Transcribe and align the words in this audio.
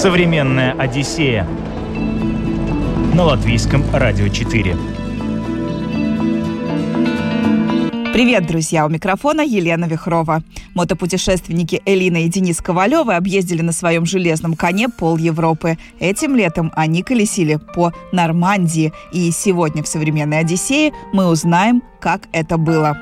Современная 0.00 0.72
Одиссея 0.78 1.46
на 3.14 3.22
латвийском 3.22 3.84
радио 3.92 4.28
4. 4.28 4.74
Привет, 8.14 8.46
друзья! 8.46 8.86
У 8.86 8.88
микрофона 8.88 9.42
Елена 9.42 9.84
Вихрова. 9.84 10.42
Мотопутешественники 10.74 11.82
Элина 11.84 12.24
и 12.24 12.28
Денис 12.28 12.62
Ковалевы 12.62 13.12
объездили 13.12 13.60
на 13.60 13.72
своем 13.72 14.06
железном 14.06 14.54
коне 14.54 14.88
пол 14.88 15.18
Европы. 15.18 15.76
Этим 15.98 16.34
летом 16.34 16.72
они 16.74 17.02
колесили 17.02 17.58
по 17.74 17.92
Нормандии. 18.10 18.94
И 19.12 19.30
сегодня 19.32 19.82
в 19.82 19.86
«Современной 19.86 20.38
Одиссее» 20.38 20.94
мы 21.12 21.26
узнаем, 21.26 21.82
как 22.00 22.22
это 22.32 22.56
было. 22.56 22.96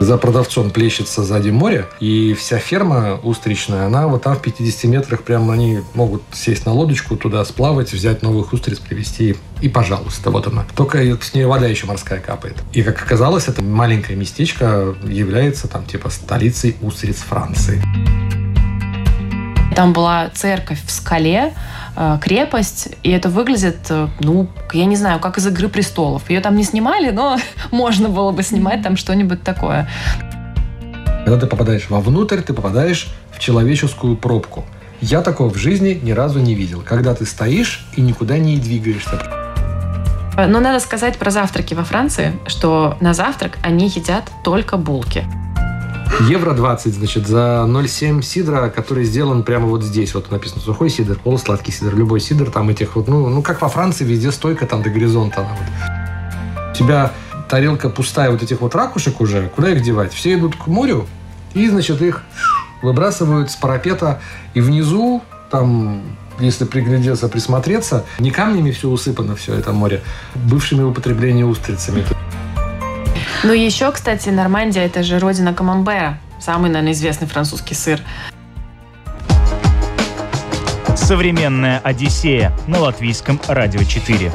За 0.00 0.16
продавцом 0.16 0.70
плещется 0.70 1.24
сзади 1.24 1.50
море, 1.50 1.86
и 1.98 2.34
вся 2.34 2.58
ферма 2.58 3.18
устричная, 3.22 3.86
она 3.86 4.06
вот 4.06 4.22
там 4.22 4.36
в 4.36 4.42
50 4.42 4.84
метрах 4.84 5.22
прямо 5.22 5.54
они 5.54 5.80
могут 5.94 6.22
сесть 6.32 6.66
на 6.66 6.72
лодочку, 6.72 7.16
туда 7.16 7.44
сплавать, 7.44 7.92
взять 7.92 8.22
новых 8.22 8.52
устриц, 8.52 8.78
привезти, 8.78 9.36
и 9.60 9.68
пожалуйста, 9.68 10.30
вот 10.30 10.46
она. 10.46 10.64
Только 10.76 10.98
с 11.20 11.34
нее 11.34 11.48
вода 11.48 11.66
еще 11.66 11.86
морская 11.86 12.20
капает. 12.20 12.56
И, 12.72 12.82
как 12.82 13.02
оказалось, 13.02 13.48
это 13.48 13.62
маленькое 13.62 14.16
местечко 14.16 14.94
является 15.04 15.66
там 15.66 15.84
типа 15.84 16.10
столицей 16.10 16.76
устриц 16.80 17.16
Франции. 17.16 17.82
Там 19.74 19.92
была 19.92 20.30
церковь 20.30 20.80
в 20.84 20.90
скале, 20.90 21.54
крепость, 22.22 22.90
и 23.02 23.10
это 23.10 23.28
выглядит, 23.28 23.78
э, 23.90 24.06
ну, 24.20 24.48
я 24.72 24.84
не 24.84 24.94
знаю, 24.94 25.18
как 25.18 25.36
из 25.38 25.46
«Игры 25.48 25.68
престолов». 25.68 26.30
Ее 26.30 26.40
там 26.40 26.54
не 26.56 26.62
снимали, 26.62 27.10
но 27.10 27.38
можно 27.72 28.08
было 28.08 28.30
бы 28.30 28.42
снимать 28.44 28.82
там 28.82 28.96
что-нибудь 28.96 29.42
такое. 29.42 29.88
Когда 31.24 31.40
ты 31.40 31.46
попадаешь 31.46 31.90
вовнутрь, 31.90 32.40
ты 32.40 32.54
попадаешь 32.54 33.08
в 33.32 33.40
человеческую 33.40 34.16
пробку. 34.16 34.64
Я 35.00 35.22
такого 35.22 35.50
в 35.50 35.56
жизни 35.56 35.98
ни 36.00 36.12
разу 36.12 36.38
не 36.38 36.54
видел. 36.54 36.82
Когда 36.86 37.14
ты 37.14 37.26
стоишь 37.26 37.84
и 37.96 38.00
никуда 38.00 38.38
не 38.38 38.58
двигаешься. 38.58 39.20
Но 40.36 40.60
надо 40.60 40.78
сказать 40.78 41.18
про 41.18 41.30
завтраки 41.30 41.74
во 41.74 41.82
Франции, 41.82 42.32
что 42.46 42.96
на 43.00 43.12
завтрак 43.12 43.58
они 43.62 43.88
едят 43.88 44.30
только 44.44 44.76
булки. 44.76 45.24
Евро 46.20 46.52
20, 46.52 46.94
значит, 46.94 47.26
за 47.26 47.64
0,7 47.66 48.22
сидра, 48.22 48.68
который 48.70 49.04
сделан 49.04 49.42
прямо 49.42 49.66
вот 49.66 49.82
здесь. 49.82 50.14
Вот 50.14 50.30
написано 50.30 50.60
сухой 50.60 50.90
сидр, 50.90 51.18
полусладкий 51.18 51.72
сидр, 51.72 51.94
любой 51.94 52.20
сидр, 52.20 52.50
там 52.50 52.68
этих 52.70 52.96
вот, 52.96 53.08
ну, 53.08 53.28
ну 53.28 53.42
как 53.42 53.62
во 53.62 53.68
Франции, 53.68 54.04
везде 54.04 54.32
стойка 54.32 54.66
там 54.66 54.82
до 54.82 54.90
горизонта. 54.90 55.40
Она 55.40 55.50
вот. 55.50 56.70
У 56.70 56.74
тебя 56.74 57.12
тарелка 57.48 57.88
пустая 57.88 58.30
вот 58.30 58.42
этих 58.42 58.60
вот 58.60 58.74
ракушек 58.74 59.20
уже, 59.20 59.48
куда 59.48 59.70
их 59.70 59.82
девать? 59.82 60.12
Все 60.12 60.34
идут 60.34 60.56
к 60.56 60.66
морю, 60.66 61.06
и, 61.54 61.68
значит, 61.68 62.02
их 62.02 62.24
выбрасывают 62.82 63.50
с 63.50 63.56
парапета, 63.56 64.20
и 64.54 64.60
внизу 64.60 65.22
там 65.50 66.02
если 66.40 66.64
приглядеться, 66.64 67.28
присмотреться, 67.28 68.04
не 68.18 68.30
камнями 68.30 68.70
все 68.70 68.88
усыпано, 68.88 69.34
все 69.34 69.54
это 69.54 69.72
море, 69.72 70.02
бывшими 70.34 70.82
употребления 70.82 71.44
устрицами. 71.44 72.04
Ну 73.44 73.52
еще, 73.52 73.92
кстати, 73.92 74.30
Нормандия– 74.30 74.84
это 74.86 75.04
же 75.04 75.20
родина 75.20 75.54
камамбера. 75.54 76.18
Самый, 76.40 76.70
наверное, 76.70 76.92
известный 76.92 77.28
французский 77.28 77.74
сыр. 77.74 78.00
Современная 80.96 81.78
Одиссея 81.78 82.52
на 82.66 82.80
латвийском 82.80 83.40
радио 83.46 83.84
4. 83.84 84.32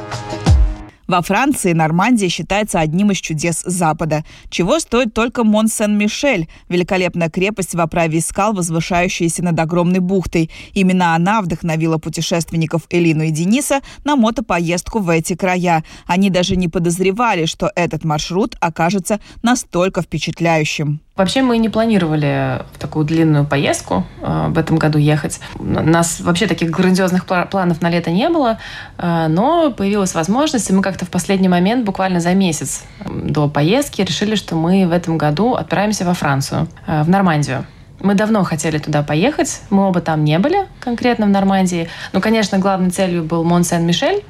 Во 1.06 1.22
Франции 1.22 1.74
Нормандия 1.74 2.30
считается 2.30 2.80
одним 2.80 3.12
из 3.12 3.18
чудес 3.18 3.62
Запада, 3.66 4.24
чего 4.50 4.80
стоит 4.80 5.14
только 5.14 5.44
Мон-Сен-Мишель, 5.44 6.48
великолепная 6.70 7.30
крепость 7.30 7.76
в 7.76 7.80
оправе 7.82 8.22
скал, 8.22 8.54
возвышающаяся 8.54 9.44
над 9.44 9.60
огромной 9.60 10.00
бухтой. 10.00 10.50
Именно 10.74 11.14
она 11.14 11.42
вдохновила 11.42 11.98
путешественников 11.98 12.84
Элину 12.90 13.24
и 13.24 13.32
Дениса 13.32 13.82
на 14.06 14.16
мотопоездку 14.16 15.00
в 15.00 15.10
эти 15.10 15.36
края. 15.36 15.84
Они 16.08 16.30
даже 16.30 16.56
не 16.56 16.70
подозревали, 16.70 17.46
что 17.46 17.70
этот 17.76 18.06
маршрут 18.06 18.56
окажется 18.62 19.20
настолько 19.42 20.02
впечатляющим. 20.02 21.02
Вообще 21.16 21.44
мы 21.44 21.60
не 21.60 21.70
планировали 21.70 22.64
в 22.74 22.80
такую 22.80 23.06
длинную 23.06 23.46
поездку 23.46 24.04
э, 24.20 24.48
в 24.50 24.58
этом 24.58 24.78
году 24.78 24.98
ехать. 24.98 25.40
У 25.60 25.64
нас 25.64 26.20
вообще 26.20 26.48
таких 26.48 26.72
грандиозных 26.72 27.28
планов 27.28 27.84
на 27.84 27.90
лето 27.92 28.10
не 28.10 28.30
было, 28.30 28.58
э, 28.98 29.28
но 29.30 29.70
появилась 29.70 30.16
возможность, 30.16 30.72
и 30.72 30.74
мы 30.74 30.82
как-то 30.82 31.06
в 31.06 31.12
последний 31.12 31.50
момент, 31.50 31.86
буквально 31.86 32.20
за 32.20 32.34
месяц 32.34 32.84
до 33.06 33.48
поездки, 33.48 34.02
решили, 34.02 34.34
что 34.34 34.56
мы 34.56 34.88
в 34.88 34.92
этом 34.92 35.20
году 35.20 35.54
отправимся 35.54 36.04
во 36.04 36.16
Францию, 36.16 36.68
э, 36.88 37.04
в 37.04 37.10
Нормандию. 37.10 37.68
Мы 38.00 38.16
давно 38.16 38.44
хотели 38.44 38.80
туда 38.80 39.04
поехать, 39.04 39.62
мы 39.70 39.88
оба 39.88 40.02
там 40.02 40.24
не 40.24 40.40
были, 40.40 40.66
конкретно 40.80 41.28
в 41.28 41.30
Нормандии. 41.30 41.90
Но, 42.14 42.22
конечно, 42.22 42.58
главной 42.58 42.90
целью 42.90 43.24
был 43.24 43.44
Мон-Сен-Мишель, 43.44 44.24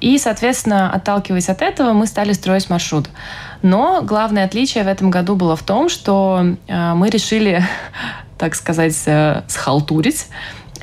и, 0.00 0.18
соответственно, 0.18 0.90
отталкиваясь 0.90 1.48
от 1.48 1.62
этого, 1.62 1.92
мы 1.92 2.06
стали 2.06 2.32
строить 2.32 2.68
маршрут. 2.68 3.08
Но 3.64 4.02
главное 4.02 4.44
отличие 4.44 4.84
в 4.84 4.88
этом 4.88 5.08
году 5.08 5.36
было 5.36 5.56
в 5.56 5.62
том, 5.62 5.88
что 5.88 6.44
э, 6.68 6.92
мы 6.92 7.08
решили, 7.08 7.64
так 8.38 8.54
сказать, 8.56 8.94
э, 9.06 9.40
схалтурить 9.48 10.26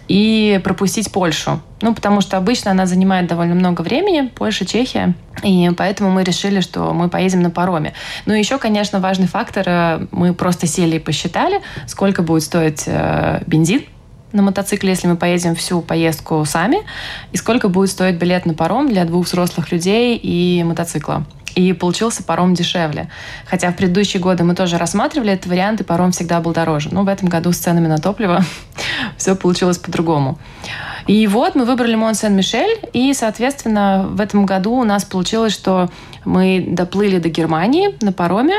и 0.07 0.59
пропустить 0.63 1.11
Польшу. 1.11 1.61
Ну, 1.81 1.93
потому 1.93 2.21
что 2.21 2.37
обычно 2.37 2.71
она 2.71 2.87
занимает 2.87 3.27
довольно 3.27 3.53
много 3.53 3.83
времени, 3.83 4.31
Польша, 4.33 4.65
Чехия, 4.65 5.13
и 5.43 5.69
поэтому 5.77 6.09
мы 6.09 6.23
решили, 6.23 6.59
что 6.59 6.91
мы 6.91 7.07
поедем 7.07 7.43
на 7.43 7.51
пароме. 7.51 7.93
Ну, 8.25 8.33
еще, 8.33 8.57
конечно, 8.57 8.99
важный 8.99 9.27
фактор, 9.27 9.63
э, 9.67 10.07
мы 10.09 10.33
просто 10.33 10.65
сели 10.65 10.95
и 10.95 10.99
посчитали, 10.99 11.61
сколько 11.85 12.23
будет 12.23 12.41
стоить 12.41 12.87
бензин 13.45 13.83
на 14.31 14.41
мотоцикле, 14.41 14.89
если 14.89 15.07
мы 15.07 15.17
поедем 15.17 15.53
всю 15.53 15.81
поездку 15.81 16.43
сами, 16.45 16.79
и 17.31 17.37
сколько 17.37 17.69
будет 17.69 17.91
стоить 17.91 18.15
билет 18.15 18.47
на 18.47 18.55
паром 18.55 18.89
для 18.89 19.05
двух 19.05 19.27
взрослых 19.27 19.71
людей 19.71 20.17
и 20.17 20.63
мотоцикла. 20.63 21.27
И 21.55 21.73
получился 21.73 22.23
паром 22.23 22.53
дешевле. 22.53 23.09
Хотя 23.45 23.71
в 23.71 23.75
предыдущие 23.75 24.21
годы 24.21 24.43
мы 24.43 24.55
тоже 24.55 24.77
рассматривали 24.77 25.33
этот 25.33 25.47
вариант, 25.47 25.81
и 25.81 25.83
паром 25.83 26.11
всегда 26.11 26.39
был 26.39 26.53
дороже. 26.53 26.89
Но 26.91 27.03
в 27.03 27.07
этом 27.07 27.29
году 27.29 27.51
с 27.51 27.57
ценами 27.57 27.87
на 27.87 27.97
топливо 27.97 28.43
все 29.17 29.35
получилось 29.35 29.77
по-другому. 29.77 30.37
И 31.07 31.27
вот 31.27 31.55
мы 31.55 31.65
выбрали 31.65 31.95
Мон 31.95 32.13
Сен-Мишель, 32.13 32.79
и, 32.93 33.13
соответственно, 33.13 34.07
в 34.09 34.21
этом 34.21 34.45
году 34.45 34.73
у 34.73 34.83
нас 34.83 35.03
получилось, 35.03 35.53
что 35.53 35.89
мы 36.25 36.63
доплыли 36.67 37.17
до 37.17 37.29
Германии 37.29 37.95
на 38.01 38.11
пароме, 38.13 38.55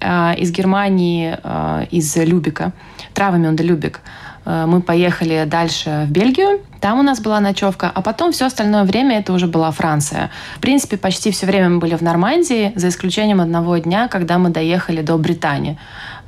а, 0.00 0.34
из 0.36 0.50
Германии, 0.50 1.38
а, 1.42 1.86
из 1.90 2.14
Любика, 2.16 2.72
Травами 3.14 3.54
до 3.54 3.62
Любик. 3.62 4.00
Э, 4.44 4.66
мы 4.66 4.82
поехали 4.82 5.44
дальше 5.46 6.04
в 6.06 6.10
Бельгию, 6.10 6.60
там 6.84 7.00
у 7.00 7.02
нас 7.02 7.18
была 7.18 7.40
ночевка, 7.40 7.90
а 7.94 8.02
потом 8.02 8.30
все 8.32 8.44
остальное 8.44 8.84
время 8.84 9.18
это 9.18 9.32
уже 9.32 9.46
была 9.46 9.70
Франция. 9.70 10.30
В 10.58 10.60
принципе, 10.60 10.98
почти 10.98 11.30
все 11.30 11.46
время 11.46 11.70
мы 11.70 11.78
были 11.78 11.94
в 11.94 12.02
Нормандии, 12.02 12.74
за 12.76 12.90
исключением 12.90 13.40
одного 13.40 13.78
дня, 13.78 14.06
когда 14.06 14.36
мы 14.36 14.50
доехали 14.50 15.00
до 15.00 15.16
Британии, 15.16 15.78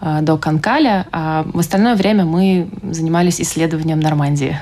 э, 0.01 0.21
до 0.23 0.39
Канкаля, 0.39 1.09
а 1.13 1.43
в 1.45 1.59
остальное 1.59 1.95
время 1.95 2.25
мы 2.25 2.71
занимались 2.91 3.39
исследованием 3.39 4.01
Нормандии. 4.01 4.59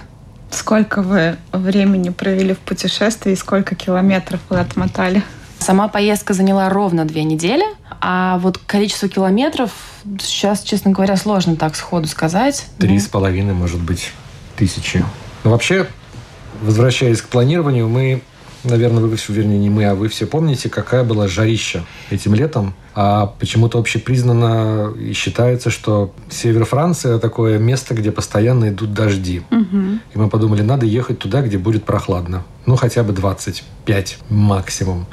Сколько 0.50 1.00
вы 1.00 1.37
времени 1.53 2.09
провели 2.09 2.55
в 2.55 2.59
путешествии 2.59 3.31
и 3.31 3.37
сколько 3.37 3.76
километров 3.76 4.41
вы 4.49 4.59
отмотали? 4.59 5.22
Сама 5.61 5.87
поездка 5.87 6.34
заняла 6.34 6.71
ровно 6.71 7.05
две 7.05 7.22
недели, 7.22 7.66
а 8.00 8.38
вот 8.38 8.59
количество 8.59 9.09
километров 9.09 9.71
сейчас, 10.19 10.62
честно 10.62 10.91
говоря, 10.91 11.16
сложно 11.16 11.55
так 11.55 11.76
сходу 11.76 12.09
сказать. 12.09 12.66
Три 12.78 12.99
с 12.99 13.06
половиной, 13.06 13.55
может 13.55 13.81
быть, 13.81 14.11
тысячи. 14.56 15.05
Но 15.44 15.50
вообще, 15.50 15.87
возвращаясь 16.62 17.22
к 17.22 17.28
планированию, 17.28 17.88
мы 17.88 18.22
наверное, 18.65 19.03
вы 19.03 19.16
все, 19.16 19.32
вернее, 19.32 19.59
не 19.59 19.71
мы, 19.71 19.84
а 19.84 19.94
вы 19.94 20.09
все 20.09 20.27
помните, 20.27 20.69
какая 20.69 21.05
была 21.05 21.28
жарища 21.28 21.84
этим 22.10 22.34
летом. 22.34 22.75
А 22.94 23.27
почему-то 23.27 23.78
общепризнано 23.78 24.93
и 24.99 25.12
считается, 25.12 25.71
что 25.71 26.14
север 26.31 26.64
Франции– 26.64 27.19
такое 27.20 27.58
место, 27.58 27.94
где 27.94 28.12
постоянно 28.12 28.69
идут 28.69 28.94
дожди. 28.94 29.43
Угу. 29.50 29.82
И 30.14 30.19
мы 30.19 30.29
подумали, 30.29 30.62
надо 30.62 30.87
ехать 30.87 31.19
туда, 31.19 31.43
где 31.43 31.58
будет 31.58 31.85
прохладно. 31.85 32.44
Ну, 32.67 32.76
хотя 32.76 33.02
бы 33.02 33.12
25 33.12 34.19
максимум. 34.31 35.06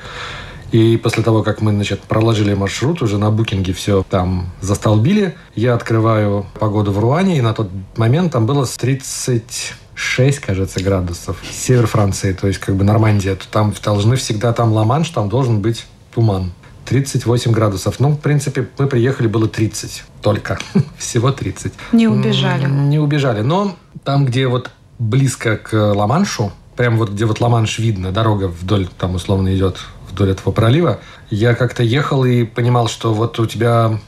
И 0.71 0.95
после 0.95 1.21
того, 1.21 1.43
как 1.43 1.61
мы, 1.61 1.71
значит, 1.71 2.01
проложили 2.01 2.53
маршрут, 2.53 3.01
уже 3.01 3.17
на 3.17 3.29
букинге 3.29 3.73
все 3.73 4.05
там 4.09 4.51
застолбили, 4.61 5.35
я 5.53 5.73
открываю 5.73 6.45
погоду 6.59 6.91
в 6.93 6.99
Руане, 6.99 7.37
и 7.37 7.41
на 7.41 7.53
тот 7.53 7.69
момент 7.97 8.31
там 8.31 8.45
было 8.45 8.65
30 8.65 9.73
6, 9.95 10.39
кажется, 10.39 10.83
градусов. 10.83 11.37
Север 11.49 11.87
Франции, 11.87 12.33
то 12.33 12.47
есть 12.47 12.59
как 12.59 12.75
бы 12.75 12.83
Нормандия. 12.83 13.35
То 13.35 13.45
там 13.51 13.73
должны 13.83 14.15
всегда, 14.15 14.53
там 14.53 14.71
Ла-Манш, 14.71 15.09
там 15.09 15.29
должен 15.29 15.61
быть 15.61 15.85
туман. 16.13 16.51
38 16.85 17.51
градусов. 17.51 17.99
Ну, 17.99 18.09
в 18.09 18.19
принципе, 18.19 18.67
мы 18.77 18.87
приехали, 18.87 19.27
было 19.27 19.47
30 19.47 20.03
только. 20.21 20.59
Всего 20.97 21.31
30. 21.31 21.73
Не 21.93 22.07
убежали. 22.07 22.65
Не 22.67 22.99
убежали. 22.99 23.41
Но 23.41 23.77
там, 24.03 24.25
где 24.25 24.47
вот 24.47 24.71
близко 24.99 25.57
к 25.57 25.73
Ла-Маншу, 25.73 26.51
прям 26.75 26.97
вот 26.97 27.11
где 27.11 27.25
вот 27.25 27.39
Ла-Манш 27.39 27.79
видно, 27.79 28.11
дорога 28.11 28.47
вдоль, 28.47 28.87
там 28.97 29.15
условно 29.15 29.55
идет 29.55 29.77
вдоль 30.09 30.31
этого 30.31 30.51
пролива, 30.51 30.99
я 31.29 31.55
как-то 31.55 31.83
ехал 31.83 32.25
и 32.25 32.43
понимал, 32.43 32.87
что 32.87 33.13
вот 33.13 33.39
у 33.39 33.45
тебя 33.45 33.99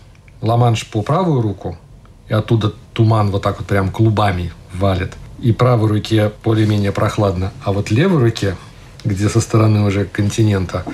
Ла-Манш 0.42 0.88
по 0.88 1.02
правую 1.02 1.42
руку, 1.42 1.78
и 2.28 2.34
оттуда 2.34 2.74
туман 2.94 3.32
вот 3.32 3.42
так 3.42 3.60
вот 3.60 3.68
прям 3.68 3.92
клубами 3.92 4.52
валит. 4.74 5.14
И 5.40 5.52
правой 5.52 5.90
руке 5.90 6.32
более-менее 6.44 6.92
прохладно, 6.92 7.52
а 7.64 7.72
вот 7.72 7.92
левой 7.92 8.22
руке, 8.22 8.56
где 9.04 9.30
со 9.30 9.42
стороны 9.42 9.86
уже 9.86 10.06
континента, 10.06 10.86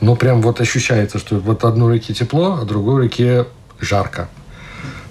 ну, 0.00 0.16
прям 0.16 0.42
вот 0.42 0.60
ощущается, 0.60 1.18
что 1.18 1.36
вот 1.36 1.64
одной 1.64 1.94
руке 1.94 2.14
тепло, 2.14 2.58
а 2.60 2.64
другой 2.64 3.02
руке 3.02 3.46
жарко. 3.80 4.28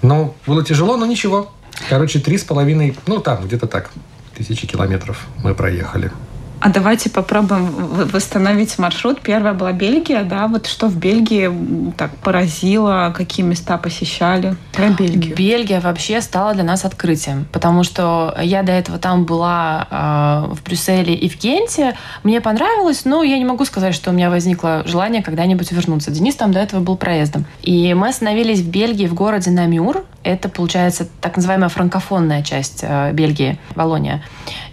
Ну, 0.02 0.34
было 0.46 0.64
тяжело, 0.64 0.96
но 0.96 1.06
ничего. 1.06 1.52
Короче, 1.88 2.18
три 2.18 2.38
с 2.38 2.44
половиной, 2.44 2.96
ну, 3.06 3.20
там, 3.20 3.44
где-то 3.44 3.66
так, 3.66 3.90
тысячи 4.36 4.66
километров 4.66 5.26
мы 5.42 5.54
проехали. 5.54 6.10
А 6.60 6.70
давайте 6.70 7.08
попробуем 7.08 7.66
восстановить 7.66 8.78
маршрут. 8.78 9.20
Первая 9.20 9.54
была 9.54 9.72
Бельгия, 9.72 10.24
да? 10.24 10.48
Вот 10.48 10.66
что 10.66 10.88
в 10.88 10.96
Бельгии 10.96 11.50
так 11.96 12.10
поразило, 12.16 13.14
какие 13.16 13.46
места 13.46 13.78
посещали? 13.78 14.56
Про 14.72 14.88
Бельгию. 14.88 15.36
Бельгия 15.36 15.80
вообще 15.80 16.20
стала 16.20 16.54
для 16.54 16.64
нас 16.64 16.84
открытием, 16.84 17.46
потому 17.52 17.84
что 17.84 18.36
я 18.42 18.64
до 18.64 18.72
этого 18.72 18.98
там 18.98 19.24
была 19.24 19.86
э, 20.50 20.54
в 20.54 20.64
Брюсселе 20.64 21.14
и 21.14 21.28
в 21.28 21.38
Генте. 21.38 21.96
Мне 22.24 22.40
понравилось, 22.40 23.04
но 23.04 23.22
я 23.22 23.38
не 23.38 23.44
могу 23.44 23.64
сказать, 23.64 23.94
что 23.94 24.10
у 24.10 24.12
меня 24.12 24.28
возникло 24.28 24.82
желание 24.84 25.22
когда-нибудь 25.22 25.70
вернуться. 25.70 26.10
Денис 26.10 26.34
там 26.34 26.50
до 26.50 26.58
этого 26.58 26.80
был 26.80 26.96
проездом. 26.96 27.44
И 27.62 27.94
мы 27.94 28.08
остановились 28.08 28.60
в 28.60 28.68
Бельгии, 28.68 29.06
в 29.06 29.14
городе 29.14 29.50
Намюр. 29.50 30.04
Это, 30.24 30.48
получается, 30.48 31.08
так 31.20 31.36
называемая 31.36 31.68
франкофонная 31.68 32.42
часть 32.42 32.80
э, 32.82 33.12
Бельгии, 33.12 33.58
Волония. 33.76 34.22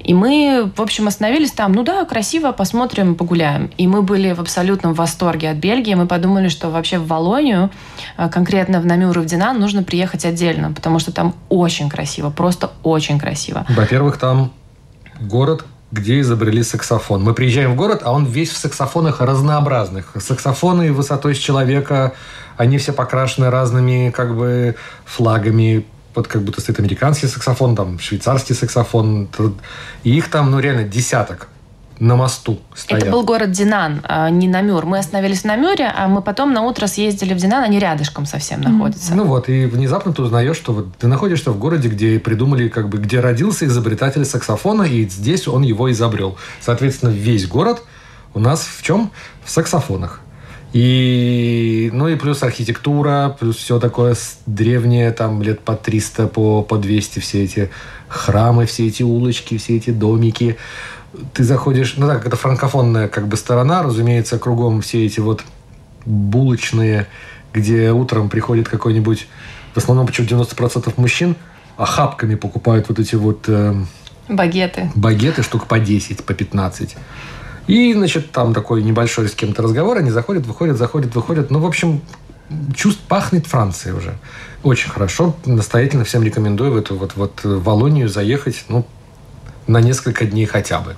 И 0.06 0.14
мы, 0.14 0.72
в 0.76 0.82
общем, 0.82 1.08
остановились 1.08 1.52
там. 1.52 1.74
Ну 1.74 1.84
да, 1.84 2.06
красиво, 2.06 2.52
посмотрим, 2.52 3.16
погуляем. 3.16 3.72
И 3.78 3.88
мы 3.88 4.04
были 4.04 4.34
в 4.34 4.40
абсолютном 4.40 4.94
восторге 4.94 5.50
от 5.50 5.58
Бельгии. 5.58 5.96
Мы 5.96 6.06
подумали, 6.06 6.48
что 6.48 6.70
вообще 6.70 7.00
в 7.00 7.08
Волонию, 7.08 7.72
э, 8.18 8.30
конкретно 8.30 8.80
в 8.80 8.86
Намюр 8.86 9.18
и 9.18 9.22
в 9.22 9.26
Динан, 9.26 9.60
нужно 9.60 9.82
приехать 9.82 10.24
отдельно, 10.24 10.72
потому 10.72 11.00
что 11.00 11.12
там 11.12 11.34
очень 11.50 11.90
красиво, 11.90 12.30
просто 12.30 12.72
очень 12.84 13.20
красиво. 13.20 13.66
Во-первых, 13.70 14.18
там 14.18 14.52
город, 15.20 15.66
где 15.92 16.20
изобрели 16.20 16.62
саксофон. 16.62 17.24
Мы 17.24 17.34
приезжаем 17.34 17.74
в 17.74 17.76
город, 17.76 18.02
а 18.04 18.12
он 18.12 18.26
весь 18.26 18.52
в 18.52 18.58
саксофонах 18.58 19.22
разнообразных. 19.22 20.14
Саксофоны 20.20 20.94
высотой 20.94 21.34
с 21.34 21.38
человека, 21.40 22.14
они 22.58 22.78
все 22.78 22.94
покрашены 22.94 23.50
разными 23.50 24.12
как 24.12 24.36
бы 24.36 24.76
флагами, 25.06 25.86
вот 26.16 26.28
как 26.28 26.42
будто 26.44 26.62
стоит 26.62 26.80
американский 26.80 27.28
саксофон, 27.28 27.76
там 27.76 28.00
швейцарский 28.00 28.56
саксофон, 28.56 29.30
и 30.04 30.18
их 30.18 30.30
там, 30.30 30.52
ну, 30.52 30.60
реально 30.60 30.84
десяток 30.84 31.50
на 32.00 32.16
мосту 32.16 32.60
стоят. 32.76 33.04
Это 33.04 33.12
был 33.12 33.24
город 33.24 33.52
Динан, 33.52 34.02
а 34.04 34.30
не 34.30 34.48
Намюр. 34.48 34.86
Мы 34.86 34.98
остановились 34.98 35.42
в 35.42 35.46
Намюре, 35.46 35.86
а 35.96 36.08
мы 36.08 36.22
потом 36.22 36.54
на 36.54 36.62
утро 36.62 36.88
съездили 36.88 37.34
в 37.34 37.38
Динан, 37.38 37.64
они 37.64 37.80
рядышком 37.80 38.26
совсем 38.26 38.62
находятся. 38.62 39.16
Ну 39.16 39.26
вот, 39.26 39.50
и 39.50 39.66
внезапно 39.66 40.14
ты 40.14 40.22
узнаешь, 40.22 40.58
что 40.58 40.74
вот 40.74 40.98
ты 40.98 41.08
находишься 41.08 41.52
в 41.52 41.60
городе, 41.60 41.88
где 41.88 42.20
придумали, 42.20 42.68
как 42.68 42.90
бы, 42.90 42.98
где 42.98 43.20
родился 43.20 43.66
изобретатель 43.66 44.26
саксофона, 44.26 44.84
и 44.84 45.08
здесь 45.08 45.48
он 45.48 45.64
его 45.64 45.92
изобрел. 45.92 46.38
Соответственно, 46.60 47.12
весь 47.12 47.48
город 47.48 47.84
у 48.34 48.40
нас 48.40 48.66
в 48.66 48.84
чем? 48.84 49.12
В 49.44 49.50
саксофонах. 49.50 50.20
И, 50.76 51.90
ну 51.94 52.10
и 52.10 52.18
плюс 52.18 52.44
архитектура, 52.44 53.34
плюс 53.40 53.56
все 53.56 53.80
такое 53.80 54.14
древнее, 54.46 55.12
там 55.12 55.42
лет 55.42 55.62
по 55.62 55.74
300, 55.74 56.28
по, 56.28 56.64
по 56.64 56.78
200, 56.78 57.20
все 57.20 57.46
эти 57.46 57.70
храмы, 58.10 58.66
все 58.66 58.86
эти 58.86 59.02
улочки, 59.02 59.58
все 59.58 59.78
эти 59.78 59.92
домики. 59.92 60.58
Ты 61.34 61.46
заходишь, 61.46 61.94
ну 61.96 62.08
так, 62.08 62.28
это 62.28 62.36
франкофонная 62.36 63.08
как 63.08 63.30
бы 63.30 63.38
сторона, 63.38 63.84
разумеется, 63.84 64.38
кругом 64.38 64.82
все 64.82 65.06
эти 65.06 65.22
вот 65.22 65.46
булочные, 66.06 67.08
где 67.54 67.94
утром 67.94 68.28
приходит 68.28 68.68
какой-нибудь, 68.68 69.30
в 69.76 69.78
основном 69.78 70.06
почему 70.06 70.28
90% 70.28 70.92
мужчин, 70.98 71.38
а 71.78 71.86
хапками 71.86 72.36
покупают 72.36 72.90
вот 72.90 73.00
эти 73.00 73.16
вот... 73.16 73.46
Э, 73.48 73.76
багеты. 74.28 74.92
Багеты 74.94 75.42
штук 75.42 75.68
по 75.68 75.80
10, 75.80 76.26
по 76.26 76.34
15. 76.34 76.98
И, 77.68 77.94
значит, 77.94 78.32
там 78.32 78.54
такой 78.54 78.84
небольшой 78.84 79.28
с 79.28 79.34
кем-то 79.34 79.64
разговор, 79.64 79.98
они 79.98 80.12
заходят, 80.12 80.46
выходят, 80.46 80.78
заходят, 80.78 81.16
выходят. 81.16 81.50
Ну, 81.50 81.60
в 81.60 81.66
общем, 81.66 82.02
чувств 82.76 83.02
пахнет 83.08 83.48
Францией 83.48 83.96
уже. 83.96 84.18
Очень 84.64 84.90
хорошо. 84.90 85.36
Настоятельно 85.46 86.04
всем 86.04 86.24
рекомендую 86.24 86.72
в 86.72 86.78
эту 86.78 86.96
вот, 86.96 87.16
вот 87.16 87.42
Волонию 87.44 88.10
заехать, 88.10 88.66
ну, 88.70 88.86
на 89.68 89.82
несколько 89.82 90.26
дней 90.26 90.46
хотя 90.46 90.80
бы. 90.80 90.96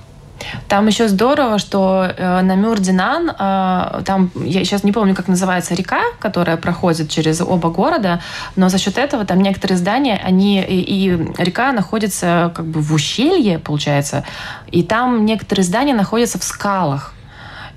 Там 0.67 0.87
еще 0.87 1.07
здорово, 1.07 1.59
что 1.59 2.05
э, 2.05 2.41
на 2.41 2.55
Мюрдинан, 2.55 3.29
э, 3.29 4.01
там, 4.05 4.31
я 4.35 4.63
сейчас 4.63 4.83
не 4.83 4.91
помню, 4.91 5.15
как 5.15 5.27
называется 5.27 5.75
река, 5.75 6.01
которая 6.19 6.57
проходит 6.57 7.09
через 7.09 7.41
оба 7.41 7.69
города, 7.69 8.21
но 8.55 8.69
за 8.69 8.77
счет 8.77 8.97
этого 8.97 9.25
там 9.25 9.41
некоторые 9.41 9.77
здания, 9.77 10.21
они, 10.23 10.61
и, 10.61 10.81
и 10.81 11.09
река 11.37 11.71
находится 11.71 12.51
как 12.55 12.65
бы 12.65 12.81
в 12.81 12.93
ущелье, 12.93 13.59
получается, 13.59 14.23
и 14.71 14.83
там 14.83 15.25
некоторые 15.25 15.65
здания 15.65 15.93
находятся 15.93 16.39
в 16.39 16.43
скалах. 16.43 17.13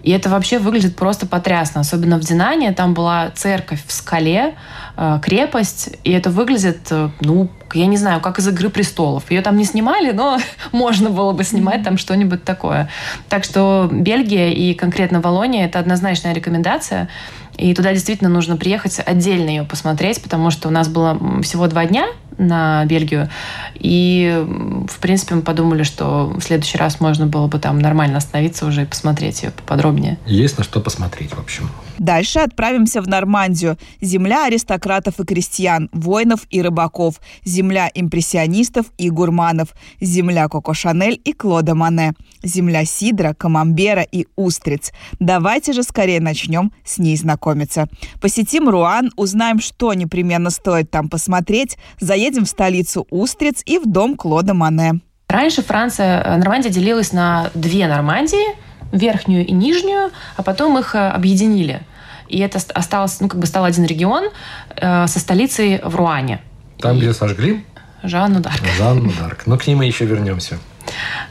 И 0.02 0.10
это 0.10 0.28
вообще 0.28 0.58
выглядит 0.58 0.96
просто 0.96 1.26
потрясно. 1.26 1.82
Особенно 1.82 2.18
в 2.18 2.20
Динане 2.20 2.72
там 2.72 2.94
была 2.94 3.30
церковь 3.34 3.84
в 3.86 3.92
скале, 3.92 4.54
э, 4.96 5.18
крепость, 5.22 5.90
и 6.04 6.12
это 6.12 6.30
выглядит, 6.30 6.80
э, 6.90 7.10
ну, 7.20 7.50
я 7.74 7.86
не 7.86 7.96
знаю, 7.96 8.20
как 8.20 8.38
из 8.38 8.48
«Игры 8.48 8.70
престолов». 8.70 9.30
Ее 9.30 9.42
там 9.42 9.56
не 9.56 9.64
снимали, 9.64 10.12
но 10.12 10.38
можно 10.72 11.10
было 11.10 11.32
бы 11.32 11.44
снимать 11.44 11.82
там 11.82 11.98
что-нибудь 11.98 12.44
такое. 12.44 12.88
Так 13.28 13.44
что 13.44 13.88
Бельгия 13.90 14.52
и 14.52 14.74
конкретно 14.74 15.20
Волония– 15.20 15.64
это 15.66 15.78
однозначная 15.78 16.32
рекомендация. 16.32 17.08
И 17.56 17.74
туда 17.74 17.92
действительно 17.92 18.30
нужно 18.30 18.56
приехать, 18.56 19.00
отдельно 19.04 19.50
ее 19.50 19.64
посмотреть, 19.64 20.22
потому 20.22 20.50
что 20.50 20.68
у 20.68 20.70
нас 20.70 20.88
было 20.88 21.18
всего 21.42 21.66
два 21.66 21.84
дня 21.84 22.06
на 22.40 22.84
Бельгию. 22.86 23.28
И, 23.74 24.44
в 24.88 24.98
принципе, 24.98 25.34
мы 25.34 25.42
подумали, 25.42 25.82
что 25.82 26.32
в 26.36 26.40
следующий 26.40 26.78
раз 26.78 27.00
можно 27.00 27.26
было 27.26 27.46
бы 27.46 27.58
там 27.58 27.78
нормально 27.78 28.18
остановиться 28.18 28.66
уже 28.66 28.82
и 28.82 28.86
посмотреть 28.86 29.42
ее 29.42 29.50
поподробнее. 29.50 30.18
Есть 30.26 30.58
на 30.58 30.64
что 30.64 30.80
посмотреть, 30.80 31.34
в 31.34 31.38
общем. 31.38 31.70
Дальше 31.98 32.38
отправимся 32.38 33.02
в 33.02 33.08
Нормандию. 33.08 33.76
Земля 34.00 34.46
аристократов 34.46 35.20
и 35.20 35.24
крестьян, 35.24 35.90
воинов 35.92 36.46
и 36.48 36.62
рыбаков. 36.62 37.20
Земля 37.44 37.90
импрессионистов 37.94 38.86
и 38.96 39.10
гурманов. 39.10 39.74
Земля 40.00 40.48
Коко 40.48 40.72
Шанель 40.72 41.20
и 41.22 41.34
Клода 41.34 41.74
Мане. 41.74 42.14
Земля 42.42 42.86
сидра, 42.86 43.34
камамбера 43.34 44.00
и 44.00 44.26
устриц. 44.34 44.92
Давайте 45.18 45.74
же 45.74 45.82
скорее 45.82 46.20
начнем 46.22 46.72
с 46.84 46.96
ней 46.96 47.16
знакомиться. 47.16 47.86
Посетим 48.18 48.70
Руан, 48.70 49.12
узнаем, 49.16 49.60
что 49.60 49.92
непременно 49.92 50.48
стоит 50.48 50.90
там 50.90 51.10
посмотреть, 51.10 51.76
заедем 52.00 52.29
в 52.38 52.46
столицу 52.46 53.06
устриц 53.10 53.62
и 53.64 53.78
в 53.78 53.86
дом 53.86 54.16
Клода 54.16 54.54
Мане. 54.54 55.00
Раньше 55.28 55.62
Франция, 55.62 56.22
э, 56.22 56.36
Нормандия 56.36 56.70
делилась 56.70 57.12
на 57.12 57.50
две 57.54 57.86
Нормандии, 57.86 58.56
верхнюю 58.92 59.46
и 59.46 59.52
нижнюю, 59.52 60.10
а 60.36 60.42
потом 60.42 60.78
их 60.78 60.94
э, 60.94 61.08
объединили 61.08 61.82
и 62.30 62.38
это 62.38 62.60
осталось, 62.74 63.20
ну, 63.20 63.28
как 63.28 63.40
бы 63.40 63.46
стал 63.46 63.64
один 63.64 63.84
регион 63.84 64.30
э, 64.76 65.06
со 65.06 65.18
столицей 65.18 65.80
в 65.82 65.94
Руане. 65.96 66.40
Там, 66.78 66.96
и... 66.96 67.00
где 67.00 67.12
сожгли? 67.12 67.64
Жанну 68.02 68.40
Дарк. 68.40 68.62
Жанну 68.78 69.12
Дарк. 69.20 69.46
Но 69.46 69.58
к 69.58 69.66
ней 69.66 69.74
мы 69.74 69.84
еще 69.84 70.06
вернемся. 70.06 70.58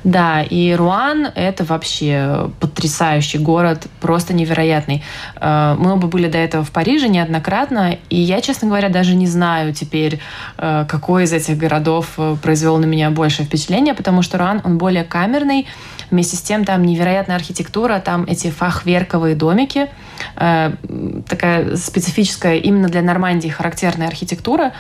Да, 0.03 0.41
и 0.41 0.73
Руан– 0.73 1.27
это 1.35 1.63
вообще 1.63 2.49
потрясающий 2.59 3.37
город, 3.37 3.87
просто 3.99 4.33
невероятный. 4.33 5.03
Э, 5.35 5.75
мы 5.77 5.93
оба 5.93 6.07
были 6.07 6.29
до 6.29 6.37
этого 6.37 6.63
в 6.63 6.71
Париже 6.71 7.09
неоднократно, 7.09 7.97
и 8.09 8.15
я, 8.15 8.41
честно 8.41 8.67
говоря, 8.67 8.89
даже 8.89 9.15
не 9.15 9.27
знаю 9.27 9.73
теперь, 9.73 10.19
э, 10.57 10.85
какой 10.87 11.23
из 11.23 11.33
этих 11.33 11.57
городов 11.57 12.13
э, 12.17 12.37
произвел 12.41 12.77
на 12.77 12.85
меня 12.85 13.09
большее 13.09 13.45
впечатление, 13.45 13.93
потому 13.93 14.21
что 14.21 14.37
Руан, 14.37 14.61
он 14.63 14.77
более 14.77 15.03
камерный, 15.03 15.67
вместе 16.11 16.37
с 16.37 16.41
тем 16.41 16.65
там 16.65 16.83
невероятная 16.83 17.35
архитектура, 17.35 17.99
там 17.99 18.23
эти 18.23 18.49
фахверковые 18.49 19.35
домики, 19.35 19.89
такая 20.35 21.75
специфическая 21.75 22.55
именно 22.55 22.89
для 22.89 23.01
Нормандии 23.01 23.49
характерная 23.49 24.07
архитектура, 24.07 24.73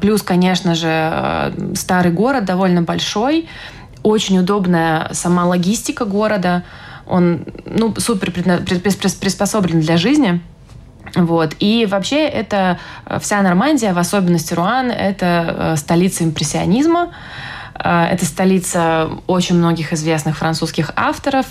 Плюс, 0.00 0.22
конечно 0.22 0.76
же, 0.76 1.52
старый 1.74 2.12
город 2.12 2.44
довольно 2.44 2.82
большой, 2.82 3.48
очень 4.06 4.38
удобная 4.38 5.08
сама 5.12 5.44
логистика 5.44 6.04
города. 6.04 6.62
Он 7.06 7.44
ну, 7.64 7.92
супер 7.98 8.30
приспособлен 8.30 9.80
для 9.80 9.96
жизни. 9.96 10.40
Вот. 11.14 11.56
И 11.58 11.86
вообще 11.86 12.26
это 12.26 12.78
э, 13.06 13.18
вся 13.20 13.42
Нормандия, 13.42 13.92
в 13.92 13.98
особенности 13.98 14.54
Руан, 14.54 14.90
это 14.90 15.26
э, 15.74 15.76
столица 15.76 16.22
импрессионизма. 16.24 17.12
Э, 17.74 18.04
это 18.04 18.24
столица 18.24 19.10
очень 19.26 19.56
многих 19.56 19.92
известных 19.92 20.36
французских 20.36 20.92
авторов, 20.96 21.46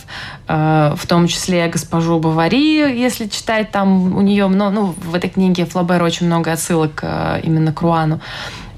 в 0.47 1.07
том 1.07 1.27
числе 1.27 1.67
госпожу 1.67 2.19
Бавари, 2.19 2.99
если 2.99 3.27
читать 3.27 3.71
там 3.71 4.15
у 4.15 4.21
нее, 4.21 4.47
ну, 4.47 4.69
ну 4.69 4.95
в 4.97 5.15
этой 5.15 5.29
книге 5.29 5.65
Флобер 5.65 6.03
очень 6.03 6.27
много 6.27 6.51
отсылок 6.51 7.03
именно 7.43 7.73
к 7.73 7.81
Руану. 7.81 8.21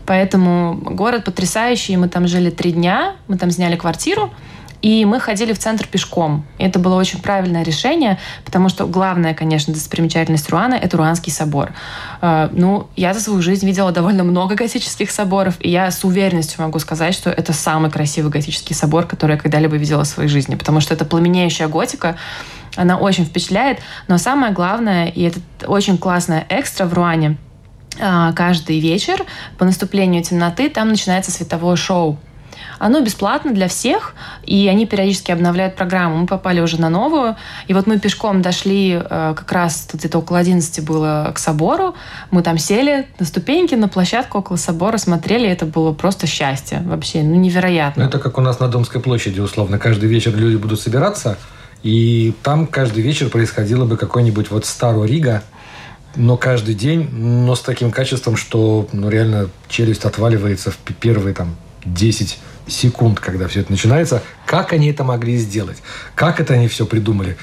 Поэтому 0.07 0.73
город 0.73 1.25
потрясающий. 1.25 1.97
Мы 1.97 2.07
там 2.07 2.27
жили 2.27 2.49
три 2.49 2.71
дня, 2.71 3.17
мы 3.27 3.37
там 3.37 3.51
сняли 3.51 3.75
квартиру. 3.75 4.31
И 4.81 5.05
мы 5.05 5.19
ходили 5.19 5.53
в 5.53 5.59
центр 5.59 5.87
пешком. 5.87 6.45
Это 6.59 6.77
было 6.77 6.95
очень 6.95 7.19
правильное 7.19 7.63
решение, 7.63 8.19
потому 8.45 8.69
что 8.69 8.85
главная, 8.85 9.33
конечно, 9.33 9.73
достопримечательность 9.73 10.49
Руана– 10.49 10.75
это 10.81 10.97
Руанский 10.97 11.31
собор. 11.31 11.71
Э, 12.21 12.49
ну, 12.51 12.87
я 12.95 13.13
за 13.15 13.19
свою 13.19 13.41
жизнь 13.41 13.65
видела 13.65 13.91
довольно 13.91 14.23
много 14.23 14.55
готических 14.55 15.09
соборов, 15.09 15.55
и 15.59 15.69
я 15.69 15.89
с 15.89 16.03
уверенностью 16.03 16.61
могу 16.61 16.77
сказать, 16.77 17.15
что 17.15 17.31
это 17.31 17.53
самый 17.53 17.89
красивый 17.89 18.31
готический 18.31 18.75
собор, 18.75 19.07
который 19.07 19.31
я 19.31 19.37
когда-либо 19.37 19.75
видела 19.77 20.03
в 20.03 20.07
своей 20.07 20.29
жизни, 20.29 20.53
потому 20.53 20.79
что 20.79 20.93
это 20.93 21.05
пламенеющая 21.05 21.67
готика, 21.67 22.15
она 22.75 22.97
очень 22.97 23.25
впечатляет, 23.25 23.79
но 24.07 24.19
самое 24.19 24.53
главное, 24.53 25.07
и 25.07 25.23
это 25.23 25.39
очень 25.65 25.97
классная 25.97 26.45
экстра 26.49 26.85
в 26.85 26.93
Руане, 26.93 27.37
каждый 27.97 28.79
вечер 28.79 29.23
по 29.57 29.65
наступлению 29.65 30.23
темноты 30.23 30.69
там 30.69 30.89
начинается 30.89 31.31
световое 31.31 31.75
шоу. 31.75 32.17
Оно 32.79 33.01
бесплатно 33.01 33.53
для 33.53 33.67
всех, 33.67 34.13
и 34.43 34.67
они 34.67 34.85
периодически 34.85 35.31
обновляют 35.31 35.75
программу. 35.75 36.17
Мы 36.17 36.27
попали 36.27 36.59
уже 36.59 36.79
на 36.79 36.89
новую, 36.89 37.35
и 37.67 37.73
вот 37.73 37.87
мы 37.87 37.99
пешком 37.99 38.41
дошли, 38.41 38.93
э, 38.93 39.33
как 39.35 39.51
раз 39.51 39.87
где-то 39.91 40.19
около 40.19 40.39
11 40.39 40.83
было 40.85 41.31
к 41.33 41.39
собору, 41.39 41.95
мы 42.31 42.43
там 42.43 42.57
сели 42.57 43.07
на 43.19 43.25
ступеньки, 43.25 43.75
на 43.75 43.87
площадку 43.87 44.39
около 44.39 44.57
собора, 44.57 44.97
смотрели, 44.97 45.47
это 45.47 45.65
было 45.65 45.91
просто 45.91 46.27
счастье 46.27 46.81
вообще, 46.85 47.23
ну 47.23 47.35
невероятно. 47.35 48.03
Это 48.03 48.19
как 48.19 48.37
у 48.37 48.41
нас 48.41 48.59
на 48.59 48.67
Домской 48.67 49.01
площади, 49.01 49.39
условно, 49.39 49.79
каждый 49.79 50.07
вечер 50.09 50.35
люди 50.35 50.57
будут 50.57 50.79
собираться, 50.79 51.37
и 51.83 52.33
там 52.43 52.67
каждый 52.67 53.01
вечер 53.01 53.29
происходило 53.29 53.85
бы 53.85 53.97
какой-нибудь 53.97 54.51
вот 54.51 54.65
Старо 54.65 55.03
Рига, 55.03 55.43
но 56.17 56.35
каждый 56.35 56.73
день, 56.73 57.09
но 57.11 57.55
с 57.55 57.61
таким 57.61 57.91
качеством, 57.91 58.35
что 58.35 58.89
ну, 58.91 59.09
реально 59.09 59.49
челюсть 59.69 60.03
отваливается 60.03 60.71
в 60.71 60.77
первые 60.99 61.33
там 61.33 61.55
10 61.85 62.39
секунд, 62.67 63.19
когда 63.19 63.47
все 63.47 63.61
это 63.61 63.71
начинается. 63.71 64.21
Как 64.45 64.73
они 64.73 64.89
это 64.89 65.03
могли 65.03 65.37
сделать? 65.37 65.77
Как 66.15 66.39
это 66.41 66.55
они 66.55 66.67
все 66.67 66.85
придумали? 66.85 67.37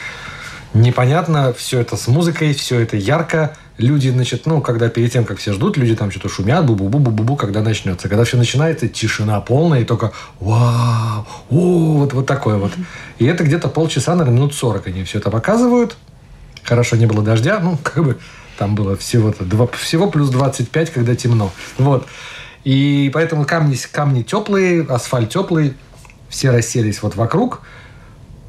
Непонятно, 0.75 1.54
все 1.57 1.78
это 1.81 1.97
с 1.97 2.09
музыкой, 2.09 2.52
все 2.52 2.81
это 2.81 2.97
ярко. 2.97 3.57
Люди, 3.78 4.09
значит, 4.09 4.47
ну, 4.47 4.61
когда 4.61 4.88
перед 4.88 5.12
тем, 5.12 5.25
как 5.25 5.38
все 5.38 5.52
ждут, 5.52 5.76
люди 5.76 5.95
там 5.95 6.11
что-то 6.11 6.28
шумят, 6.28 6.64
бу-бу-бу-бу-бу, 6.64 7.37
когда 7.37 7.62
начнется. 7.62 8.09
Когда 8.09 8.25
все 8.25 8.37
начинается, 8.37 8.88
тишина 8.88 9.40
полная, 9.40 9.81
и 9.81 9.85
только 9.85 10.12
вау, 10.40 11.26
о, 11.49 11.99
вот, 11.99 12.12
вот 12.12 12.26
такое 12.26 12.57
вот. 12.57 12.73
И 13.19 13.25
это 13.25 13.45
где-то 13.45 13.69
полчаса, 13.69 14.16
наверное, 14.16 14.37
минут 14.37 14.54
40 14.54 14.88
они 14.88 15.04
все 15.04 15.19
это 15.19 15.31
показывают. 15.31 15.97
Хорошо, 16.64 16.97
не 16.97 17.07
было 17.07 17.23
дождя, 17.23 17.61
ну, 17.61 17.78
как 17.83 18.04
бы 18.04 18.19
там 18.59 18.75
было 18.75 18.97
всего-то, 18.97 19.45
два, 19.45 19.67
всего 19.69 20.11
плюс 20.11 20.31
25, 20.31 20.91
когда 20.91 21.15
темно. 21.15 21.53
Вот. 21.79 22.07
И 22.65 23.11
поэтому 23.13 23.45
камни, 23.45 23.77
камни 23.93 24.23
теплые, 24.23 24.83
асфальт 24.83 25.31
теплый, 25.31 25.75
все 26.29 26.51
расселись 26.51 27.03
вот 27.03 27.15
вокруг, 27.15 27.63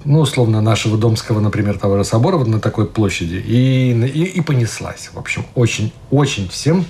ну, 0.06 0.20
условно, 0.20 0.62
нашего 0.62 0.98
Домского, 0.98 1.40
например, 1.40 1.78
того 1.78 1.98
же 1.98 2.04
собора, 2.04 2.38
вот 2.38 2.48
на 2.48 2.60
такой 2.60 2.88
площади, 2.88 3.36
и, 3.36 3.92
и, 3.92 4.24
и 4.24 4.42
понеслась. 4.42 5.10
В 5.14 5.18
общем, 5.18 5.46
очень, 5.56 5.92
очень 6.12 6.48
всем, 6.48 6.86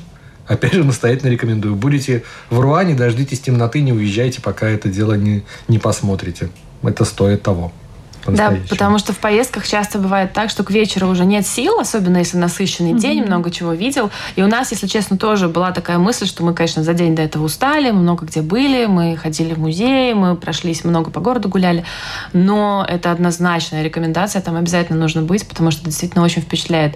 опять 0.47 0.73
же, 0.73 0.83
настоятельно 0.83 1.31
рекомендую. 1.31 1.75
Будете 1.75 2.23
в 2.49 2.59
Руане, 2.59 2.93
дождитесь 2.93 3.39
темноты, 3.39 3.81
не 3.81 3.93
уезжайте, 3.93 4.41
пока 4.41 4.67
это 4.67 4.89
дело 4.89 5.13
не, 5.13 5.43
не 5.67 5.79
посмотрите. 5.79 6.49
Это 6.83 7.05
стоит 7.05 7.41
того. 7.41 7.71
Да, 8.25 8.53
потому 8.69 8.97
что 8.97 9.13
в 9.13 9.17
поездках 9.19 9.67
часто 9.67 9.99
бывает 9.99 10.33
так, 10.33 10.49
что 10.49 10.63
к 10.63 10.71
вечеру 10.71 11.07
уже 11.07 11.25
нет 11.25 11.45
сил, 11.45 11.79
особенно 11.79 12.17
если 12.17 12.37
насыщенный 12.37 12.93
mm-hmm. 12.93 12.99
день, 12.99 13.23
много 13.23 13.51
чего 13.51 13.73
видел. 13.73 14.09
И 14.35 14.41
у 14.41 14.47
нас, 14.47 14.71
если 14.71 14.87
честно, 14.87 15.17
тоже 15.17 15.47
была 15.47 15.71
такая 15.71 15.97
мысль, 15.97 16.25
что 16.25 16.43
мы, 16.43 16.53
конечно, 16.53 16.83
за 16.83 16.93
день 16.93 17.15
до 17.15 17.21
этого 17.21 17.43
устали, 17.43 17.91
много 17.91 18.25
где 18.25 18.41
были, 18.41 18.85
мы 18.85 19.15
ходили 19.17 19.53
в 19.53 19.59
музей, 19.59 20.13
мы 20.13 20.35
прошлись 20.35 20.83
много 20.83 21.11
по 21.11 21.19
городу 21.19 21.49
гуляли, 21.49 21.85
но 22.33 22.85
это 22.87 23.11
однозначная 23.11 23.83
рекомендация, 23.83 24.41
там 24.41 24.55
обязательно 24.55 24.99
нужно 24.99 25.21
быть, 25.21 25.47
потому 25.47 25.71
что 25.71 25.85
действительно 25.85 26.23
очень 26.23 26.41
впечатляет. 26.41 26.95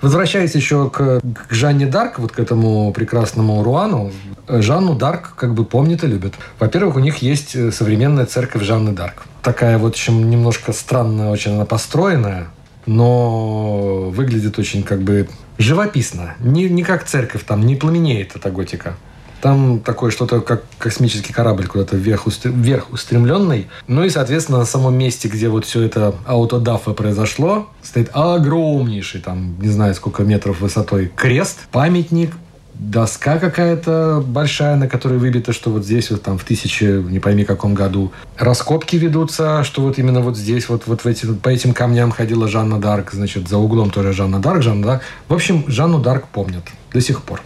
Возвращаясь 0.00 0.54
еще 0.54 0.90
к, 0.90 1.20
к 1.20 1.52
Жанне 1.52 1.86
Дарк, 1.86 2.18
вот 2.18 2.32
к 2.32 2.38
этому 2.38 2.92
прекрасному 2.92 3.62
Руану, 3.62 4.12
Жанну 4.48 4.94
Дарк 4.94 5.34
как 5.36 5.54
бы 5.54 5.64
помнит 5.64 6.04
и 6.04 6.06
любит. 6.06 6.34
Во-первых, 6.58 6.96
у 6.96 7.00
них 7.00 7.18
есть 7.18 7.54
э, 7.54 7.70
современная 7.70 8.26
церковь 8.26 8.62
Жанны 8.62 8.92
Дарк. 8.92 9.24
Такая 9.48 9.78
вот, 9.78 9.94
чем 9.94 10.28
немножко 10.28 10.74
странная, 10.74 11.30
очень 11.30 11.54
она 11.54 11.64
построенная, 11.64 12.48
но 12.84 14.10
выглядит 14.10 14.58
очень 14.58 14.82
как 14.82 15.00
бы 15.00 15.26
живописно. 15.56 16.34
Не, 16.38 16.68
не 16.68 16.82
как 16.82 17.06
церковь, 17.06 17.44
там 17.44 17.64
не 17.64 17.74
пламенеет 17.74 18.36
эта 18.36 18.50
готика. 18.50 18.98
Там 19.40 19.80
такое 19.80 20.10
что-то, 20.10 20.42
как 20.42 20.64
космический 20.76 21.32
корабль 21.32 21.66
куда-то 21.66 21.96
вверх, 21.96 22.26
вверх 22.44 22.90
устремленный. 22.92 23.68
Ну 23.86 24.04
и, 24.04 24.10
соответственно, 24.10 24.58
на 24.58 24.66
самом 24.66 24.98
месте, 24.98 25.28
где 25.28 25.48
вот 25.48 25.64
все 25.64 25.80
это 25.80 26.14
аутодафа 26.26 26.92
произошло, 26.92 27.70
стоит 27.82 28.10
огромнейший, 28.12 29.22
там, 29.22 29.58
не 29.62 29.70
знаю, 29.70 29.94
сколько 29.94 30.24
метров 30.24 30.60
высотой 30.60 31.10
крест, 31.16 31.60
памятник 31.72 32.34
доска 32.78 33.38
какая-то 33.38 34.22
большая, 34.24 34.76
на 34.76 34.88
которой 34.88 35.18
выбито, 35.18 35.52
что 35.52 35.70
вот 35.70 35.84
здесь 35.84 36.10
вот 36.10 36.22
там 36.22 36.38
в 36.38 36.44
тысяче, 36.44 37.02
не 37.02 37.18
пойми 37.18 37.44
каком 37.44 37.74
году. 37.74 38.12
Раскопки 38.36 38.96
ведутся, 38.96 39.64
что 39.64 39.82
вот 39.82 39.98
именно 39.98 40.20
вот 40.20 40.36
здесь, 40.36 40.68
вот, 40.68 40.86
вот 40.86 41.04
в 41.04 41.06
эти, 41.06 41.26
по 41.26 41.48
этим 41.48 41.74
камням 41.74 42.10
ходила 42.10 42.48
Жанна 42.48 42.80
Дарк, 42.80 43.12
значит, 43.12 43.48
за 43.48 43.58
углом 43.58 43.90
тоже 43.90 44.12
Жанна 44.12 44.40
Дарк, 44.40 44.62
Жанна 44.62 44.86
Дарк. 44.86 45.02
В 45.28 45.34
общем, 45.34 45.64
Жанну 45.66 45.98
Дарк 45.98 46.28
помнят 46.28 46.62
до 46.92 47.00
сих 47.00 47.22
пор, 47.22 47.42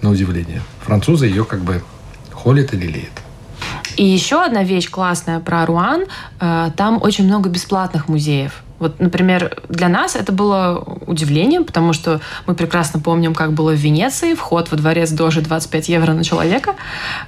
на 0.00 0.10
удивление. 0.10 0.62
Французы 0.84 1.26
ее 1.26 1.44
как 1.44 1.60
бы 1.60 1.82
холят 2.32 2.74
и 2.74 2.76
лелеют. 2.76 3.21
И 4.02 4.04
еще 4.04 4.42
одна 4.42 4.64
вещь 4.64 4.90
классная 4.90 5.38
про 5.38 5.64
Руан. 5.64 6.06
Э, 6.40 6.70
там 6.76 7.00
очень 7.00 7.24
много 7.24 7.48
бесплатных 7.48 8.08
музеев. 8.08 8.64
Вот, 8.80 8.98
например, 8.98 9.62
для 9.68 9.88
нас 9.88 10.16
это 10.16 10.32
было 10.32 10.82
удивлением, 11.06 11.64
потому 11.64 11.92
что 11.92 12.20
мы 12.48 12.56
прекрасно 12.56 12.98
помним, 12.98 13.32
как 13.32 13.52
было 13.52 13.70
в 13.70 13.76
Венеции, 13.76 14.34
вход 14.34 14.72
во 14.72 14.76
дворец 14.76 15.12
Дожи 15.12 15.40
25 15.40 15.88
евро 15.88 16.14
на 16.14 16.24
человека. 16.24 16.74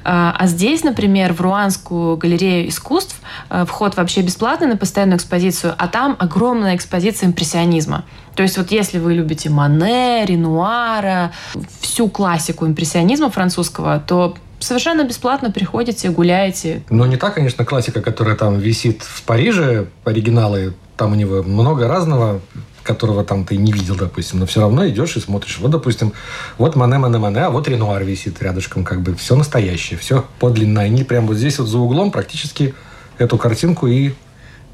А, 0.02 0.34
а 0.36 0.46
здесь, 0.48 0.82
например, 0.82 1.32
в 1.32 1.40
Руанскую 1.40 2.16
галерею 2.16 2.68
искусств 2.68 3.20
э, 3.50 3.64
вход 3.68 3.96
вообще 3.96 4.22
бесплатный 4.22 4.66
на 4.66 4.76
постоянную 4.76 5.18
экспозицию, 5.18 5.76
а 5.78 5.86
там 5.86 6.16
огромная 6.18 6.74
экспозиция 6.74 7.28
импрессионизма. 7.28 8.02
То 8.34 8.42
есть 8.42 8.58
вот 8.58 8.72
если 8.72 8.98
вы 8.98 9.14
любите 9.14 9.48
Мане, 9.48 10.26
Ренуара, 10.26 11.30
всю 11.78 12.08
классику 12.08 12.66
импрессионизма 12.66 13.30
французского, 13.30 14.02
то 14.04 14.34
совершенно 14.64 15.04
бесплатно 15.04 15.50
приходите, 15.50 16.10
гуляете. 16.10 16.82
Ну, 16.90 17.04
не 17.04 17.16
та, 17.16 17.30
конечно, 17.30 17.64
классика, 17.64 18.00
которая 18.00 18.36
там 18.36 18.58
висит 18.58 19.02
в 19.02 19.22
Париже, 19.22 19.86
оригиналы 20.04 20.74
там 20.96 21.12
у 21.12 21.14
него 21.14 21.42
много 21.42 21.88
разного, 21.88 22.40
которого 22.82 23.24
там 23.24 23.44
ты 23.44 23.56
не 23.56 23.72
видел, 23.72 23.96
допустим, 23.96 24.38
но 24.38 24.46
все 24.46 24.60
равно 24.60 24.86
идешь 24.88 25.16
и 25.16 25.20
смотришь. 25.20 25.58
Вот, 25.58 25.70
допустим, 25.70 26.12
вот 26.58 26.76
Мане, 26.76 26.98
Мане, 26.98 27.18
Мане, 27.18 27.40
а 27.40 27.50
вот 27.50 27.66
Ренуар 27.66 28.04
висит 28.04 28.40
рядышком, 28.42 28.84
как 28.84 29.00
бы 29.00 29.14
все 29.14 29.34
настоящее, 29.34 29.98
все 29.98 30.24
подлинно. 30.38 30.82
Они 30.82 31.02
прямо 31.02 31.28
вот 31.28 31.36
здесь 31.36 31.58
вот 31.58 31.68
за 31.68 31.78
углом 31.78 32.10
практически 32.10 32.74
эту 33.18 33.38
картинку 33.38 33.86
и 33.86 34.12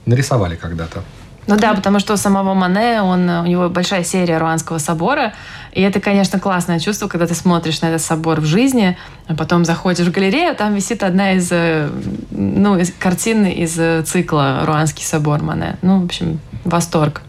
нарисовали 0.06 0.56
когда-то. 0.56 1.02
Ну 1.50 1.56
да, 1.56 1.74
потому 1.74 1.98
что 1.98 2.14
у 2.14 2.16
самого 2.16 2.54
Мане, 2.54 3.02
он, 3.02 3.28
у 3.28 3.44
него 3.44 3.68
большая 3.68 4.04
серия 4.04 4.38
Руанского 4.38 4.78
собора, 4.78 5.32
и 5.72 5.82
это, 5.82 5.98
конечно, 5.98 6.38
классное 6.38 6.78
чувство, 6.78 7.08
когда 7.08 7.26
ты 7.26 7.34
смотришь 7.34 7.80
на 7.80 7.86
этот 7.86 8.02
собор 8.02 8.40
в 8.40 8.44
жизни, 8.44 8.96
а 9.26 9.34
потом 9.34 9.64
заходишь 9.64 10.06
в 10.06 10.12
галерею, 10.12 10.54
там 10.54 10.76
висит 10.76 11.02
одна 11.02 11.32
из, 11.32 11.48
э, 11.50 11.90
ну, 12.30 12.78
из 12.78 12.92
картин 12.92 13.46
из 13.46 13.76
э, 13.80 14.02
цикла 14.02 14.62
Руанский 14.64 15.04
собор 15.04 15.42
Мане. 15.42 15.76
Ну, 15.82 16.00
в 16.00 16.04
общем, 16.04 16.38
восторг. 16.64 17.22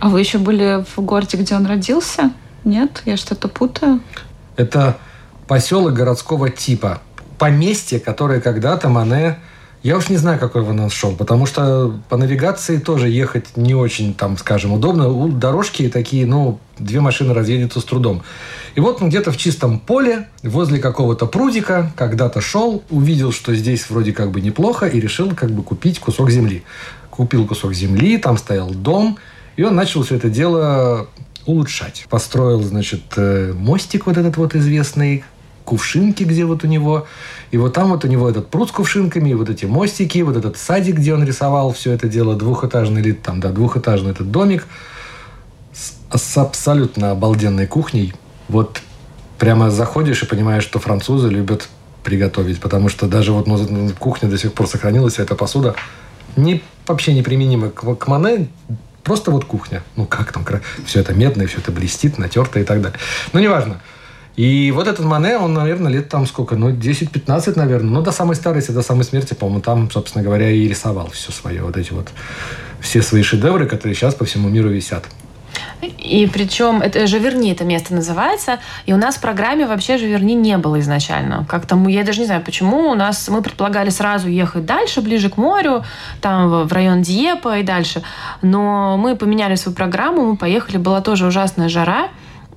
А 0.00 0.10
вы 0.10 0.20
еще 0.20 0.36
были 0.36 0.84
в 0.94 1.00
городе, 1.00 1.38
где 1.38 1.54
он 1.54 1.64
родился? 1.64 2.30
Нет? 2.64 3.00
Я 3.06 3.16
что-то 3.16 3.48
путаю? 3.48 4.02
Это 4.56 4.98
поселок 5.48 5.94
городского 5.94 6.50
типа. 6.50 7.00
Поместье, 7.38 8.00
которое 8.00 8.42
когда-то 8.42 8.90
Мане 8.90 9.38
я 9.82 9.96
уж 9.96 10.08
не 10.10 10.16
знаю, 10.16 10.38
какой 10.38 10.62
он 10.62 10.90
шел, 10.90 11.16
потому 11.16 11.44
что 11.44 11.98
по 12.08 12.16
навигации 12.16 12.78
тоже 12.78 13.08
ехать 13.08 13.56
не 13.56 13.74
очень, 13.74 14.14
там, 14.14 14.38
скажем, 14.38 14.72
удобно. 14.72 15.28
Дорожки 15.28 15.88
такие, 15.88 16.24
ну, 16.24 16.60
две 16.78 17.00
машины 17.00 17.34
разъедутся 17.34 17.80
с 17.80 17.84
трудом. 17.84 18.22
И 18.76 18.80
вот 18.80 19.02
он 19.02 19.08
где-то 19.08 19.32
в 19.32 19.36
чистом 19.36 19.80
поле, 19.80 20.28
возле 20.44 20.78
какого-то 20.78 21.26
прудика, 21.26 21.92
когда-то 21.96 22.40
шел, 22.40 22.84
увидел, 22.90 23.32
что 23.32 23.54
здесь 23.56 23.90
вроде 23.90 24.12
как 24.12 24.30
бы 24.30 24.40
неплохо, 24.40 24.86
и 24.86 25.00
решил 25.00 25.34
как 25.34 25.50
бы 25.50 25.64
купить 25.64 25.98
кусок 25.98 26.30
земли. 26.30 26.62
Купил 27.10 27.46
кусок 27.46 27.74
земли, 27.74 28.18
там 28.18 28.38
стоял 28.38 28.70
дом, 28.70 29.18
и 29.56 29.64
он 29.64 29.74
начал 29.74 30.04
все 30.04 30.14
это 30.14 30.30
дело 30.30 31.08
улучшать. 31.44 32.06
Построил, 32.08 32.62
значит, 32.62 33.02
э, 33.16 33.52
мостик 33.52 34.06
вот 34.06 34.16
этот 34.16 34.36
вот 34.36 34.54
известный, 34.54 35.24
кувшинки, 35.64 36.24
где 36.24 36.44
вот 36.44 36.64
у 36.64 36.66
него. 36.66 37.06
И 37.50 37.56
вот 37.56 37.74
там 37.74 37.90
вот 37.90 38.04
у 38.04 38.08
него 38.08 38.28
этот 38.28 38.48
пруд 38.48 38.68
с 38.68 38.72
кувшинками, 38.72 39.30
и 39.30 39.34
вот 39.34 39.50
эти 39.50 39.64
мостики, 39.64 40.18
вот 40.22 40.36
этот 40.36 40.56
садик, 40.56 40.96
где 40.96 41.14
он 41.14 41.24
рисовал 41.24 41.72
все 41.72 41.92
это 41.92 42.08
дело, 42.08 42.34
двухэтажный 42.34 43.00
или 43.00 43.12
там, 43.12 43.40
да, 43.40 43.50
двухэтажный 43.50 44.10
этот 44.10 44.30
домик 44.30 44.66
с, 45.72 45.94
с 46.16 46.36
абсолютно 46.38 47.10
обалденной 47.10 47.66
кухней. 47.66 48.14
Вот 48.48 48.80
прямо 49.38 49.70
заходишь 49.70 50.22
и 50.22 50.26
понимаешь, 50.26 50.62
что 50.62 50.78
французы 50.78 51.28
любят 51.28 51.68
приготовить, 52.04 52.60
потому 52.60 52.88
что 52.88 53.06
даже 53.06 53.32
вот 53.32 53.46
ну, 53.46 53.90
кухня 53.98 54.28
до 54.28 54.38
сих 54.38 54.52
пор 54.52 54.66
сохранилась, 54.66 55.18
а 55.18 55.22
эта 55.22 55.34
посуда 55.34 55.74
не, 56.36 56.62
вообще 56.86 57.14
неприменимо 57.14 57.70
к, 57.70 57.94
к 57.94 58.06
Мане, 58.08 58.48
просто 59.02 59.30
вот 59.30 59.44
кухня. 59.44 59.82
Ну, 59.96 60.06
как 60.06 60.32
там, 60.32 60.44
все 60.86 61.00
это 61.00 61.14
медное, 61.14 61.46
все 61.46 61.58
это 61.58 61.72
блестит, 61.72 62.18
натерто 62.18 62.60
и 62.60 62.64
так 62.64 62.80
далее. 62.80 62.98
Ну, 63.32 63.40
неважно. 63.40 63.80
И 64.36 64.70
вот 64.72 64.88
этот 64.88 65.04
Мане, 65.04 65.36
он, 65.36 65.52
наверное, 65.52 65.92
лет 65.92 66.08
там 66.08 66.26
сколько, 66.26 66.56
ну, 66.56 66.70
10-15, 66.70 67.52
наверное. 67.56 67.90
Ну, 67.90 68.02
до 68.02 68.12
самой 68.12 68.34
старости, 68.34 68.70
до 68.70 68.82
самой 68.82 69.04
смерти, 69.04 69.34
по-моему, 69.34 69.60
там, 69.60 69.90
собственно 69.90 70.24
говоря, 70.24 70.50
и 70.50 70.66
рисовал 70.66 71.10
все 71.10 71.32
свое, 71.32 71.62
вот 71.62 71.76
эти 71.76 71.92
вот, 71.92 72.08
все 72.80 73.02
свои 73.02 73.22
шедевры, 73.22 73.66
которые 73.66 73.94
сейчас 73.94 74.14
по 74.14 74.24
всему 74.24 74.48
миру 74.48 74.70
висят. 74.70 75.04
И 75.82 76.28
причем 76.32 76.80
это 76.80 77.06
Живерни 77.06 77.52
это 77.52 77.64
место 77.64 77.94
называется, 77.94 78.60
и 78.86 78.92
у 78.92 78.96
нас 78.96 79.16
в 79.16 79.20
программе 79.20 79.66
вообще 79.66 79.98
Живерни 79.98 80.34
не 80.34 80.56
было 80.56 80.80
изначально. 80.80 81.44
Как-то 81.48 81.76
мы, 81.76 81.90
я 81.90 82.04
даже 82.04 82.20
не 82.20 82.26
знаю, 82.26 82.42
почему 82.42 82.90
у 82.90 82.94
нас 82.94 83.28
мы 83.28 83.42
предполагали 83.42 83.90
сразу 83.90 84.28
ехать 84.28 84.64
дальше, 84.64 85.00
ближе 85.00 85.28
к 85.28 85.36
морю, 85.36 85.84
там 86.20 86.66
в 86.66 86.72
район 86.72 87.02
Диепа 87.02 87.58
и 87.58 87.62
дальше. 87.62 88.02
Но 88.42 88.96
мы 88.96 89.16
поменяли 89.16 89.56
свою 89.56 89.76
программу, 89.76 90.24
мы 90.24 90.36
поехали, 90.36 90.76
была 90.76 91.00
тоже 91.00 91.26
ужасная 91.26 91.68
жара. 91.68 92.08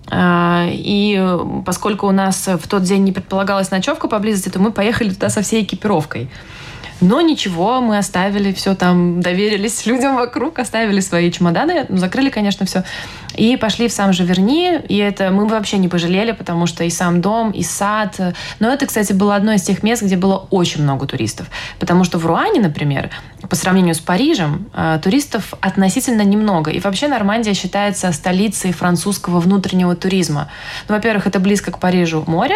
А, 0.09 0.67
и 0.69 1.19
поскольку 1.65 2.07
у 2.07 2.12
нас 2.12 2.47
в 2.47 2.67
тот 2.67 2.83
день 2.83 3.03
не 3.03 3.12
предполагалась 3.12 3.71
ночевка 3.71 4.07
поблизости, 4.07 4.50
то 4.50 4.59
мы 4.59 4.71
поехали 4.71 5.09
туда 5.09 5.29
со 5.29 5.41
всей 5.41 5.63
экипировкой. 5.63 6.29
Но 7.01 7.21
ничего, 7.21 7.81
мы 7.81 7.97
оставили 7.97 8.53
все 8.53 8.75
там, 8.75 9.21
доверились 9.21 9.85
людям 9.87 10.15
вокруг, 10.15 10.59
оставили 10.59 10.99
свои 10.99 11.31
чемоданы, 11.31 11.85
закрыли, 11.89 12.29
конечно, 12.29 12.65
все. 12.65 12.83
И 13.35 13.57
пошли 13.57 13.87
в 13.89 13.91
сам 13.91 14.13
Живерни, 14.13 14.79
и 14.87 14.97
это 14.97 15.29
мы 15.29 15.45
вообще 15.47 15.77
не 15.77 15.89
пожалели, 15.89 16.31
потому 16.31 16.67
что 16.67 16.83
и 16.83 16.89
сам 16.89 17.21
дом, 17.21 17.51
и 17.51 17.63
сад. 17.63 18.17
Но 18.59 18.71
это, 18.71 18.85
кстати, 18.85 19.11
было 19.11 19.35
одно 19.35 19.53
из 19.53 19.63
тех 19.63 19.83
мест, 19.83 20.03
где 20.03 20.15
было 20.15 20.47
очень 20.51 20.83
много 20.83 21.05
туристов. 21.05 21.47
Потому 21.79 22.05
что 22.05 22.17
в 22.17 22.25
Руане, 22.25 22.61
например, 22.61 23.09
по 23.49 23.55
сравнению 23.55 23.93
с 23.93 23.99
Парижем, 23.99 24.69
э, 24.73 24.99
туристов 25.03 25.53
относительно 25.59 26.21
немного. 26.21 26.71
И 26.71 26.79
вообще 26.79 27.07
Нормандия 27.07 27.53
считается 27.53 28.11
столицей 28.13 28.71
французского 28.71 29.39
внутреннего 29.39 29.95
туризма. 29.95 30.49
Ну, 30.87 30.95
во-первых, 30.95 31.27
это 31.27 31.39
близко 31.39 31.71
к 31.71 31.79
Парижу 31.79 32.23
море, 32.27 32.55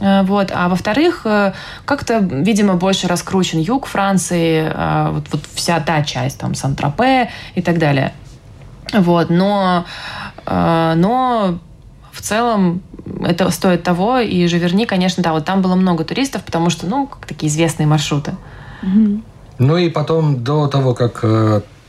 вот. 0.00 0.50
А 0.52 0.68
во-вторых, 0.68 1.22
э, 1.24 1.52
как-то, 1.84 2.18
видимо, 2.18 2.74
больше 2.74 3.08
раскручен 3.08 3.60
юг 3.60 3.86
Франции, 3.86 4.72
э, 4.72 5.10
вот, 5.10 5.24
вот 5.30 5.42
вся 5.54 5.80
та 5.80 6.02
часть, 6.02 6.38
там, 6.38 6.54
Сан-Тропе 6.54 7.30
и 7.54 7.62
так 7.62 7.78
далее. 7.78 8.12
Вот. 8.92 9.30
Но, 9.30 9.86
но 10.46 11.58
в 12.10 12.20
целом 12.20 12.82
это 13.24 13.50
стоит 13.50 13.82
того, 13.84 14.18
и 14.18 14.46
Живерни, 14.46 14.84
конечно, 14.84 15.22
да, 15.22 15.32
вот 15.32 15.46
там 15.46 15.62
было 15.62 15.76
много 15.76 16.04
туристов, 16.04 16.42
потому 16.42 16.68
что, 16.68 16.86
ну, 16.86 17.08
такие 17.26 17.50
известные 17.50 17.86
маршруты. 17.86 18.34
Ну 19.58 19.76
и 19.78 19.88
потом, 19.88 20.44
до 20.44 20.66
того, 20.66 20.92
как 20.94 21.24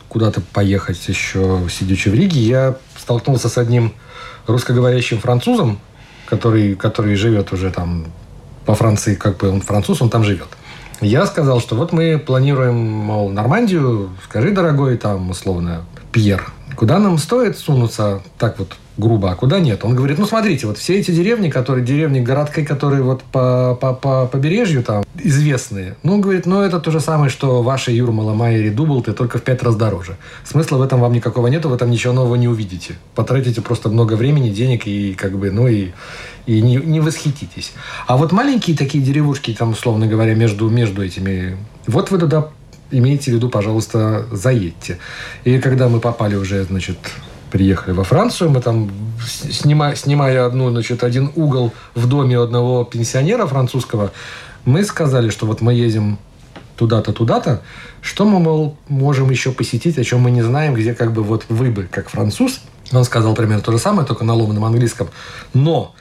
куда-то 0.07 0.41
поехать 0.41 1.05
еще, 1.09 1.59
сидячи 1.69 2.07
в 2.07 2.13
Риге, 2.13 2.39
я 2.39 2.75
столкнулся 2.95 3.49
с 3.49 3.57
одним 3.57 3.93
русскоговорящим 4.47 5.19
французом, 5.19 5.79
который, 6.33 6.75
который 6.75 7.15
живет 7.15 7.53
уже 7.53 7.69
там 7.69 8.05
по 8.65 8.73
Франции, 8.73 9.13
как 9.13 9.37
бы 9.37 9.49
он 9.49 9.61
француз, 9.61 10.01
он 10.01 10.09
там 10.09 10.23
живет. 10.23 10.47
Я 10.99 11.27
сказал, 11.27 11.59
что 11.59 11.75
вот 11.75 11.93
мы 11.93 12.17
планируем, 12.17 12.75
мол, 12.75 13.29
Нормандию, 13.29 14.09
скажи, 14.23 14.49
дорогой, 14.49 14.97
там, 14.97 15.29
условно, 15.29 15.85
Пьер, 16.11 16.51
куда 16.75 16.97
нам 16.97 17.19
стоит 17.19 17.57
сунуться 17.57 18.23
так 18.39 18.57
вот 18.57 18.73
грубо, 18.97 19.31
а 19.31 19.35
куда 19.35 19.59
нет. 19.59 19.83
Он 19.83 19.95
говорит, 19.95 20.19
ну 20.19 20.25
смотрите, 20.25 20.67
вот 20.67 20.77
все 20.77 20.99
эти 20.99 21.11
деревни, 21.11 21.49
которые 21.49 21.85
деревни 21.85 22.19
городки, 22.19 22.63
которые 22.63 23.01
вот 23.01 23.23
по, 23.23 23.77
по, 23.79 23.93
по 23.93 24.27
побережью 24.27 24.83
там 24.83 25.03
известные, 25.17 25.95
ну, 26.03 26.19
говорит, 26.19 26.45
ну 26.45 26.61
это 26.61 26.79
то 26.79 26.91
же 26.91 26.99
самое, 26.99 27.29
что 27.29 27.63
ваши 27.63 27.91
Юрмала, 27.91 28.33
Майери, 28.33 28.69
Дублты, 28.69 29.13
только 29.13 29.39
в 29.39 29.41
пять 29.41 29.63
раз 29.63 29.75
дороже. 29.75 30.17
Смысла 30.43 30.77
в 30.77 30.81
этом 30.81 30.99
вам 30.99 31.13
никакого 31.13 31.47
нету, 31.47 31.69
вы 31.69 31.77
там 31.77 31.89
ничего 31.89 32.13
нового 32.13 32.35
не 32.35 32.47
увидите. 32.47 32.95
Потратите 33.15 33.61
просто 33.61 33.89
много 33.89 34.13
времени, 34.13 34.49
денег 34.49 34.85
и 34.85 35.13
как 35.13 35.37
бы, 35.37 35.51
ну 35.51 35.67
и 35.67 35.91
и 36.45 36.61
не, 36.61 36.75
не 36.75 36.99
восхититесь. 36.99 37.71
А 38.05 38.17
вот 38.17 38.33
маленькие 38.33 38.75
такие 38.75 39.01
деревушки, 39.01 39.53
там, 39.53 39.71
условно 39.71 40.07
говоря, 40.07 40.35
между, 40.35 40.69
между 40.69 41.01
этими, 41.01 41.57
вот 41.87 42.11
вы 42.11 42.17
туда 42.17 42.49
имейте 42.91 43.31
в 43.31 43.35
виду, 43.35 43.49
пожалуйста, 43.49 44.27
заедьте. 44.31 44.99
И 45.45 45.59
когда 45.59 45.89
мы 45.89 45.99
попали 45.99 46.35
уже, 46.35 46.63
значит, 46.63 46.97
приехали 47.53 47.93
во 47.93 48.03
Францию, 48.03 48.49
мы 48.49 48.61
там, 48.61 48.89
снимая, 49.23 49.95
снимая 49.95 50.47
одну, 50.47 50.71
значит, 50.71 51.03
один 51.03 51.31
угол 51.35 51.71
в 51.93 52.07
доме 52.07 52.39
одного 52.39 52.83
пенсионера 52.83 53.45
французского, 53.45 54.11
мы 54.65 54.83
сказали, 54.83 55.29
что 55.29 55.45
вот 55.45 55.61
мы 55.61 55.75
едем 55.75 56.17
туда-то, 56.77 57.13
туда-то, 57.13 57.61
что 58.01 58.25
мы, 58.25 58.39
мол, 58.39 58.75
можем 58.87 59.29
еще 59.29 59.51
посетить, 59.51 59.99
о 59.99 60.03
чем 60.03 60.21
мы 60.21 60.31
не 60.31 60.41
знаем, 60.41 60.73
где 60.73 60.95
как 60.95 61.13
бы 61.13 61.21
вот 61.21 61.45
вы 61.47 61.69
бы, 61.69 61.83
как 61.83 62.09
француз, 62.09 62.59
он 62.91 63.03
сказал 63.03 63.35
примерно 63.35 63.61
то 63.61 63.71
же 63.71 63.77
самое, 63.77 64.07
только 64.07 64.23
на 64.23 64.33
ломаном 64.33 64.65
английском, 64.65 65.09
но 65.53 65.93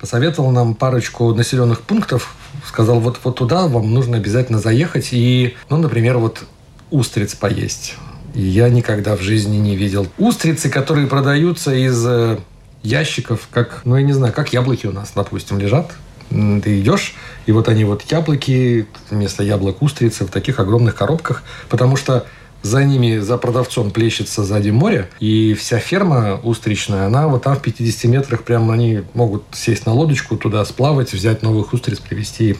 посоветовал 0.00 0.50
нам 0.50 0.74
парочку 0.74 1.32
населенных 1.34 1.82
пунктов, 1.82 2.34
сказал, 2.66 2.98
вот, 2.98 3.20
вот 3.22 3.36
туда 3.36 3.68
вам 3.68 3.94
нужно 3.94 4.16
обязательно 4.16 4.58
заехать 4.58 5.10
и, 5.12 5.54
ну, 5.68 5.76
например, 5.76 6.18
вот 6.18 6.42
устриц 6.90 7.36
поесть. 7.36 7.94
Я 8.34 8.68
никогда 8.68 9.16
в 9.16 9.20
жизни 9.20 9.56
не 9.56 9.76
видел 9.76 10.06
устрицы, 10.18 10.68
которые 10.68 11.06
продаются 11.06 11.74
из 11.74 12.04
э, 12.06 12.38
ящиков, 12.82 13.48
как, 13.50 13.82
ну, 13.84 13.96
я 13.96 14.02
не 14.02 14.12
знаю, 14.12 14.32
как 14.32 14.52
яблоки 14.52 14.86
у 14.86 14.92
нас, 14.92 15.12
допустим, 15.14 15.58
лежат. 15.58 15.92
Ты 16.30 16.80
идешь, 16.80 17.14
и 17.46 17.52
вот 17.52 17.68
они 17.68 17.84
вот 17.84 18.02
яблоки, 18.02 18.86
вместо 19.10 19.42
яблок 19.42 19.82
устрицы 19.82 20.24
в 20.24 20.30
таких 20.30 20.60
огромных 20.60 20.94
коробках, 20.94 21.42
потому 21.68 21.96
что 21.96 22.24
за 22.62 22.84
ними, 22.84 23.18
за 23.18 23.36
продавцом 23.36 23.90
плещется 23.90 24.44
сзади 24.44 24.70
море, 24.70 25.08
и 25.18 25.54
вся 25.54 25.78
ферма 25.78 26.38
устричная, 26.42 27.06
она 27.06 27.26
вот 27.26 27.42
там 27.42 27.56
в 27.56 27.62
50 27.62 28.04
метрах 28.04 28.42
прямо 28.44 28.74
они 28.74 29.02
могут 29.14 29.42
сесть 29.52 29.86
на 29.86 29.92
лодочку, 29.92 30.36
туда 30.36 30.64
сплавать, 30.64 31.12
взять 31.12 31.42
новых 31.42 31.72
устриц, 31.72 31.98
привезти 31.98 32.56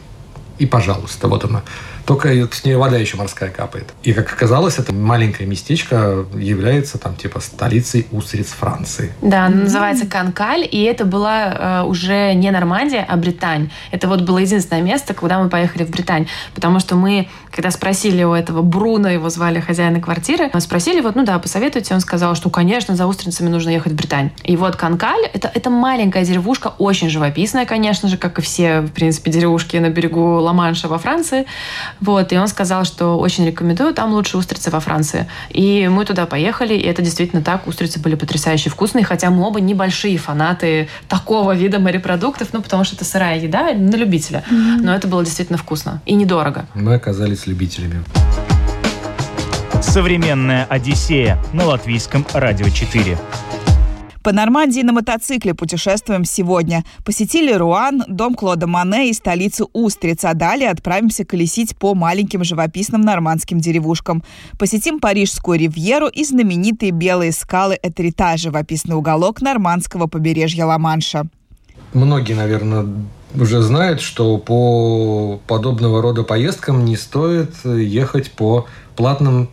и 0.60 0.66
пожалуйста, 0.66 1.26
вот 1.26 1.44
она. 1.44 1.62
Только 2.06 2.48
с 2.52 2.64
нее 2.64 2.78
вода 2.78 2.96
еще 2.96 3.16
морская 3.16 3.50
капает. 3.50 3.88
И, 4.02 4.12
как 4.12 4.32
оказалось, 4.32 4.78
это 4.78 4.92
маленькое 4.92 5.48
местечко 5.48 6.24
является 6.34 6.98
там 6.98 7.16
типа 7.16 7.40
столицей 7.40 8.06
устриц 8.10 8.48
Франции. 8.48 9.12
Да, 9.22 9.46
она 9.46 9.62
называется 9.62 10.06
Канкаль, 10.06 10.66
и 10.70 10.82
это 10.82 11.04
была 11.04 11.82
э, 11.82 11.82
уже 11.84 12.34
не 12.34 12.50
Нормандия, 12.50 13.04
а 13.08 13.16
Британь. 13.16 13.70
Это 13.90 14.08
вот 14.08 14.22
было 14.22 14.38
единственное 14.38 14.82
место, 14.82 15.14
куда 15.14 15.38
мы 15.38 15.48
поехали 15.48 15.84
в 15.84 15.90
Британь. 15.90 16.26
Потому 16.54 16.80
что 16.80 16.96
мы, 16.96 17.28
когда 17.50 17.70
спросили 17.70 18.22
у 18.22 18.32
этого 18.32 18.62
Бруно, 18.62 19.08
его 19.08 19.28
звали 19.30 19.60
хозяина 19.60 20.00
квартиры, 20.00 20.50
мы 20.52 20.60
спросили, 20.60 21.00
вот, 21.00 21.16
ну 21.16 21.24
да, 21.24 21.38
посоветуйте, 21.38 21.94
он 21.94 22.00
сказал, 22.00 22.34
что, 22.34 22.50
конечно, 22.50 22.96
за 22.96 23.06
устрицами 23.06 23.48
нужно 23.48 23.70
ехать 23.70 23.92
в 23.92 23.96
Британь. 23.96 24.30
И 24.44 24.56
вот 24.56 24.76
Канкаль, 24.76 25.26
это, 25.32 25.50
это 25.52 25.70
маленькая 25.70 26.24
деревушка, 26.24 26.72
очень 26.78 27.10
живописная, 27.10 27.66
конечно 27.66 28.08
же, 28.08 28.16
как 28.16 28.38
и 28.38 28.42
все, 28.42 28.80
в 28.80 28.92
принципе, 28.92 29.30
деревушки 29.30 29.76
на 29.76 29.90
берегу 29.90 30.38
Ла-Манша 30.40 30.88
во 30.88 30.98
Франции. 30.98 31.46
Вот, 32.00 32.32
и 32.32 32.38
он 32.38 32.48
сказал, 32.48 32.84
что 32.84 33.18
очень 33.18 33.46
рекомендую, 33.46 33.94
там 33.94 34.12
лучше 34.12 34.36
устрицы 34.36 34.70
во 34.70 34.80
Франции. 34.80 35.26
И 35.50 35.88
мы 35.88 36.04
туда 36.04 36.26
поехали, 36.26 36.74
и 36.74 36.82
это 36.82 37.02
действительно 37.02 37.42
так, 37.42 37.66
устрицы 37.66 38.00
были 38.00 38.14
потрясающе 38.14 38.70
вкусные, 38.70 39.04
хотя 39.04 39.30
мы 39.30 39.46
оба 39.46 39.60
небольшие 39.60 40.16
фанаты 40.18 40.88
такого 41.08 41.52
вида 41.54 41.78
морепродуктов, 41.78 42.48
ну, 42.52 42.62
потому 42.62 42.84
что 42.84 42.96
это 42.96 43.04
сырая 43.04 43.38
еда 43.38 43.72
на 43.74 43.96
любителя. 43.96 44.44
Mm-hmm. 44.50 44.80
Но 44.82 44.94
это 44.94 45.08
было 45.08 45.24
действительно 45.24 45.58
вкусно 45.58 46.00
и 46.06 46.14
недорого. 46.14 46.66
Мы 46.74 46.94
оказались 46.94 47.46
любителями. 47.46 48.02
Современная 49.82 50.66
Одиссея 50.66 51.38
на 51.52 51.64
латвийском 51.64 52.26
радио 52.34 52.68
4. 52.68 53.18
По 54.22 54.32
Нормандии 54.32 54.82
на 54.82 54.92
мотоцикле 54.92 55.54
путешествуем 55.54 56.26
сегодня. 56.26 56.84
Посетили 57.06 57.52
Руан, 57.54 58.04
дом 58.06 58.34
Клода 58.34 58.66
Мане 58.66 59.08
и 59.08 59.14
столицу 59.14 59.70
Устриц, 59.72 60.24
а 60.24 60.34
далее 60.34 60.68
отправимся 60.68 61.24
колесить 61.24 61.74
по 61.74 61.94
маленьким 61.94 62.44
живописным 62.44 63.00
нормандским 63.00 63.60
деревушкам. 63.60 64.22
Посетим 64.58 65.00
Парижскую 65.00 65.58
ривьеру 65.58 66.06
и 66.08 66.22
знаменитые 66.22 66.90
белые 66.90 67.32
скалы 67.32 67.78
Этрита, 67.82 68.36
живописный 68.36 68.94
уголок 68.94 69.40
нормандского 69.40 70.06
побережья 70.06 70.66
Ла-Манша. 70.66 71.24
Многие, 71.94 72.34
наверное, 72.34 72.86
уже 73.34 73.62
знают, 73.62 74.02
что 74.02 74.36
по 74.36 75.40
подобного 75.46 76.02
рода 76.02 76.24
поездкам 76.24 76.84
не 76.84 76.96
стоит 76.96 77.54
ехать 77.64 78.32
по 78.32 78.66
платным 78.96 79.48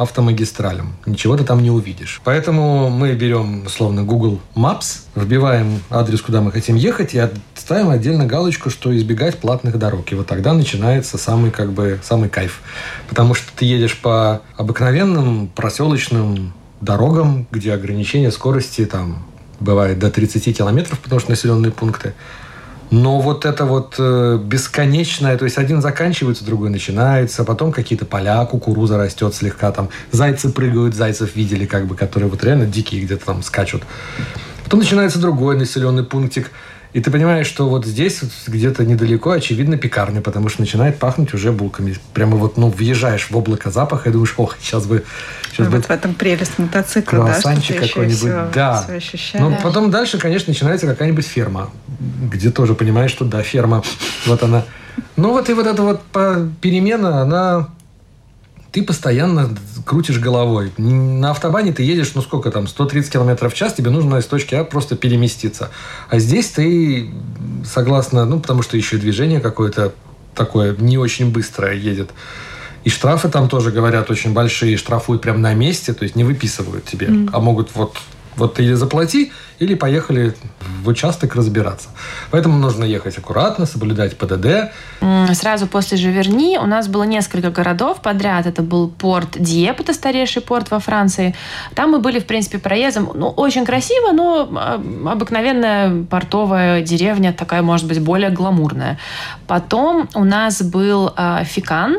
автомагистралям. 0.00 0.94
Ничего 1.04 1.36
ты 1.36 1.44
там 1.44 1.62
не 1.62 1.70
увидишь. 1.70 2.22
Поэтому 2.24 2.88
мы 2.88 3.12
берем, 3.12 3.66
условно, 3.66 4.02
Google 4.02 4.40
Maps, 4.54 5.02
вбиваем 5.14 5.80
адрес, 5.90 6.22
куда 6.22 6.40
мы 6.40 6.52
хотим 6.52 6.76
ехать, 6.76 7.14
и 7.14 7.22
ставим 7.54 7.90
отдельно 7.90 8.24
галочку, 8.24 8.70
что 8.70 8.96
избегать 8.96 9.38
платных 9.38 9.78
дорог. 9.78 10.10
И 10.10 10.14
вот 10.14 10.26
тогда 10.26 10.54
начинается 10.54 11.18
самый, 11.18 11.50
как 11.50 11.72
бы, 11.72 12.00
самый 12.02 12.30
кайф. 12.30 12.62
Потому 13.10 13.34
что 13.34 13.46
ты 13.54 13.66
едешь 13.66 13.98
по 13.98 14.40
обыкновенным 14.56 15.48
проселочным 15.48 16.54
дорогам, 16.80 17.46
где 17.50 17.74
ограничение 17.74 18.30
скорости 18.30 18.86
там 18.86 19.26
бывает 19.60 19.98
до 19.98 20.10
30 20.10 20.56
километров, 20.56 20.98
потому 20.98 21.20
что 21.20 21.30
населенные 21.30 21.72
пункты. 21.72 22.14
Но 22.90 23.20
вот 23.20 23.44
это 23.44 23.64
вот 23.64 23.94
э, 23.98 24.38
бесконечное, 24.42 25.38
то 25.38 25.44
есть 25.44 25.58
один 25.58 25.80
заканчивается, 25.80 26.44
другой 26.44 26.70
начинается, 26.70 27.44
потом 27.44 27.70
какие-то 27.70 28.04
поля, 28.04 28.44
кукуруза 28.46 28.98
растет 28.98 29.34
слегка, 29.34 29.70
там 29.70 29.90
зайцы 30.10 30.50
прыгают, 30.50 30.94
зайцев 30.94 31.36
видели, 31.36 31.66
как 31.66 31.86
бы, 31.86 31.94
которые 31.94 32.28
вот 32.28 32.42
реально 32.42 32.66
дикие 32.66 33.02
где-то 33.02 33.26
там 33.26 33.42
скачут. 33.42 33.82
Потом 34.64 34.80
начинается 34.80 35.18
другой 35.18 35.56
населенный 35.56 36.04
пунктик– 36.04 36.50
и 36.92 37.00
ты 37.00 37.10
понимаешь, 37.12 37.46
что 37.46 37.68
вот 37.68 37.86
здесь 37.86 38.20
вот 38.22 38.32
где-то 38.48 38.84
недалеко, 38.84 39.30
очевидно, 39.30 39.76
пекарня, 39.76 40.20
потому 40.20 40.48
что 40.48 40.62
начинает 40.62 40.98
пахнуть 40.98 41.32
уже 41.34 41.52
булками. 41.52 41.94
Прямо 42.14 42.36
вот, 42.36 42.56
ну, 42.56 42.68
въезжаешь 42.68 43.30
в 43.30 43.36
облако 43.36 43.70
запаха 43.70 44.08
и 44.08 44.12
думаешь, 44.12 44.34
ох, 44.36 44.56
сейчас 44.60 44.86
бы... 44.86 45.04
Сейчас 45.52 45.68
вот 45.68 45.76
бы 45.76 45.82
в 45.82 45.90
этом 45.90 46.14
прелесть 46.14 46.58
мотоцикла, 46.58 47.26
да, 47.26 47.40
какой-нибудь, 47.40 48.16
все, 48.16 48.50
да. 48.52 48.84
Все 49.00 49.38
ну, 49.38 49.56
потом 49.62 49.92
дальше, 49.92 50.18
конечно, 50.18 50.50
начинается 50.50 50.88
какая-нибудь 50.88 51.24
ферма, 51.24 51.70
где 52.00 52.50
тоже 52.50 52.74
понимаешь, 52.74 53.10
что 53.10 53.24
да, 53.24 53.42
ферма, 53.42 53.82
вот 54.26 54.42
она. 54.42 54.64
Ну, 55.16 55.30
вот 55.30 55.48
и 55.48 55.52
вот 55.52 55.66
эта 55.66 55.82
вот 55.82 56.00
перемена, 56.60 57.22
она 57.22 57.68
ты 58.72 58.84
постоянно 58.84 59.50
крутишь 59.84 60.18
головой. 60.18 60.72
На 60.78 61.30
автобане 61.30 61.72
ты 61.72 61.82
едешь, 61.82 62.12
ну 62.14 62.22
сколько 62.22 62.50
там, 62.50 62.68
130 62.68 63.12
км 63.12 63.48
в 63.48 63.54
час, 63.54 63.74
тебе 63.74 63.90
нужно 63.90 64.16
из 64.18 64.26
точки 64.26 64.54
А 64.54 64.64
просто 64.64 64.96
переместиться. 64.96 65.70
А 66.08 66.18
здесь 66.18 66.48
ты, 66.50 67.10
согласно, 67.64 68.24
ну 68.24 68.38
потому 68.38 68.62
что 68.62 68.76
еще 68.76 68.96
движение 68.96 69.40
какое-то 69.40 69.92
такое 70.34 70.76
не 70.76 70.98
очень 70.98 71.32
быстрое 71.32 71.74
едет. 71.74 72.10
И 72.84 72.90
штрафы 72.90 73.28
там 73.28 73.48
тоже, 73.48 73.72
говорят, 73.72 74.10
очень 74.10 74.32
большие. 74.32 74.76
Штрафуют 74.76 75.20
прямо 75.20 75.38
на 75.38 75.54
месте, 75.54 75.92
то 75.92 76.04
есть 76.04 76.16
не 76.16 76.24
выписывают 76.24 76.84
тебе, 76.86 77.08
mm. 77.08 77.30
а 77.32 77.40
могут 77.40 77.74
вот 77.74 77.96
вот 78.40 78.58
или 78.58 78.74
заплати, 78.74 79.32
или 79.60 79.74
поехали 79.74 80.34
в 80.82 80.88
участок 80.88 81.36
разбираться. 81.36 81.88
Поэтому 82.30 82.58
нужно 82.58 82.84
ехать 82.84 83.18
аккуратно, 83.18 83.66
соблюдать 83.66 84.16
ПДД. 84.16 84.72
Сразу 85.34 85.66
после 85.66 85.98
Живерни 85.98 86.58
у 86.58 86.66
нас 86.66 86.88
было 86.88 87.02
несколько 87.04 87.50
городов 87.50 88.00
подряд. 88.00 88.46
Это 88.46 88.62
был 88.62 88.88
порт 88.88 89.36
Диеп, 89.38 89.80
это 89.80 89.92
старейший 89.92 90.42
порт 90.42 90.70
во 90.70 90.78
Франции. 90.78 91.34
Там 91.74 91.90
мы 91.90 91.98
были, 91.98 92.18
в 92.18 92.24
принципе, 92.24 92.58
проездом. 92.58 93.10
Ну, 93.14 93.28
очень 93.28 93.66
красиво, 93.66 94.12
но 94.12 94.48
а, 94.56 94.74
обыкновенная 95.12 96.04
портовая 96.04 96.80
деревня, 96.82 97.32
такая, 97.32 97.62
может 97.62 97.86
быть, 97.86 98.00
более 98.00 98.30
гламурная. 98.30 98.98
Потом 99.46 100.08
у 100.14 100.24
нас 100.24 100.62
был 100.62 101.12
э, 101.16 101.44
Фикан, 101.44 101.98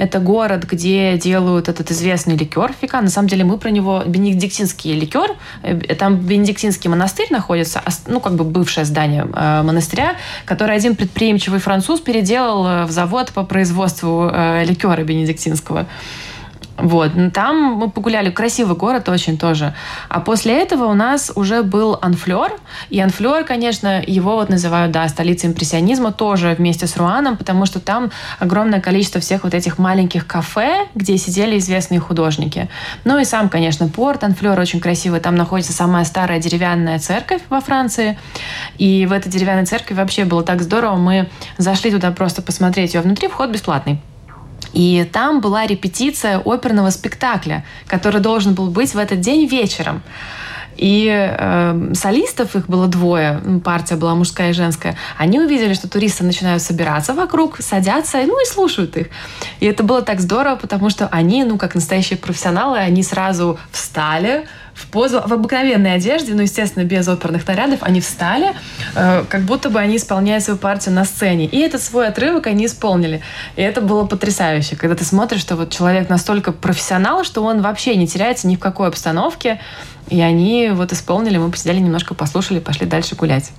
это 0.00 0.18
город, 0.18 0.64
где 0.64 1.18
делают 1.18 1.68
этот 1.68 1.90
известный 1.90 2.34
ликер 2.34 2.72
фика. 2.80 3.00
На 3.02 3.10
самом 3.10 3.28
деле 3.28 3.44
мы 3.44 3.58
про 3.58 3.70
него, 3.70 4.02
бенедиктинский 4.06 4.94
ликер, 4.94 5.36
э, 5.62 5.94
там 5.94 6.16
бенедиктинский 6.16 6.88
монастырь 6.88 7.26
находится, 7.30 7.82
ну, 8.06 8.20
как 8.20 8.34
бы 8.34 8.44
бывшее 8.44 8.86
здание 8.86 9.26
э, 9.30 9.62
монастыря, 9.62 10.16
который 10.46 10.74
один 10.74 10.96
предприимчивый 10.96 11.60
француз 11.60 12.00
переделал 12.00 12.66
э, 12.66 12.84
в 12.86 12.90
завод 12.90 13.32
по 13.32 13.44
производству 13.44 14.30
ликера 14.64 15.02
бенедиктинского. 15.02 15.86
Вот. 16.82 17.12
Там 17.32 17.74
мы 17.74 17.90
погуляли. 17.90 18.30
Красивый 18.30 18.76
город 18.76 19.08
очень 19.08 19.38
тоже. 19.38 19.74
А 20.08 20.20
после 20.20 20.60
этого 20.60 20.84
у 20.84 20.94
нас 20.94 21.32
уже 21.34 21.62
был 21.62 21.98
Анфлер. 22.00 22.52
И 22.88 23.00
Анфлер, 23.00 23.44
конечно, 23.44 24.02
его 24.06 24.36
вот 24.36 24.48
называют, 24.48 24.92
да, 24.92 25.08
столицей 25.08 25.50
импрессионизма 25.50 26.12
тоже 26.12 26.54
вместе 26.58 26.86
с 26.86 26.96
Руаном, 26.96 27.36
потому 27.36 27.66
что 27.66 27.80
там 27.80 28.10
огромное 28.38 28.80
количество 28.80 29.20
всех 29.20 29.44
вот 29.44 29.54
этих 29.54 29.78
маленьких 29.78 30.26
кафе, 30.26 30.86
где 30.94 31.16
сидели 31.16 31.58
известные 31.58 32.00
художники. 32.00 32.68
Ну 33.04 33.18
и 33.18 33.24
сам, 33.24 33.48
конечно, 33.48 33.88
порт 33.88 34.24
Анфлер 34.24 34.58
очень 34.58 34.80
красивый. 34.80 35.20
Там 35.20 35.34
находится 35.34 35.72
самая 35.72 36.04
старая 36.04 36.40
деревянная 36.40 36.98
церковь 36.98 37.42
во 37.48 37.60
Франции. 37.60 38.18
И 38.78 39.06
в 39.06 39.12
этой 39.12 39.30
деревянной 39.30 39.66
церкви 39.66 39.94
вообще 39.94 40.24
было 40.24 40.42
так 40.42 40.62
здорово. 40.62 40.96
Мы 40.96 41.28
зашли 41.58 41.90
туда 41.90 42.10
просто 42.10 42.42
посмотреть 42.42 42.94
ее 42.94 43.00
внутри. 43.00 43.28
Вход 43.28 43.50
бесплатный. 43.50 44.00
И 44.72 45.08
там 45.12 45.40
была 45.40 45.66
репетиция 45.66 46.40
оперного 46.44 46.90
спектакля, 46.90 47.64
который 47.86 48.20
должен 48.20 48.54
был 48.54 48.68
быть 48.68 48.94
в 48.94 48.98
этот 48.98 49.20
день 49.20 49.46
вечером. 49.46 50.02
И 50.76 51.08
э, 51.10 51.92
солистов 51.92 52.56
их 52.56 52.66
было 52.66 52.86
двое, 52.86 53.40
партия 53.62 53.96
была 53.96 54.14
мужская 54.14 54.50
и 54.50 54.52
женская. 54.54 54.96
Они 55.18 55.38
увидели, 55.38 55.74
что 55.74 55.88
туристы 55.88 56.24
начинают 56.24 56.62
собираться 56.62 57.12
вокруг, 57.12 57.58
садятся, 57.60 58.16
ну 58.24 58.40
и 58.40 58.46
слушают 58.46 58.96
их. 58.96 59.08
И 59.58 59.66
это 59.66 59.82
было 59.82 60.00
так 60.00 60.20
здорово, 60.20 60.56
потому 60.56 60.88
что 60.88 61.06
они, 61.08 61.44
ну 61.44 61.58
как 61.58 61.74
настоящие 61.74 62.18
профессионалы, 62.18 62.78
они 62.78 63.02
сразу 63.02 63.58
встали, 63.70 64.46
в 64.80 64.86
позу, 64.86 65.20
в 65.20 65.32
обыкновенной 65.32 65.94
одежде, 65.94 66.34
ну, 66.34 66.42
естественно, 66.42 66.84
без 66.84 67.06
оперных 67.06 67.46
нарядов, 67.46 67.80
они 67.82 68.00
встали, 68.00 68.54
э, 68.94 69.24
как 69.28 69.42
будто 69.42 69.68
бы 69.70 69.78
они 69.78 69.96
исполняют 69.96 70.44
свою 70.44 70.58
партию 70.58 70.94
на 70.94 71.04
сцене. 71.04 71.46
И 71.46 71.58
этот 71.58 71.82
свой 71.82 72.08
отрывок 72.08 72.46
они 72.46 72.66
исполнили. 72.66 73.20
И 73.56 73.62
это 73.62 73.80
было 73.80 74.06
потрясающе, 74.06 74.76
когда 74.76 74.96
ты 74.96 75.04
смотришь, 75.04 75.40
что 75.40 75.56
вот 75.56 75.70
человек 75.70 76.08
настолько 76.08 76.52
профессионал, 76.52 77.24
что 77.24 77.44
он 77.44 77.60
вообще 77.60 77.96
не 77.96 78.06
теряется 78.06 78.46
ни 78.46 78.56
в 78.56 78.58
какой 78.58 78.88
обстановке. 78.88 79.60
И 80.08 80.20
они 80.20 80.70
вот 80.72 80.92
исполнили, 80.92 81.36
мы 81.36 81.50
посидели 81.50 81.78
немножко, 81.78 82.14
послушали, 82.14 82.58
пошли 82.58 82.86
дальше 82.86 83.14
гулять. 83.14 83.52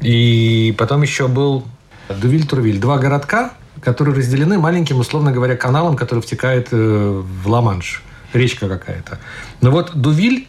И 0.00 0.74
потом 0.78 1.02
еще 1.02 1.28
был 1.28 1.64
Дувиль-Турвиль. 2.08 2.78
Два 2.78 2.98
городка, 2.98 3.52
которые 3.80 4.14
разделены 4.14 4.58
маленьким, 4.58 5.00
условно 5.00 5.32
говоря, 5.32 5.56
каналом, 5.56 5.96
который 5.96 6.20
втекает 6.20 6.68
э, 6.72 6.76
в 6.76 7.48
Ла-Манш. 7.48 8.02
Речка 8.32 8.68
какая-то. 8.68 9.18
Но 9.60 9.70
вот 9.70 9.94
Дувиль 9.94 10.48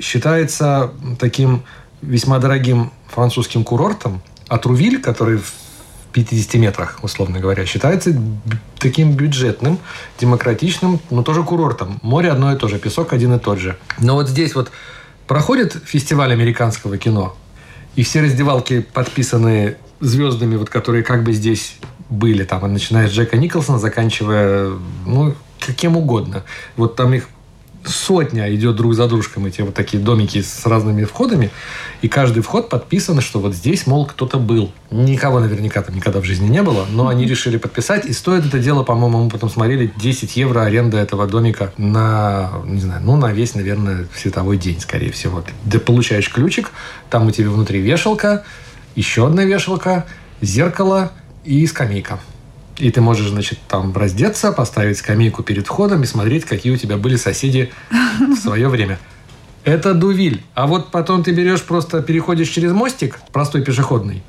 считается 0.00 0.92
таким 1.18 1.62
весьма 2.02 2.38
дорогим 2.38 2.92
французским 3.08 3.64
курортом, 3.64 4.22
а 4.48 4.58
Трувиль, 4.58 5.00
который 5.00 5.38
в 5.38 5.52
50 6.12 6.54
метрах, 6.54 6.98
условно 7.02 7.38
говоря, 7.38 7.64
считается 7.66 8.12
таким 8.78 9.12
бюджетным, 9.12 9.78
демократичным, 10.18 11.00
но 11.10 11.22
тоже 11.22 11.42
курортом. 11.42 12.00
Море 12.02 12.30
одно 12.30 12.52
и 12.52 12.58
то 12.58 12.68
же, 12.68 12.78
песок 12.78 13.12
один 13.12 13.34
и 13.34 13.38
тот 13.38 13.58
же. 13.58 13.78
Но 13.98 14.14
вот 14.14 14.28
здесь 14.28 14.54
вот 14.54 14.70
проходит 15.26 15.76
фестиваль 15.84 16.32
американского 16.32 16.98
кино, 16.98 17.36
и 17.94 18.02
все 18.02 18.22
раздевалки 18.22 18.80
подписаны 18.80 19.76
звездами, 20.00 20.56
вот, 20.56 20.70
которые 20.70 21.02
как 21.02 21.22
бы 21.22 21.32
здесь 21.32 21.76
были, 22.08 22.44
там, 22.44 22.72
начиная 22.72 23.08
с 23.08 23.12
Джека 23.12 23.36
Николсона, 23.36 23.78
заканчивая, 23.78 24.72
ну, 25.06 25.34
каким 25.60 25.96
угодно. 25.96 26.42
Вот 26.76 26.96
там 26.96 27.14
их 27.14 27.28
сотня 27.84 28.52
идет 28.54 28.76
друг 28.76 28.94
за 28.94 29.08
дружком, 29.08 29.46
эти 29.46 29.62
вот 29.62 29.74
такие 29.74 30.02
домики 30.02 30.42
с 30.42 30.66
разными 30.66 31.04
входами, 31.04 31.50
и 32.02 32.08
каждый 32.08 32.42
вход 32.42 32.68
подписан, 32.68 33.20
что 33.20 33.40
вот 33.40 33.54
здесь, 33.54 33.86
мол, 33.86 34.06
кто-то 34.06 34.38
был. 34.38 34.72
Никого 34.90 35.40
наверняка 35.40 35.82
там 35.82 35.94
никогда 35.94 36.20
в 36.20 36.24
жизни 36.24 36.48
не 36.48 36.62
было, 36.62 36.86
но 36.90 37.08
они 37.08 37.26
решили 37.26 37.56
подписать, 37.56 38.06
и 38.06 38.12
стоит 38.12 38.46
это 38.46 38.58
дело, 38.58 38.82
по-моему, 38.82 39.24
мы 39.24 39.30
потом 39.30 39.50
смотрели, 39.50 39.92
10 39.96 40.36
евро 40.36 40.62
аренда 40.62 40.98
этого 40.98 41.26
домика 41.26 41.72
на, 41.76 42.52
не 42.64 42.80
знаю, 42.80 43.02
ну, 43.04 43.16
на 43.16 43.32
весь, 43.32 43.54
наверное, 43.54 44.06
световой 44.14 44.56
день, 44.56 44.80
скорее 44.80 45.12
всего. 45.12 45.44
Ты 45.70 45.78
получаешь 45.78 46.30
ключик, 46.30 46.70
там 47.08 47.26
у 47.26 47.30
тебя 47.30 47.50
внутри 47.50 47.80
вешалка, 47.80 48.44
еще 48.94 49.26
одна 49.26 49.44
вешалка, 49.44 50.06
зеркало 50.40 51.12
и 51.44 51.66
скамейка. 51.66 52.18
И 52.80 52.90
ты 52.90 53.00
можешь, 53.00 53.28
значит, 53.28 53.58
там 53.68 53.94
раздеться, 53.94 54.52
поставить 54.52 54.98
скамейку 54.98 55.42
перед 55.42 55.66
входом 55.66 56.02
и 56.02 56.06
смотреть, 56.06 56.44
какие 56.44 56.72
у 56.72 56.76
тебя 56.76 56.96
были 56.96 57.16
соседи 57.16 57.70
в 58.18 58.36
свое 58.36 58.68
время. 58.68 58.98
Это 59.64 59.92
Дувиль. 59.92 60.42
А 60.54 60.66
вот 60.66 60.90
потом 60.90 61.22
ты 61.22 61.32
берешь, 61.32 61.62
просто 61.62 62.02
переходишь 62.02 62.48
через 62.48 62.72
мостик, 62.72 63.20
простой 63.32 63.62
пешеходный, 63.62 64.22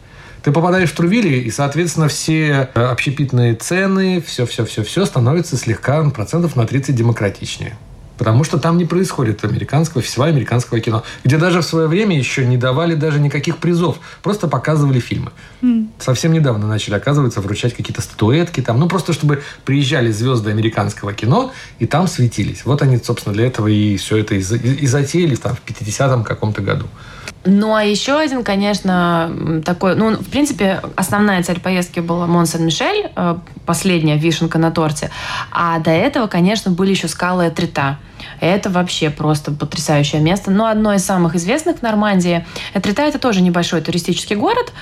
ты 0.43 0.51
попадаешь 0.51 0.89
в 0.89 0.95
Трувили, 0.95 1.37
и, 1.37 1.51
соответственно, 1.51 2.07
все 2.07 2.69
э, 2.73 2.79
общепитные 2.79 3.53
цены, 3.55 4.21
все-все-все-все 4.25 5.05
становится 5.05 5.55
слегка 5.55 6.03
процентов 6.09 6.55
на 6.55 6.65
30 6.65 6.95
демократичнее. 6.95 7.77
Потому 8.21 8.43
что 8.43 8.59
там 8.59 8.77
не 8.77 8.85
происходит 8.85 9.43
американского 9.43 10.03
фестиваля 10.03 10.29
американского 10.29 10.79
кино, 10.79 11.01
где 11.23 11.39
даже 11.39 11.61
в 11.61 11.65
свое 11.65 11.87
время 11.87 12.15
еще 12.15 12.45
не 12.45 12.55
давали 12.55 12.93
даже 12.93 13.19
никаких 13.19 13.57
призов, 13.57 13.97
просто 14.21 14.47
показывали 14.47 14.99
фильмы. 14.99 15.31
Mm. 15.63 15.87
Совсем 15.97 16.31
недавно 16.31 16.67
начали, 16.67 16.93
оказывается, 16.93 17.41
вручать 17.41 17.73
какие-то 17.73 18.03
статуэтки 18.03 18.61
там, 18.61 18.79
ну 18.79 18.87
просто 18.87 19.13
чтобы 19.13 19.41
приезжали 19.65 20.11
звезды 20.11 20.51
американского 20.51 21.13
кино 21.13 21.51
и 21.79 21.87
там 21.87 22.05
светились. 22.05 22.63
Вот 22.63 22.83
они, 22.83 22.97
собственно, 22.97 23.33
для 23.33 23.47
этого 23.47 23.65
и 23.65 23.97
все 23.97 24.17
это 24.17 24.35
и, 24.35 24.41
и 24.41 24.85
затеяли 24.85 25.33
там 25.33 25.55
в 25.55 25.67
50-м 25.67 26.23
каком-то 26.23 26.61
году. 26.61 26.85
Ну, 27.43 27.73
а 27.73 27.83
еще 27.83 28.19
один, 28.19 28.43
конечно, 28.43 29.61
такой... 29.65 29.95
Ну, 29.95 30.11
в 30.11 30.29
принципе, 30.29 30.79
основная 30.95 31.41
цель 31.41 31.59
поездки 31.59 31.99
была 31.99 32.27
Мон-Сен-Мишель, 32.27 33.09
э, 33.15 33.37
последняя 33.65 34.19
вишенка 34.19 34.59
на 34.59 34.69
торте. 34.69 35.09
А 35.51 35.79
до 35.79 35.89
этого, 35.89 36.27
конечно, 36.27 36.69
были 36.69 36.91
еще 36.91 37.07
скалы 37.07 37.49
Трита. 37.49 37.97
Это 38.39 38.69
вообще 38.69 39.09
просто 39.09 39.51
потрясающее 39.51 40.21
место. 40.21 40.51
Но 40.51 40.65
одно 40.65 40.93
из 40.93 41.05
самых 41.05 41.35
известных 41.35 41.79
в 41.79 41.81
Нормандии. 41.81 42.45
Этрита– 42.73 43.01
это 43.03 43.19
тоже 43.19 43.41
небольшой 43.41 43.81
туристический 43.81 44.35
город, 44.35 44.73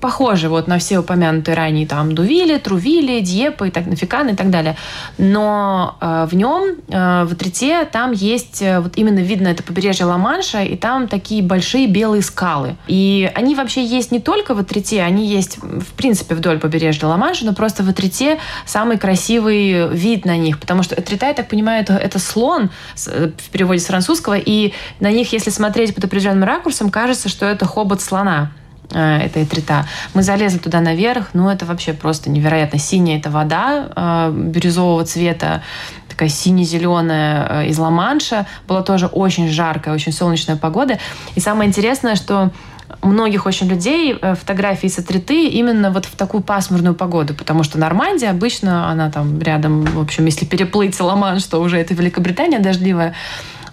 похожий 0.00 0.48
вот 0.48 0.68
на 0.68 0.78
все 0.78 0.98
упомянутые 0.98 1.54
ранее 1.54 1.86
там 1.86 2.14
Дувили, 2.14 2.58
Трувили, 2.58 3.20
Дьепы, 3.20 3.68
и 3.68 3.70
так, 3.70 3.86
Нафикан 3.86 4.28
и 4.28 4.34
так 4.34 4.50
далее. 4.50 4.76
Но 5.18 5.96
э, 6.00 6.26
в 6.30 6.34
нем, 6.34 6.76
э, 6.88 7.24
в 7.24 7.32
Этрите, 7.32 7.84
там 7.84 8.12
есть, 8.12 8.62
э, 8.62 8.80
вот 8.80 8.96
именно 8.96 9.18
видно 9.18 9.48
это 9.48 9.62
побережье 9.62 10.06
Ла-Манша, 10.06 10.62
и 10.62 10.76
там 10.76 11.08
такие 11.08 11.42
большие 11.42 11.86
белые 11.86 12.22
скалы. 12.22 12.76
И 12.86 13.30
они 13.34 13.54
вообще 13.54 13.84
есть 13.84 14.12
не 14.12 14.20
только 14.20 14.54
в 14.54 14.62
Этрите, 14.62 15.02
они 15.02 15.26
есть, 15.26 15.58
в 15.58 15.92
принципе, 15.96 16.34
вдоль 16.34 16.58
побережья 16.58 17.06
Ла-Манша, 17.06 17.44
но 17.44 17.54
просто 17.54 17.82
в 17.82 17.90
Этрите 17.90 18.38
самый 18.66 18.98
красивый 18.98 19.88
вид 19.88 20.24
на 20.24 20.36
них, 20.36 20.58
потому 20.58 20.82
что 20.82 20.94
Этрита, 20.94 21.26
я 21.26 21.34
так 21.34 21.48
понимаю, 21.48 21.82
это, 21.82 21.94
это 21.94 22.18
слон, 22.18 22.70
в 22.96 23.50
переводе 23.50 23.80
с 23.80 23.86
французского, 23.86 24.36
и 24.38 24.72
на 25.00 25.10
них, 25.10 25.32
если 25.32 25.50
смотреть 25.50 25.94
под 25.94 26.04
определенным 26.04 26.44
ракурсом, 26.44 26.90
кажется, 26.90 27.28
что 27.28 27.46
это 27.46 27.66
хобот 27.66 28.00
слона 28.00 28.52
э, 28.90 29.18
этой 29.18 29.46
трита. 29.46 29.86
Мы 30.14 30.22
залезли 30.22 30.58
туда 30.58 30.80
наверх, 30.80 31.30
ну 31.32 31.48
это 31.48 31.64
вообще 31.66 31.92
просто 31.92 32.30
невероятно. 32.30 32.78
Синяя 32.78 33.18
это 33.18 33.30
вода 33.30 33.88
э, 33.94 34.32
бирюзового 34.32 35.04
цвета, 35.04 35.62
такая 36.08 36.28
сине-зеленая 36.28 37.66
из 37.66 37.78
Ла-Манша. 37.78 38.46
Была 38.68 38.82
тоже 38.82 39.06
очень 39.06 39.48
жаркая, 39.48 39.94
очень 39.94 40.12
солнечная 40.12 40.56
погода. 40.56 40.98
И 41.34 41.40
самое 41.40 41.68
интересное, 41.68 42.16
что 42.16 42.50
многих 43.02 43.46
очень 43.46 43.68
людей 43.68 44.16
э, 44.20 44.34
фотографии 44.34 44.88
с 44.88 44.98
Атриты 44.98 45.48
именно 45.48 45.90
вот 45.90 46.06
в 46.06 46.16
такую 46.16 46.42
пасмурную 46.42 46.94
погоду, 46.94 47.34
потому 47.34 47.62
что 47.62 47.78
Нормандия 47.78 48.30
обычно, 48.30 48.88
она 48.90 49.10
там 49.10 49.40
рядом, 49.40 49.84
в 49.84 50.00
общем, 50.00 50.26
если 50.26 50.44
переплыть 50.44 50.98
Ла-Ман, 51.00 51.40
что 51.40 51.60
уже 51.60 51.78
это 51.78 51.94
Великобритания 51.94 52.58
дождливая, 52.58 53.14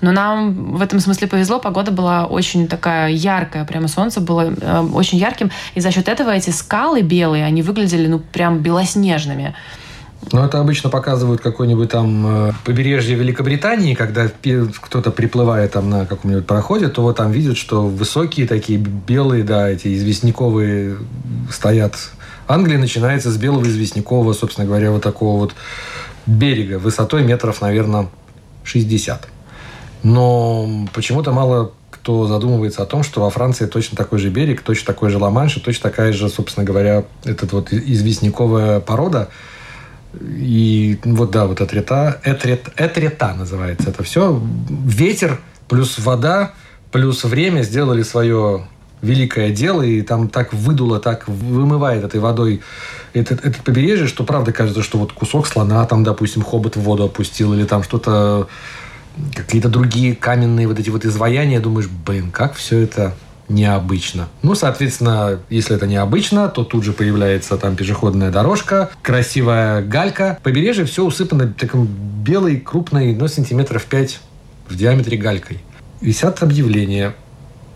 но 0.01 0.11
нам 0.11 0.77
в 0.77 0.81
этом 0.81 0.99
смысле 0.99 1.27
повезло, 1.27 1.59
погода 1.59 1.91
была 1.91 2.25
очень 2.25 2.67
такая 2.67 3.09
яркая, 3.09 3.65
прямо 3.65 3.87
солнце 3.87 4.21
было 4.21 4.53
э, 4.59 4.81
очень 4.93 5.17
ярким, 5.17 5.51
и 5.75 5.81
за 5.81 5.91
счет 5.91 6.07
этого 6.07 6.31
эти 6.31 6.51
скалы 6.51 7.01
белые, 7.01 7.45
они 7.45 7.61
выглядели 7.61 8.07
ну 8.07 8.19
прям 8.19 8.59
белоснежными. 8.59 9.55
Ну, 10.31 10.43
это 10.43 10.59
обычно 10.59 10.89
показывают 10.89 11.41
какое-нибудь 11.41 11.89
там 11.89 12.49
э, 12.49 12.51
побережье 12.65 13.15
Великобритании, 13.15 13.93
когда 13.93 14.29
кто-то 14.81 15.11
приплывает 15.11 15.71
там 15.71 15.89
на 15.89 16.05
каком-нибудь 16.05 16.45
пароходе, 16.45 16.89
то 16.89 17.01
вот 17.01 17.15
там 17.15 17.31
видят, 17.31 17.57
что 17.57 17.87
высокие 17.87 18.45
такие 18.45 18.77
белые, 18.77 19.43
да, 19.43 19.69
эти 19.69 19.95
известняковые 19.95 20.97
стоят. 21.49 21.95
Англия 22.47 22.77
начинается 22.77 23.31
с 23.31 23.37
белого 23.37 23.63
известнякового, 23.63 24.33
собственно 24.33 24.67
говоря, 24.67 24.91
вот 24.91 25.03
такого 25.03 25.39
вот 25.39 25.53
берега 26.25 26.79
высотой 26.79 27.23
метров, 27.23 27.61
наверное, 27.61 28.09
60. 28.65 29.25
Но 30.03 30.87
почему-то 30.93 31.31
мало 31.31 31.71
кто 31.91 32.27
задумывается 32.27 32.83
о 32.83 32.85
том, 32.85 33.03
что 33.03 33.21
во 33.21 33.29
Франции 33.29 33.65
точно 33.65 33.97
такой 33.97 34.19
же 34.19 34.29
берег, 34.29 34.61
точно 34.61 34.93
такой 34.93 35.09
же 35.09 35.17
Ла-Манш, 35.17 35.55
точно 35.55 35.89
такая 35.89 36.13
же, 36.13 36.29
собственно 36.29 36.65
говоря, 36.65 37.05
этот 37.23 37.53
вот 37.53 37.71
известняковая 37.71 38.81
порода– 38.81 39.29
и 40.19 40.99
вот 41.03 41.31
да, 41.31 41.45
вот 41.45 41.61
этрета, 41.61 42.19
этрет, 42.23 42.69
этрета 42.77 43.33
называется 43.35 43.89
это 43.89 44.03
все. 44.03 44.41
Ветер 44.69 45.39
плюс 45.67 45.99
вода 45.99 46.53
плюс 46.91 47.23
время 47.23 47.61
сделали 47.61 48.03
свое 48.03 48.67
великое 49.01 49.51
дело, 49.51 49.81
и 49.81 50.01
там 50.01 50.27
так 50.27 50.53
выдуло, 50.53 50.99
так 50.99 51.27
вымывает 51.27 52.03
этой 52.03 52.19
водой 52.19 52.61
этот, 53.13 53.45
этот 53.45 53.63
побережье, 53.63 54.07
что 54.07 54.23
правда 54.23 54.51
кажется, 54.51 54.83
что 54.83 54.97
вот 54.97 55.13
кусок 55.13 55.47
слона 55.47 55.85
там, 55.85 56.03
допустим, 56.03 56.41
хобот 56.41 56.75
в 56.75 56.81
воду 56.81 57.05
опустил, 57.05 57.53
или 57.53 57.63
там 57.63 57.83
что-то, 57.83 58.47
какие-то 59.33 59.69
другие 59.69 60.15
каменные 60.15 60.67
вот 60.67 60.79
эти 60.79 60.89
вот 60.89 61.05
изваяния, 61.05 61.59
думаешь, 61.59 61.87
блин, 61.87 62.31
как 62.31 62.55
все 62.55 62.79
это 62.79 63.15
необычно. 63.49 64.29
Ну, 64.41 64.55
соответственно, 64.55 65.39
если 65.49 65.75
это 65.75 65.87
необычно, 65.87 66.47
то 66.47 66.63
тут 66.63 66.83
же 66.83 66.93
появляется 66.93 67.57
там 67.57 67.75
пешеходная 67.75 68.31
дорожка, 68.31 68.89
красивая 69.01 69.81
галька. 69.81 70.39
Побережье 70.43 70.85
все 70.85 71.03
усыпано 71.03 71.53
таким 71.57 71.85
белой, 71.85 72.57
крупной, 72.57 73.13
ну, 73.13 73.27
сантиметров 73.27 73.85
5 73.85 74.19
в 74.69 74.75
диаметре 74.75 75.17
галькой. 75.17 75.59
Висят 75.99 76.41
объявления. 76.43 77.15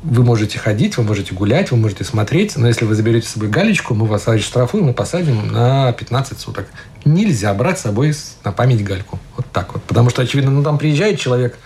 Вы 0.03 0.23
можете 0.23 0.59
ходить, 0.59 0.97
вы 0.97 1.03
можете 1.03 1.33
гулять, 1.33 1.71
вы 1.71 1.77
можете 1.77 2.03
смотреть, 2.03 2.57
но 2.57 2.67
если 2.67 2.83
вы 2.83 2.93
заберете 2.93 3.25
с 3.25 3.31
собой 3.31 3.47
галечку, 3.47 3.93
мы 3.93 4.05
вас 4.05 4.27
штрафуем 4.41 4.89
и 4.89 4.93
посадим 4.93 5.47
на 5.47 5.93
15 5.93 6.37
суток. 6.37 6.67
Нельзя 7.05 7.53
брать 7.53 7.79
с 7.79 7.83
собой 7.83 8.13
на 8.43 8.51
память 8.51 8.83
гальку. 8.83 9.17
Вот 9.37 9.45
так 9.53 9.73
вот. 9.73 9.81
Потому 9.83 10.09
что, 10.09 10.21
очевидно, 10.21 10.51
ну, 10.51 10.61
там 10.61 10.77
приезжает 10.77 11.19
человек 11.19 11.57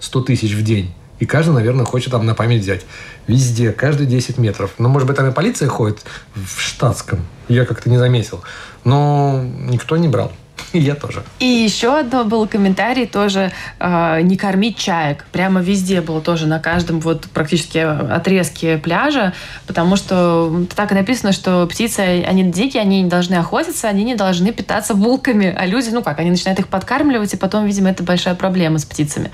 100 0.00 0.20
тысяч 0.20 0.52
в 0.52 0.62
день, 0.62 0.92
и 1.18 1.26
каждый, 1.26 1.54
наверное, 1.54 1.84
хочет 1.84 2.12
там 2.12 2.24
на 2.26 2.34
память 2.34 2.62
взять. 2.62 2.86
Везде, 3.26 3.72
каждые 3.72 4.06
10 4.06 4.38
метров. 4.38 4.72
Ну, 4.78 4.88
может 4.88 5.06
быть, 5.08 5.16
там 5.16 5.28
и 5.28 5.32
полиция 5.32 5.68
ходит 5.68 5.98
в 6.34 6.60
штатском. 6.60 7.24
Я 7.48 7.64
как-то 7.64 7.90
не 7.90 7.98
заметил. 7.98 8.42
Но 8.84 9.42
никто 9.42 9.96
не 9.96 10.08
брал. 10.08 10.32
И 10.72 10.78
я 10.78 10.94
тоже. 10.94 11.22
И 11.38 11.46
еще 11.46 11.98
одно 11.98 12.24
был 12.24 12.46
комментарий 12.46 13.06
тоже 13.06 13.52
э, 13.78 14.20
не 14.22 14.36
кормить 14.36 14.76
чаек. 14.76 15.24
Прямо 15.32 15.60
везде 15.60 16.00
было 16.00 16.20
тоже 16.20 16.46
на 16.46 16.58
каждом 16.58 17.00
вот 17.00 17.26
практически 17.32 17.78
отрезке 17.78 18.78
пляжа, 18.78 19.34
потому 19.66 19.96
что 19.96 20.64
так 20.74 20.92
и 20.92 20.94
написано, 20.94 21.32
что 21.32 21.66
птицы, 21.66 22.24
они 22.26 22.44
дикие, 22.44 22.82
они 22.82 23.02
не 23.02 23.08
должны 23.08 23.34
охотиться, 23.34 23.88
они 23.88 24.04
не 24.04 24.14
должны 24.14 24.52
питаться 24.52 24.94
булками, 24.94 25.54
а 25.56 25.66
люди, 25.66 25.90
ну 25.90 26.02
как, 26.02 26.18
они 26.18 26.30
начинают 26.30 26.58
их 26.58 26.68
подкармливать, 26.68 27.34
и 27.34 27.36
потом, 27.36 27.66
видимо, 27.66 27.90
это 27.90 28.02
большая 28.02 28.34
проблема 28.34 28.78
с 28.78 28.84
птицами. 28.84 29.30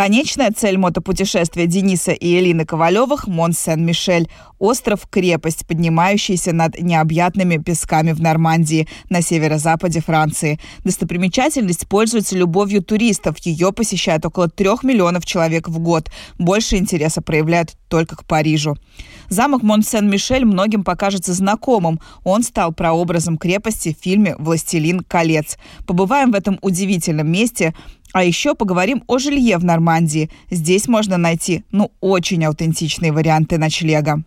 Конечная 0.00 0.50
цель 0.50 0.78
мотопутешествия 0.78 1.66
Дениса 1.66 2.12
и 2.12 2.38
Элины 2.38 2.64
Ковалевых– 2.64 3.26
Мон-Сен-Мишель– 3.28 4.30
остров-крепость, 4.58 5.66
поднимающийся 5.66 6.54
над 6.54 6.80
необъятными 6.80 7.58
песками 7.58 8.12
в 8.12 8.20
Нормандии 8.22 8.88
на 9.10 9.20
северо-западе 9.20 10.00
Франции. 10.00 10.58
Достопримечательность 10.84 11.86
пользуется 11.86 12.34
любовью 12.34 12.82
туристов. 12.82 13.36
Ее 13.40 13.74
посещают 13.74 14.24
около 14.24 14.48
трех 14.48 14.84
миллионов 14.84 15.26
человек 15.26 15.68
в 15.68 15.78
год. 15.78 16.10
Больше 16.38 16.76
интереса 16.76 17.20
проявляют 17.20 17.76
только 17.88 18.16
к 18.16 18.24
Парижу. 18.24 18.78
Замок 19.28 19.62
Мон-Сен-Мишель 19.62 20.46
многим 20.46 20.82
покажется 20.82 21.34
знакомым. 21.34 22.00
Он 22.24 22.42
стал 22.42 22.72
прообразом 22.72 23.36
крепости 23.36 23.94
в 23.94 24.02
фильме 24.02 24.34
«Властелин 24.38 25.00
колец». 25.00 25.58
Побываем 25.86 26.32
в 26.32 26.36
этом 26.36 26.58
удивительном 26.62 27.30
месте– 27.30 27.74
а 28.12 28.24
еще 28.24 28.54
поговорим 28.54 29.02
о 29.06 29.18
жилье 29.18 29.58
в 29.58 29.64
Нормандии. 29.64 30.30
Здесь 30.50 30.88
можно 30.88 31.16
найти, 31.16 31.64
ну, 31.70 31.92
очень 32.00 32.44
аутентичные 32.44 33.12
варианты 33.12 33.58
ночлега. 33.58 34.22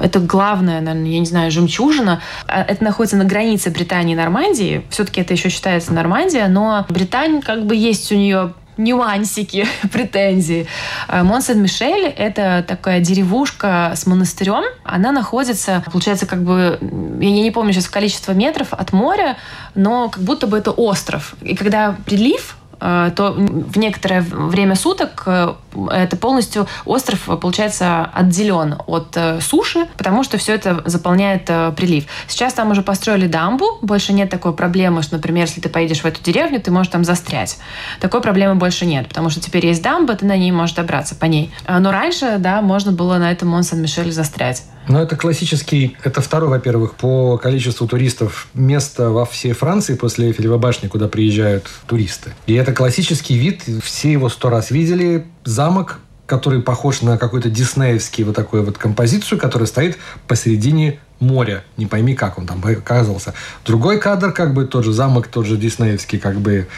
Это 0.00 0.20
главное, 0.20 0.80
наверное, 0.80 1.10
я 1.10 1.18
не 1.20 1.26
знаю, 1.26 1.50
жемчужина. 1.50 2.20
А, 2.46 2.62
это 2.62 2.84
находится 2.84 3.16
на 3.16 3.24
границе 3.24 3.70
Британии 3.70 4.12
и 4.12 4.16
Нормандии. 4.16 4.84
Все-таки 4.90 5.20
это 5.20 5.34
еще 5.34 5.48
считается 5.48 5.92
Нормандия, 5.92 6.48
но 6.48 6.84
Британия 6.88 7.40
как 7.40 7.66
бы 7.66 7.74
есть 7.74 8.12
у 8.12 8.14
нее 8.14 8.52
нюансики, 8.76 9.66
претензии. 9.92 10.66
А, 11.08 11.22
Монсен-Мишель— 11.22 12.06
это 12.16 12.64
такая 12.66 13.00
деревушка 13.00 13.92
с 13.94 14.06
монастырем. 14.06 14.64
Она 14.84 15.12
находится, 15.12 15.82
получается, 15.90 16.26
как 16.26 16.42
бы, 16.42 16.78
я 17.20 17.30
не 17.30 17.50
помню 17.50 17.72
сейчас 17.72 17.88
количество 17.88 18.32
метров 18.32 18.72
от 18.72 18.92
моря, 18.92 19.36
но 19.74 20.08
как 20.08 20.22
будто 20.22 20.46
бы 20.46 20.58
это 20.58 20.72
остров. 20.72 21.34
И 21.40 21.56
когда 21.56 21.96
прилив, 22.04 22.56
то 22.78 23.34
в 23.36 23.78
некоторое 23.78 24.20
время 24.20 24.74
суток 24.74 25.22
э, 25.26 25.54
это 25.90 26.16
полностью 26.16 26.66
остров, 26.84 27.28
получается, 27.40 28.04
отделен 28.12 28.76
от 28.86 29.16
э, 29.16 29.40
суши, 29.40 29.86
потому 29.96 30.24
что 30.24 30.38
все 30.38 30.54
это 30.54 30.82
заполняет 30.84 31.46
прилив. 31.76 32.04
Сейчас 32.28 32.52
там 32.52 32.70
уже 32.70 32.82
построили 32.82 33.26
дамбу, 33.26 33.78
больше 33.82 34.12
нет 34.12 34.30
такой 34.30 34.52
проблемы, 34.52 35.02
что, 35.02 35.16
например, 35.16 35.46
если 35.46 35.60
ты 35.60 35.68
поедешь 35.68 36.00
в 36.00 36.04
эту 36.04 36.22
деревню, 36.22 36.60
ты 36.60 36.70
можешь 36.70 36.92
там 36.92 37.04
застрять. 37.04 37.58
Такой 38.00 38.20
проблемы 38.20 38.56
больше 38.56 38.86
нет, 38.86 39.08
потому 39.08 39.30
что 39.30 39.40
теперь 39.40 39.66
есть 39.66 39.82
дамба, 39.82 40.14
ты 40.14 40.26
на 40.26 40.36
ней 40.36 40.52
можешь 40.52 40.74
добраться 40.74 41.14
по 41.14 41.24
ней. 41.26 41.52
Но 41.68 41.90
раньше, 41.90 42.36
да, 42.38 42.60
можно 42.62 42.92
было 42.92 43.18
на 43.18 43.30
этом 43.30 43.48
Мон-Сан-Мишель 43.48 44.12
застрять. 44.12 44.64
Ну, 44.88 44.98
это 44.98 45.16
классический, 45.16 45.96
это 46.04 46.20
второй, 46.20 46.48
во-первых, 46.48 46.94
по 46.94 47.38
количеству 47.38 47.88
туристов 47.88 48.46
место 48.54 49.10
во 49.10 49.24
всей 49.24 49.52
Франции 49.52 49.94
после 49.94 50.28
Эйфелевой 50.28 50.58
башни, 50.58 50.86
куда 50.86 51.08
приезжают 51.08 51.68
туристы. 51.86 52.34
И 52.46 52.54
это 52.54 52.72
классический 52.72 53.36
вид, 53.36 53.62
все 53.82 54.12
его 54.12 54.28
сто 54.28 54.48
раз 54.48 54.70
видели. 54.70 55.26
Замок, 55.44 55.98
который 56.26 56.62
похож 56.62 57.02
на 57.02 57.18
какой-то 57.18 57.50
диснеевский 57.50 58.22
вот 58.24 58.36
такую 58.36 58.64
вот 58.64 58.78
композицию, 58.78 59.40
которая 59.40 59.66
стоит 59.66 59.98
посередине 60.28 61.00
моря. 61.18 61.64
Не 61.76 61.86
пойми, 61.86 62.14
как 62.14 62.38
он 62.38 62.46
там 62.46 62.62
оказался. 62.64 63.34
Другой 63.64 63.98
кадр, 63.98 64.32
как 64.32 64.54
бы 64.54 64.66
тот 64.66 64.84
же 64.84 64.92
замок, 64.92 65.26
тот 65.26 65.46
же 65.46 65.56
диснеевский, 65.56 66.18
как 66.18 66.38
бы 66.38 66.68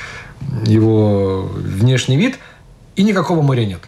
его 0.65 1.43
внешний 1.43 2.17
вид, 2.17 2.39
и 2.97 3.03
никакого 3.03 3.43
моря 3.43 3.67
нет. 3.67 3.81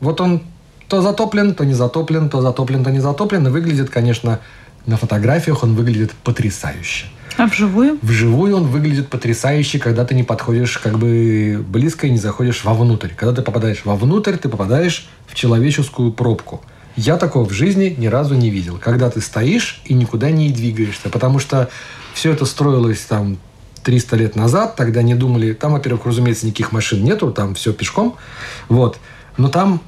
Вот 0.00 0.20
он 0.20 0.42
то 0.90 1.00
затоплен, 1.02 1.54
то 1.54 1.64
не 1.64 1.72
затоплен, 1.72 2.28
то 2.28 2.42
затоплен, 2.42 2.82
то 2.82 2.90
не 2.90 2.98
затоплен. 2.98 3.46
И 3.46 3.50
выглядит, 3.50 3.90
конечно, 3.90 4.40
на 4.86 4.96
фотографиях 4.96 5.62
он 5.62 5.76
выглядит 5.76 6.12
потрясающе. 6.12 7.06
А 7.36 7.46
вживую? 7.46 7.96
Вживую 8.02 8.56
он 8.56 8.64
выглядит 8.64 9.08
потрясающе, 9.08 9.78
когда 9.78 10.04
ты 10.04 10.16
не 10.16 10.24
подходишь 10.24 10.78
как 10.78 10.98
бы 10.98 11.64
близко 11.66 12.08
и 12.08 12.10
не 12.10 12.18
заходишь 12.18 12.64
вовнутрь. 12.64 13.10
Когда 13.16 13.36
ты 13.36 13.42
попадаешь 13.42 13.84
вовнутрь, 13.84 14.36
ты 14.36 14.48
попадаешь 14.48 15.08
в 15.28 15.34
человеческую 15.36 16.12
пробку. 16.12 16.60
Я 16.96 17.18
такого 17.18 17.48
в 17.48 17.52
жизни 17.52 17.94
ни 17.96 18.08
разу 18.08 18.34
не 18.34 18.50
видел. 18.50 18.76
Когда 18.82 19.10
ты 19.10 19.20
стоишь 19.20 19.80
и 19.84 19.94
никуда 19.94 20.32
не 20.32 20.50
двигаешься. 20.50 21.08
Потому 21.08 21.38
что 21.38 21.70
все 22.14 22.32
это 22.32 22.44
строилось 22.44 23.02
там 23.02 23.38
300 23.84 24.16
лет 24.16 24.34
назад. 24.34 24.74
Тогда 24.74 25.02
не 25.02 25.14
думали... 25.14 25.52
Там, 25.52 25.72
во-первых, 25.72 26.04
разумеется, 26.04 26.46
никаких 26.46 26.72
машин 26.72 27.04
нету. 27.04 27.30
Там 27.30 27.54
все 27.54 27.72
пешком. 27.72 28.16
Вот. 28.68 28.98
Но 29.36 29.48
там 29.48 29.80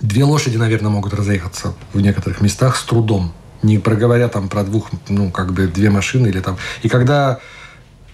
две 0.00 0.24
лошади, 0.24 0.56
наверное, 0.56 0.90
могут 0.90 1.14
разъехаться 1.14 1.74
в 1.92 2.00
некоторых 2.00 2.40
местах 2.40 2.76
с 2.76 2.82
трудом. 2.82 3.32
Не 3.62 3.78
проговоря 3.78 4.28
там 4.28 4.48
про 4.48 4.64
двух, 4.64 4.90
ну, 5.08 5.30
как 5.30 5.52
бы 5.52 5.66
две 5.66 5.90
машины 5.90 6.28
или 6.28 6.40
там. 6.40 6.58
И 6.82 6.88
когда 6.88 7.38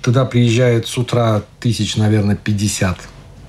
туда 0.01 0.25
приезжает 0.25 0.87
с 0.87 0.97
утра 0.99 1.42
тысяч, 1.61 1.97
наверное, 1.97 2.37
50 2.37 2.99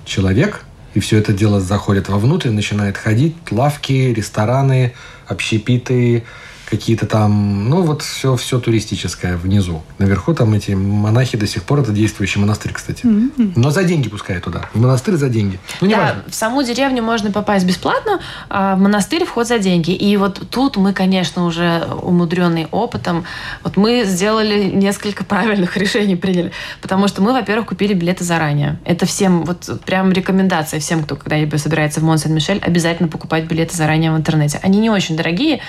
человек, 0.06 0.66
и 0.94 1.00
все 1.00 1.18
это 1.18 1.34
дело 1.34 1.60
заходит 1.60 2.10
вовнутрь, 2.10 2.50
начинает 2.50 2.98
ходить, 2.98 3.36
лавки, 3.52 4.14
рестораны, 4.16 4.94
общепиты, 5.28 6.24
какие-то 6.70 7.06
там, 7.06 7.70
ну 7.70 7.82
вот 7.82 8.02
все, 8.02 8.36
все 8.36 8.60
туристическое 8.60 9.38
внизу. 9.38 9.84
Наверху 9.98 10.34
там 10.34 10.54
эти 10.54 10.72
монахи 10.72 11.38
до 11.38 11.48
сих 11.48 11.64
пор, 11.64 11.82
это 11.82 11.92
действующий 11.92 12.40
монастырь, 12.40 12.74
кстати. 12.74 13.06
Mm-hmm. 13.06 13.54
Но 13.56 13.70
за 13.70 13.84
деньги 13.84 14.10
пускай 14.10 14.40
туда. 14.40 14.70
В 14.74 14.80
монастырь 14.80 15.16
за 15.16 15.30
деньги. 15.30 15.60
Ну, 15.82 15.88
не 15.88 15.96
да, 15.96 16.02
важно. 16.02 16.24
в 16.28 16.36
саму 16.36 16.64
деревню 16.64 17.04
можно 17.04 17.32
попасть 17.32 17.66
бесплатно, 17.66 18.20
а 18.50 18.76
в 18.76 18.80
монастырь 18.80 19.26
вход 19.26 19.48
за 19.48 19.60
деньги. 19.60 19.92
И 19.92 20.18
вот 20.18 20.42
тут 20.50 20.78
мы, 20.78 20.94
конечно, 20.94 21.46
уже 21.46 21.88
умудренные 22.02 22.68
опытом, 22.72 23.26
вот 23.64 23.78
мы 23.78 24.04
сделали 24.06 24.64
несколько 24.64 25.24
правильных 25.24 25.78
решений, 25.84 26.16
приняли. 26.16 26.52
Потому 26.82 27.08
что 27.08 27.22
мы, 27.22 27.34
во-первых, 27.34 27.68
купили 27.68 27.94
билеты 27.94 28.24
заранее. 28.24 28.80
Это 28.86 29.06
всем, 29.06 29.44
вот 29.44 29.70
прям 29.86 30.12
рекомендация 30.12 30.80
всем, 30.80 31.04
кто 31.04 31.16
когда-либо 31.16 31.58
собирается 31.58 32.00
в 32.00 32.04
Мон-Сен-Мишель, 32.04 32.60
обязательно 32.60 33.10
покупать 33.10 33.46
билеты 33.46 33.76
заранее 33.76 34.12
в 34.12 34.18
интернете. 34.18 34.60
Они 34.64 34.80
не 34.80 34.90
очень 34.90 35.16
дорогие, 35.16 35.62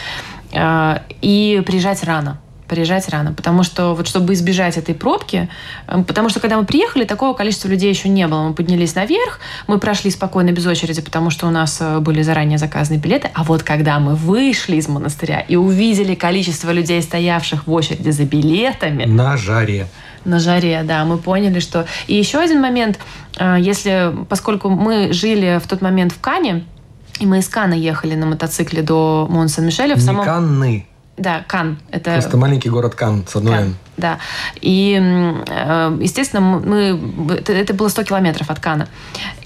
и 0.55 1.63
приезжать 1.67 2.05
рано 2.05 2.39
приезжать 2.69 3.09
рано, 3.09 3.33
потому 3.33 3.63
что 3.63 3.95
вот 3.95 4.09
чтобы 4.09 4.33
избежать 4.35 4.77
этой 4.77 4.95
пробки, 4.95 5.49
э, 5.87 6.03
потому 6.07 6.29
что 6.29 6.41
когда 6.41 6.57
мы 6.57 6.65
приехали, 6.65 7.05
такого 7.05 7.35
количества 7.35 7.69
людей 7.69 7.91
еще 7.91 8.09
не 8.09 8.27
было. 8.27 8.49
Мы 8.49 8.55
поднялись 8.55 8.95
наверх, 8.95 9.41
мы 9.67 9.79
прошли 9.79 10.11
спокойно 10.11 10.51
без 10.51 10.67
очереди, 10.67 11.01
потому 11.03 11.31
что 11.31 11.47
у 11.47 11.51
нас 11.51 11.79
э, 11.81 11.99
были 12.01 12.23
заранее 12.23 12.59
заказаны 12.59 12.97
билеты. 12.97 13.31
А 13.35 13.45
вот 13.45 13.63
когда 13.63 13.99
мы 13.99 14.15
вышли 14.15 14.77
из 14.77 14.89
монастыря 14.89 15.41
и 15.41 15.57
увидели 15.57 16.15
количество 16.15 16.71
людей, 16.71 17.03
стоявших 17.03 17.67
в 17.67 17.73
очереди 17.73 18.11
за 18.11 18.25
билетами... 18.25 19.05
На 19.05 19.37
жаре 19.37 19.87
на 20.25 20.39
жаре, 20.39 20.81
да, 20.85 21.05
мы 21.05 21.19
поняли, 21.19 21.61
что... 21.61 21.87
И 22.07 22.15
еще 22.15 22.39
один 22.39 22.63
момент, 22.63 22.99
если, 23.39 24.11
поскольку 24.27 24.71
мы 24.71 25.13
жили 25.13 25.61
в 25.63 25.69
тот 25.69 25.83
момент 25.83 26.13
в 26.13 26.21
Кане, 26.23 26.65
и 27.21 27.27
мы 27.27 27.39
из 27.39 27.49
Кана 27.49 27.75
ехали 27.75 28.15
на 28.15 28.27
мотоцикле 28.27 28.83
до 28.83 29.27
Мон-Сан-Мишеля. 29.31 29.95
В 29.95 29.99
Не 29.99 30.05
самом... 30.05 30.25
Канны. 30.25 30.87
Да, 31.17 31.45
Кан. 31.47 31.79
Это... 31.91 32.13
Просто 32.15 32.37
маленький 32.37 32.69
город 32.69 32.95
Кан 32.95 33.25
с 33.27 33.37
одной 33.37 33.57
Кан, 33.57 33.75
Да. 33.97 34.19
И, 34.61 35.01
э, 35.49 35.99
естественно, 36.01 36.41
мы... 36.41 37.01
Это 37.47 37.73
было 37.73 37.89
100 37.89 38.03
километров 38.05 38.51
от 38.51 38.59
Кана. 38.59 38.89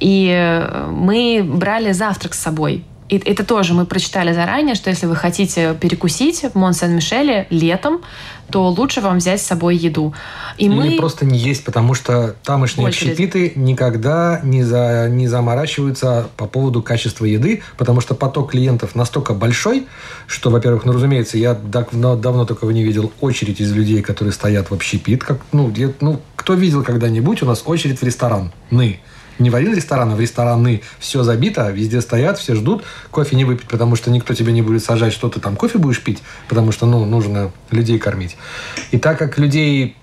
И 0.00 0.30
э, 0.34 0.88
мы 0.90 1.42
брали 1.44 1.92
завтрак 1.92 2.34
с 2.34 2.38
собой. 2.38 2.84
И 3.08 3.16
это 3.16 3.44
тоже 3.44 3.72
мы 3.74 3.86
прочитали 3.86 4.32
заранее, 4.32 4.74
что 4.74 4.90
если 4.90 5.06
вы 5.06 5.16
хотите 5.16 5.74
перекусить 5.74 6.42
в 6.42 6.54
Мон-Сен-Мишеле 6.54 7.46
летом, 7.48 8.02
то 8.50 8.68
лучше 8.68 9.00
вам 9.00 9.18
взять 9.18 9.40
с 9.40 9.46
собой 9.46 9.76
еду. 9.76 10.14
И 10.56 10.66
Или 10.66 10.74
мы... 10.74 10.96
просто 10.96 11.24
не 11.24 11.38
есть, 11.38 11.64
потому 11.64 11.94
что 11.94 12.34
тамошние 12.44 12.88
Очередь. 12.88 13.12
общепиты 13.12 13.52
никогда 13.56 14.40
не, 14.42 14.62
за, 14.62 15.08
не 15.10 15.26
заморачиваются 15.28 16.28
по 16.36 16.46
поводу 16.46 16.82
качества 16.82 17.24
еды, 17.24 17.62
потому 17.76 18.00
что 18.00 18.14
поток 18.14 18.52
клиентов 18.52 18.94
настолько 18.94 19.34
большой, 19.34 19.86
что, 20.26 20.50
во-первых, 20.50 20.84
ну, 20.84 20.92
разумеется, 20.92 21.38
я 21.38 21.54
давно, 21.54 22.16
давно 22.16 22.44
такого 22.44 22.70
не 22.70 22.82
видел 22.82 23.12
очередь 23.20 23.60
из 23.60 23.72
людей, 23.72 24.02
которые 24.02 24.32
стоят 24.32 24.70
в 24.70 24.74
общепит. 24.74 25.24
Как, 25.24 25.38
ну, 25.52 25.72
я, 25.76 25.92
ну, 26.00 26.20
кто 26.36 26.54
видел 26.54 26.82
когда-нибудь 26.82 27.42
у 27.42 27.46
нас 27.46 27.62
очередь 27.66 28.00
в 28.00 28.02
ресторан? 28.02 28.52
Мы 28.70 29.00
не 29.38 29.50
в 29.50 29.54
один 29.54 29.74
ресторан, 29.74 30.12
а 30.12 30.16
в 30.16 30.20
рестораны 30.20 30.82
все 30.98 31.22
забито, 31.22 31.70
везде 31.70 32.00
стоят, 32.00 32.38
все 32.38 32.54
ждут, 32.54 32.84
кофе 33.10 33.36
не 33.36 33.44
выпить, 33.44 33.68
потому 33.68 33.96
что 33.96 34.10
никто 34.10 34.34
тебе 34.34 34.52
не 34.52 34.62
будет 34.62 34.84
сажать, 34.84 35.12
что 35.12 35.28
ты 35.28 35.40
там 35.40 35.56
кофе 35.56 35.78
будешь 35.78 36.02
пить, 36.02 36.22
потому 36.48 36.72
что, 36.72 36.86
ну, 36.86 37.04
нужно 37.04 37.52
людей 37.70 37.98
кормить. 37.98 38.36
И 38.90 38.98
так 38.98 39.18
как 39.18 39.38
людей, 39.38 39.96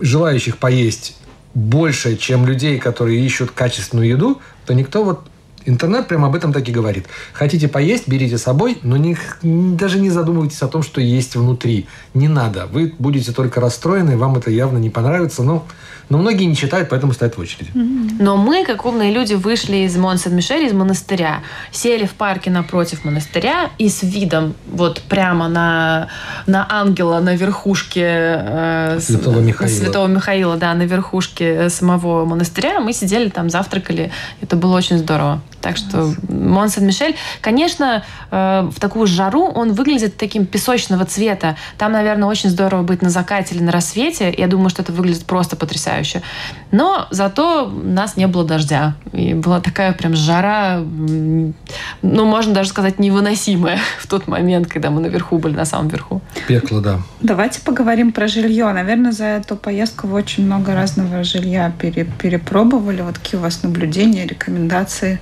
желающих 0.00 0.58
поесть, 0.58 1.16
больше, 1.54 2.16
чем 2.16 2.46
людей, 2.46 2.78
которые 2.78 3.20
ищут 3.20 3.50
качественную 3.50 4.08
еду, 4.08 4.40
то 4.66 4.74
никто 4.74 5.02
вот 5.02 5.26
Интернет 5.68 6.08
прямо 6.08 6.28
об 6.28 6.34
этом 6.34 6.52
так 6.52 6.66
и 6.66 6.72
говорит. 6.72 7.06
Хотите 7.34 7.68
поесть, 7.68 8.08
берите 8.08 8.38
с 8.38 8.42
собой, 8.42 8.78
но 8.82 8.96
не, 8.96 9.18
даже 9.42 10.00
не 10.00 10.08
задумывайтесь 10.08 10.62
о 10.62 10.68
том, 10.68 10.82
что 10.82 11.00
есть 11.02 11.36
внутри. 11.36 11.86
Не 12.14 12.26
надо. 12.26 12.66
Вы 12.72 12.94
будете 12.98 13.32
только 13.32 13.60
расстроены, 13.60 14.16
вам 14.16 14.36
это 14.36 14.50
явно 14.50 14.78
не 14.78 14.88
понравится. 14.88 15.42
Но 15.42 15.66
но 16.08 16.16
многие 16.16 16.44
не 16.44 16.56
читают, 16.56 16.88
поэтому 16.88 17.12
стоят 17.12 17.36
в 17.36 17.40
очереди. 17.40 17.70
Но 17.74 18.36
мы, 18.36 18.64
как 18.64 18.86
умные 18.86 19.12
люди, 19.12 19.34
вышли 19.34 19.78
из 19.78 19.96
Мон-Сен-Мишель, 19.96 20.66
из 20.66 20.72
монастыря, 20.72 21.42
сели 21.70 22.06
в 22.06 22.12
парке 22.12 22.50
напротив 22.50 23.04
монастыря 23.04 23.70
и 23.78 23.88
с 23.88 24.02
видом 24.02 24.54
вот 24.70 25.02
прямо 25.02 25.48
на, 25.48 26.08
на 26.46 26.66
ангела 26.70 27.20
на 27.20 27.34
верхушке 27.34 28.06
э, 28.06 29.00
Святого 29.00 29.40
Михаила. 29.40 29.74
Святого 29.74 30.06
Михаила, 30.06 30.56
да, 30.56 30.72
на 30.74 30.84
верхушке 30.84 31.68
самого 31.68 32.24
монастыря. 32.24 32.80
Мы 32.80 32.92
сидели 32.92 33.28
там, 33.28 33.50
завтракали. 33.50 34.10
Это 34.40 34.56
было 34.56 34.76
очень 34.76 34.98
здорово. 34.98 35.42
Так 35.60 35.76
что 35.76 36.14
Мон 36.28 36.68
Сен-Мишель, 36.68 37.16
конечно, 37.40 38.04
э, 38.30 38.68
в 38.72 38.80
такую 38.80 39.06
жару 39.06 39.46
он 39.46 39.72
выглядит 39.72 40.16
таким 40.16 40.46
песочного 40.46 41.04
цвета. 41.04 41.56
Там, 41.76 41.92
наверное, 41.92 42.28
очень 42.28 42.50
здорово 42.50 42.82
быть 42.82 43.02
на 43.02 43.10
закате 43.10 43.54
или 43.54 43.62
на 43.62 43.72
рассвете. 43.72 44.32
Я 44.36 44.46
думаю, 44.46 44.70
что 44.70 44.82
это 44.82 44.92
выглядит 44.92 45.24
просто 45.24 45.56
потрясающе. 45.56 46.22
Но 46.70 47.06
зато 47.10 47.66
у 47.66 47.88
нас 47.88 48.16
не 48.16 48.26
было 48.26 48.44
дождя. 48.44 48.94
И 49.12 49.34
была 49.34 49.60
такая 49.60 49.92
прям 49.92 50.14
жара, 50.14 50.78
ну, 50.80 52.24
можно 52.24 52.54
даже 52.54 52.68
сказать, 52.68 52.98
невыносимая 52.98 53.78
в 53.98 54.06
тот 54.06 54.28
момент, 54.28 54.68
когда 54.68 54.90
мы 54.90 55.00
наверху 55.00 55.38
были, 55.38 55.54
на 55.54 55.64
самом 55.64 55.88
верху. 55.88 56.20
Пекло, 56.46 56.80
да. 56.80 57.00
Давайте 57.20 57.60
поговорим 57.60 58.12
про 58.12 58.28
жилье. 58.28 58.72
Наверное, 58.72 59.12
за 59.12 59.24
эту 59.24 59.56
поездку 59.56 60.06
вы 60.06 60.14
очень 60.18 60.46
много 60.46 60.74
разного 60.74 61.24
жилья 61.24 61.72
перепробовали. 61.78 63.02
Вот 63.02 63.18
какие 63.18 63.38
у 63.40 63.42
вас 63.42 63.62
наблюдения, 63.62 64.26
рекомендации? 64.26 65.20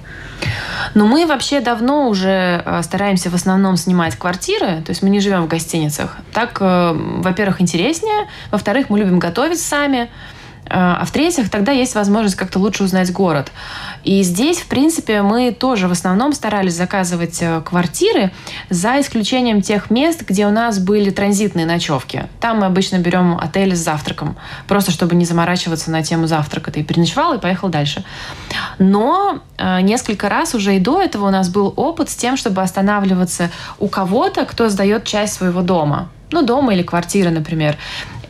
Но 0.94 1.06
мы 1.06 1.26
вообще 1.26 1.60
давно 1.60 2.08
уже 2.08 2.62
э, 2.64 2.82
стараемся 2.82 3.30
в 3.30 3.34
основном 3.34 3.76
снимать 3.76 4.16
квартиры, 4.16 4.82
то 4.82 4.90
есть 4.90 5.02
мы 5.02 5.10
не 5.10 5.20
живем 5.20 5.44
в 5.44 5.48
гостиницах. 5.48 6.16
Так, 6.32 6.58
э, 6.60 6.92
во-первых, 6.94 7.60
интереснее, 7.60 8.28
во-вторых, 8.50 8.88
мы 8.88 8.98
любим 8.98 9.18
готовить 9.18 9.60
сами, 9.60 10.08
а 10.68 11.04
в-третьих, 11.04 11.50
тогда 11.50 11.72
есть 11.72 11.94
возможность 11.94 12.36
как-то 12.36 12.58
лучше 12.58 12.84
узнать 12.84 13.12
город. 13.12 13.52
И 14.04 14.22
здесь, 14.22 14.58
в 14.58 14.66
принципе, 14.66 15.22
мы 15.22 15.52
тоже 15.52 15.88
в 15.88 15.92
основном 15.92 16.32
старались 16.32 16.74
заказывать 16.74 17.38
э, 17.40 17.60
квартиры, 17.62 18.32
за 18.70 19.00
исключением 19.00 19.62
тех 19.62 19.90
мест, 19.90 20.22
где 20.26 20.46
у 20.46 20.50
нас 20.50 20.78
были 20.78 21.10
транзитные 21.10 21.66
ночевки. 21.66 22.26
Там 22.40 22.60
мы 22.60 22.66
обычно 22.66 22.98
берем 22.98 23.36
отель 23.38 23.74
с 23.74 23.80
завтраком, 23.80 24.36
просто 24.68 24.90
чтобы 24.90 25.14
не 25.14 25.24
заморачиваться 25.24 25.90
на 25.90 26.02
тему 26.02 26.26
завтрака. 26.26 26.70
Ты 26.70 26.82
переночевал 26.82 27.34
и 27.34 27.40
поехал 27.40 27.68
дальше. 27.68 28.04
Но 28.78 29.40
э, 29.58 29.80
несколько 29.80 30.28
раз 30.28 30.54
уже 30.54 30.76
и 30.76 30.78
до 30.78 31.00
этого 31.00 31.28
у 31.28 31.30
нас 31.30 31.48
был 31.48 31.72
опыт 31.76 32.10
с 32.10 32.16
тем, 32.16 32.36
чтобы 32.36 32.62
останавливаться 32.62 33.50
у 33.78 33.88
кого-то, 33.88 34.44
кто 34.44 34.68
сдает 34.68 35.04
часть 35.04 35.34
своего 35.34 35.62
дома 35.62 36.08
ну, 36.30 36.42
дома 36.42 36.74
или 36.74 36.82
квартиры, 36.82 37.30
например. 37.30 37.76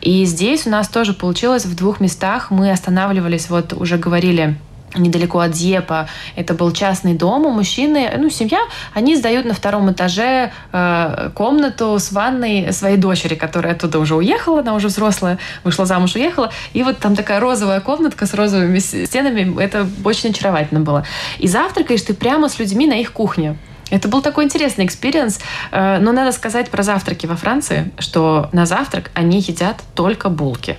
И 0.01 0.25
здесь 0.25 0.67
у 0.67 0.69
нас 0.69 0.87
тоже 0.87 1.13
получилось 1.13 1.65
в 1.65 1.75
двух 1.75 1.99
местах. 1.99 2.51
Мы 2.51 2.71
останавливались, 2.71 3.49
вот 3.49 3.73
уже 3.73 3.97
говорили, 3.97 4.57
недалеко 4.95 5.39
от 5.39 5.51
Дьепа. 5.51 6.07
Это 6.35 6.53
был 6.53 6.71
частный 6.71 7.13
дом 7.13 7.45
у 7.45 7.51
мужчины, 7.51 8.09
ну, 8.17 8.29
семья. 8.29 8.59
Они 8.93 9.15
сдают 9.15 9.45
на 9.45 9.53
втором 9.53 9.91
этаже 9.91 10.51
э, 10.71 11.29
комнату 11.33 11.97
с 11.99 12.11
ванной 12.11 12.71
своей 12.73 12.97
дочери, 12.97 13.35
которая 13.35 13.73
оттуда 13.73 13.99
уже 13.99 14.15
уехала, 14.15 14.61
она 14.61 14.73
уже 14.73 14.87
взрослая, 14.87 15.37
вышла 15.63 15.85
замуж, 15.85 16.15
уехала. 16.15 16.51
И 16.73 16.83
вот 16.83 16.99
там 16.99 17.15
такая 17.15 17.39
розовая 17.39 17.81
комнатка 17.81 18.25
с 18.25 18.33
розовыми 18.33 18.79
стенами. 18.79 19.61
Это 19.61 19.87
очень 20.03 20.29
очаровательно 20.31 20.81
было. 20.81 21.03
И 21.39 21.47
завтракаешь 21.47 22.01
ты 22.01 22.13
прямо 22.13 22.49
с 22.49 22.59
людьми 22.59 22.87
на 22.87 22.99
их 22.99 23.11
кухне. 23.11 23.57
Это 23.89 24.07
был 24.07 24.21
такой 24.21 24.45
интересный 24.45 24.85
experience. 24.85 25.39
Э, 25.71 25.99
но 25.99 26.11
надо 26.11 26.31
сказать 26.31 26.69
про 26.69 26.83
завтраки 26.83 27.25
во 27.25 27.35
Франции, 27.35 27.91
что 27.99 28.49
на 28.51 28.65
завтрак 28.65 29.11
они 29.13 29.39
едят 29.39 29.83
только 29.95 30.29
булки. 30.29 30.77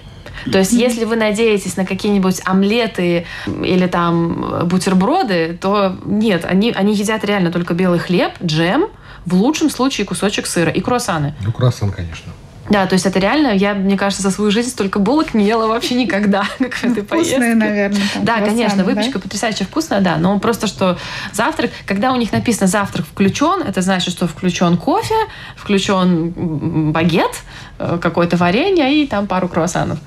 То 0.51 0.59
есть, 0.59 0.73
если 0.73 1.05
вы 1.05 1.17
надеетесь 1.17 1.77
на 1.77 1.85
какие-нибудь 1.85 2.41
омлеты 2.45 3.27
или 3.47 3.87
там 3.87 4.69
бутерброды, 4.69 5.59
то 5.61 5.97
нет, 6.05 6.45
они, 6.45 6.71
они 6.71 6.95
едят 6.95 7.25
реально 7.25 7.51
только 7.51 7.75
белый 7.75 7.99
хлеб, 7.99 8.33
джем, 8.43 8.87
в 9.27 9.35
лучшем 9.35 9.69
случае 9.69 10.07
кусочек 10.07 10.47
сыра 10.47 10.71
и 10.71 10.81
круассаны. 10.81 11.35
Ну, 11.45 11.53
круассан, 11.53 11.91
конечно. 11.91 12.33
Да, 12.71 12.87
то 12.87 12.95
есть 12.95 13.07
это 13.07 13.19
реально, 13.19 13.49
я, 13.49 13.75
мне 13.75 13.97
кажется, 13.97 14.23
за 14.23 14.31
свою 14.31 14.51
жизнь 14.51 14.71
столько 14.71 14.99
булок 14.99 15.35
не 15.35 15.47
ела 15.47 15.67
вообще 15.67 15.95
никогда, 15.95 16.45
как 16.59 16.75
в 16.75 16.85
этой 16.85 17.03
Вкусные, 17.03 17.55
наверное. 17.55 18.01
Там, 18.15 18.25
да, 18.25 18.41
конечно, 18.41 18.79
да? 18.79 18.85
выпечка 18.85 19.19
потрясающе 19.19 19.65
вкусная, 19.65 20.01
да, 20.01 20.17
но 20.17 20.39
просто 20.39 20.67
что 20.67 20.99
завтрак, 21.33 21.71
когда 21.87 22.13
у 22.13 22.17
них 22.17 22.33
написано 22.33 22.67
завтрак 22.67 23.07
включен, 23.07 23.63
это 23.63 23.81
значит, 23.81 24.13
что 24.13 24.27
включен 24.27 24.77
кофе, 24.77 25.15
включен 25.57 26.93
багет, 26.93 27.43
э, 27.79 27.99
какое-то 28.01 28.37
варенье 28.37 29.03
и 29.03 29.07
там 29.07 29.27
пару 29.27 29.49
круассанов. 29.49 29.99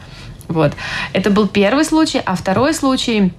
Вот. 0.47 0.73
Это 1.13 1.29
был 1.29 1.47
первый 1.47 1.85
случай, 1.85 2.21
а 2.23 2.35
второй 2.35 2.73
случай 2.73 3.33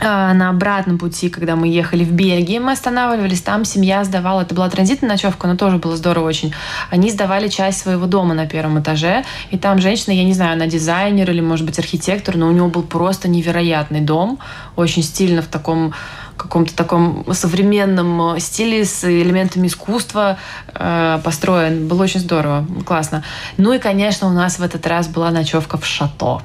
на 0.00 0.50
обратном 0.50 0.98
пути, 0.98 1.28
когда 1.28 1.56
мы 1.56 1.68
ехали 1.68 2.04
в 2.04 2.12
Бельгию, 2.12 2.62
мы 2.62 2.72
останавливались, 2.72 3.40
там 3.40 3.64
семья 3.64 4.04
сдавала, 4.04 4.42
это 4.42 4.54
была 4.54 4.68
транзитная 4.68 5.10
ночевка, 5.10 5.46
но 5.46 5.56
тоже 5.56 5.78
было 5.78 5.96
здорово 5.96 6.28
очень. 6.28 6.52
Они 6.90 7.10
сдавали 7.10 7.48
часть 7.48 7.78
своего 7.78 8.06
дома 8.06 8.34
на 8.34 8.46
первом 8.46 8.80
этаже, 8.80 9.24
и 9.50 9.58
там 9.58 9.78
женщина, 9.78 10.12
я 10.12 10.24
не 10.24 10.34
знаю, 10.34 10.52
она 10.52 10.66
дизайнер 10.66 11.30
или, 11.30 11.40
может 11.40 11.64
быть, 11.64 11.78
архитектор, 11.78 12.36
но 12.36 12.48
у 12.48 12.52
него 12.52 12.68
был 12.68 12.82
просто 12.82 13.28
невероятный 13.28 14.00
дом, 14.00 14.38
очень 14.76 15.02
стильно 15.02 15.42
в 15.42 15.46
таком 15.46 15.94
каком-то 16.36 16.76
таком 16.76 17.24
современном 17.32 18.38
стиле 18.38 18.84
с 18.84 19.04
элементами 19.04 19.68
искусства 19.68 20.36
э, 20.74 21.18
построен. 21.24 21.88
Было 21.88 22.02
очень 22.02 22.20
здорово, 22.20 22.66
классно. 22.84 23.24
Ну 23.56 23.72
и, 23.72 23.78
конечно, 23.78 24.28
у 24.28 24.32
нас 24.32 24.58
в 24.58 24.62
этот 24.62 24.86
раз 24.86 25.08
была 25.08 25.30
ночевка 25.30 25.78
в 25.78 25.86
шато. 25.86 26.42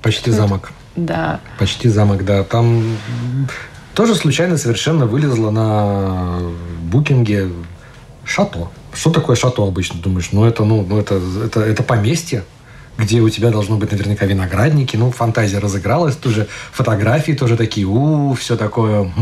Почти 0.00 0.30
замок. 0.30 0.72
Да. 0.96 1.40
Почти 1.58 1.88
замок, 1.88 2.24
да. 2.24 2.44
Там 2.44 2.96
тоже 3.94 4.14
случайно 4.14 4.56
совершенно 4.56 5.06
вылезло 5.06 5.50
на 5.50 6.40
букинге 6.82 7.50
шато. 8.24 8.68
Что 8.92 9.10
такое 9.10 9.36
шато 9.36 9.62
обычно? 9.62 10.00
Думаешь, 10.00 10.30
ну 10.32 10.44
это, 10.44 10.64
ну, 10.64 10.84
ну 10.88 10.98
это, 10.98 11.20
это, 11.44 11.60
это 11.60 11.82
поместье, 11.82 12.44
где 12.96 13.20
у 13.20 13.28
тебя 13.28 13.50
должно 13.50 13.76
быть 13.76 13.90
наверняка 13.90 14.24
виноградники. 14.26 14.96
Ну, 14.96 15.10
фантазия 15.10 15.58
разыгралась, 15.58 16.16
тоже 16.16 16.48
фотографии 16.72 17.32
тоже 17.32 17.56
такие, 17.56 17.86
у, 17.86 18.34
все 18.34 18.56
такое 18.56 19.12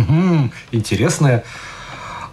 интересное. 0.72 1.44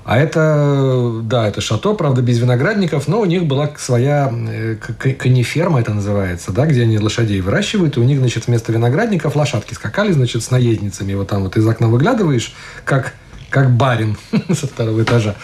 А 0.10 0.18
это, 0.18 1.20
да, 1.22 1.47
это 1.47 1.62
шато, 1.62 1.93
правда, 1.93 2.24
без 2.24 2.39
виноградников, 2.39 3.07
но 3.07 3.20
у 3.22 3.26
них 3.26 3.45
была 3.45 3.70
своя 3.78 4.34
э, 4.34 4.76
кониферма, 5.20 5.82
это 5.82 5.93
называется, 5.93 6.51
да, 6.51 6.66
где 6.66 6.82
они 6.82 6.97
лошадей 6.97 7.41
выращивают, 7.41 7.95
и 7.95 7.99
у 7.99 8.03
них, 8.03 8.18
значит, 8.18 8.47
вместо 8.47 8.72
виноградников 8.72 9.36
лошадки 9.36 9.76
скакали, 9.76 10.12
значит, 10.12 10.41
с 10.41 10.49
наездницами. 10.49 11.14
Вот 11.14 11.28
там 11.28 11.43
вот 11.43 11.57
из 11.57 11.68
окна 11.68 11.89
выглядываешь, 11.89 12.55
как, 12.86 13.14
как 13.51 13.70
барин 13.70 14.18
со 14.49 14.66
второго 14.66 15.03
этажа. 15.03 15.36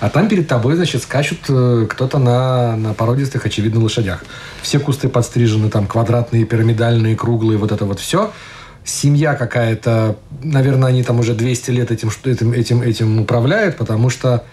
А 0.00 0.10
там 0.10 0.28
перед 0.28 0.48
тобой, 0.48 0.74
значит, 0.74 1.04
скачут 1.04 1.38
э, 1.48 1.86
кто-то 1.88 2.18
на, 2.18 2.74
на 2.74 2.94
породистых, 2.94 3.46
очевидно, 3.46 3.80
лошадях. 3.80 4.24
Все 4.60 4.80
кусты 4.80 5.08
подстрижены, 5.08 5.70
там, 5.70 5.86
квадратные, 5.86 6.46
пирамидальные, 6.46 7.14
круглые, 7.14 7.58
вот 7.58 7.70
это 7.70 7.84
вот 7.84 8.00
все– 8.00 8.32
семья 8.84 9.34
какая-то, 9.34 10.16
наверное, 10.42 10.88
они 10.88 11.02
там 11.02 11.20
уже 11.20 11.34
200 11.34 11.70
лет 11.70 11.90
этим, 11.90 12.10
этим, 12.24 12.52
этим, 12.52 12.82
этим 12.82 13.20
управляют, 13.20 13.76
потому 13.76 14.10
что 14.10 14.44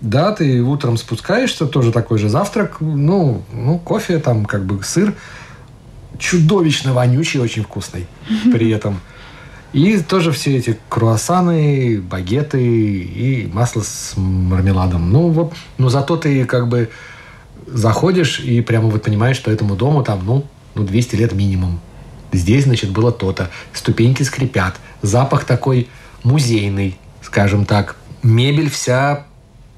да, 0.00 0.32
ты 0.32 0.60
утром 0.62 0.96
спускаешься, 0.96 1.66
тоже 1.66 1.92
такой 1.92 2.18
же 2.18 2.28
завтрак, 2.28 2.78
ну, 2.80 3.42
ну, 3.52 3.78
кофе, 3.78 4.18
там, 4.18 4.44
как 4.44 4.64
бы 4.64 4.82
сыр, 4.82 5.14
чудовищно 6.18 6.92
вонючий, 6.92 7.40
очень 7.40 7.62
вкусный 7.62 8.06
при 8.52 8.70
этом. 8.70 9.00
И 9.72 9.98
тоже 10.00 10.32
все 10.32 10.58
эти 10.58 10.78
круассаны, 10.88 12.00
багеты 12.00 12.62
и 12.62 13.48
масло 13.52 13.80
с 13.80 14.14
мармеладом. 14.16 15.10
Ну, 15.10 15.28
вот, 15.28 15.54
но 15.78 15.88
зато 15.88 16.16
ты 16.16 16.44
как 16.44 16.68
бы 16.68 16.90
заходишь 17.66 18.40
и 18.40 18.60
прямо 18.60 18.88
вот 18.88 19.02
понимаешь, 19.02 19.36
что 19.36 19.50
этому 19.50 19.76
дому 19.76 20.02
там, 20.02 20.26
ну, 20.26 20.44
ну 20.74 20.84
200 20.84 21.16
лет 21.16 21.32
минимум. 21.32 21.80
Здесь, 22.32 22.64
значит, 22.64 22.90
было 22.90 23.12
то-то. 23.12 23.50
Ступеньки 23.72 24.22
скрипят. 24.22 24.76
Запах 25.02 25.44
такой 25.44 25.88
музейный, 26.22 26.98
скажем 27.22 27.66
так. 27.66 27.96
Мебель 28.22 28.70
вся... 28.70 29.26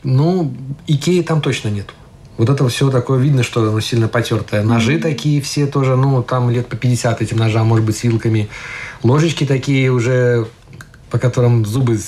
Ну, 0.03 0.55
Икеи 0.87 1.23
там 1.23 1.41
точно 1.41 1.69
нет. 1.69 1.95
Вот 2.37 2.51
это 2.51 2.69
все 2.69 2.91
такое 2.91 3.19
видно, 3.19 3.43
что 3.43 3.63
оно 3.63 3.81
сильно 3.81 4.09
потертое. 4.09 4.63
Ножи 4.63 4.99
такие 4.99 5.41
все 5.41 5.67
тоже, 5.67 5.97
ну, 5.97 6.23
там 6.23 6.51
лет 6.51 6.67
по 6.67 6.77
50 6.77 7.23
этим 7.23 7.39
ножам, 7.39 7.67
может 7.67 7.87
быть, 7.87 7.97
с 7.97 8.03
вилками. 8.03 8.49
Ложечки 9.03 9.47
такие 9.47 9.91
уже, 9.91 10.47
по 11.11 11.19
которым 11.19 11.65
зубы 11.65 11.99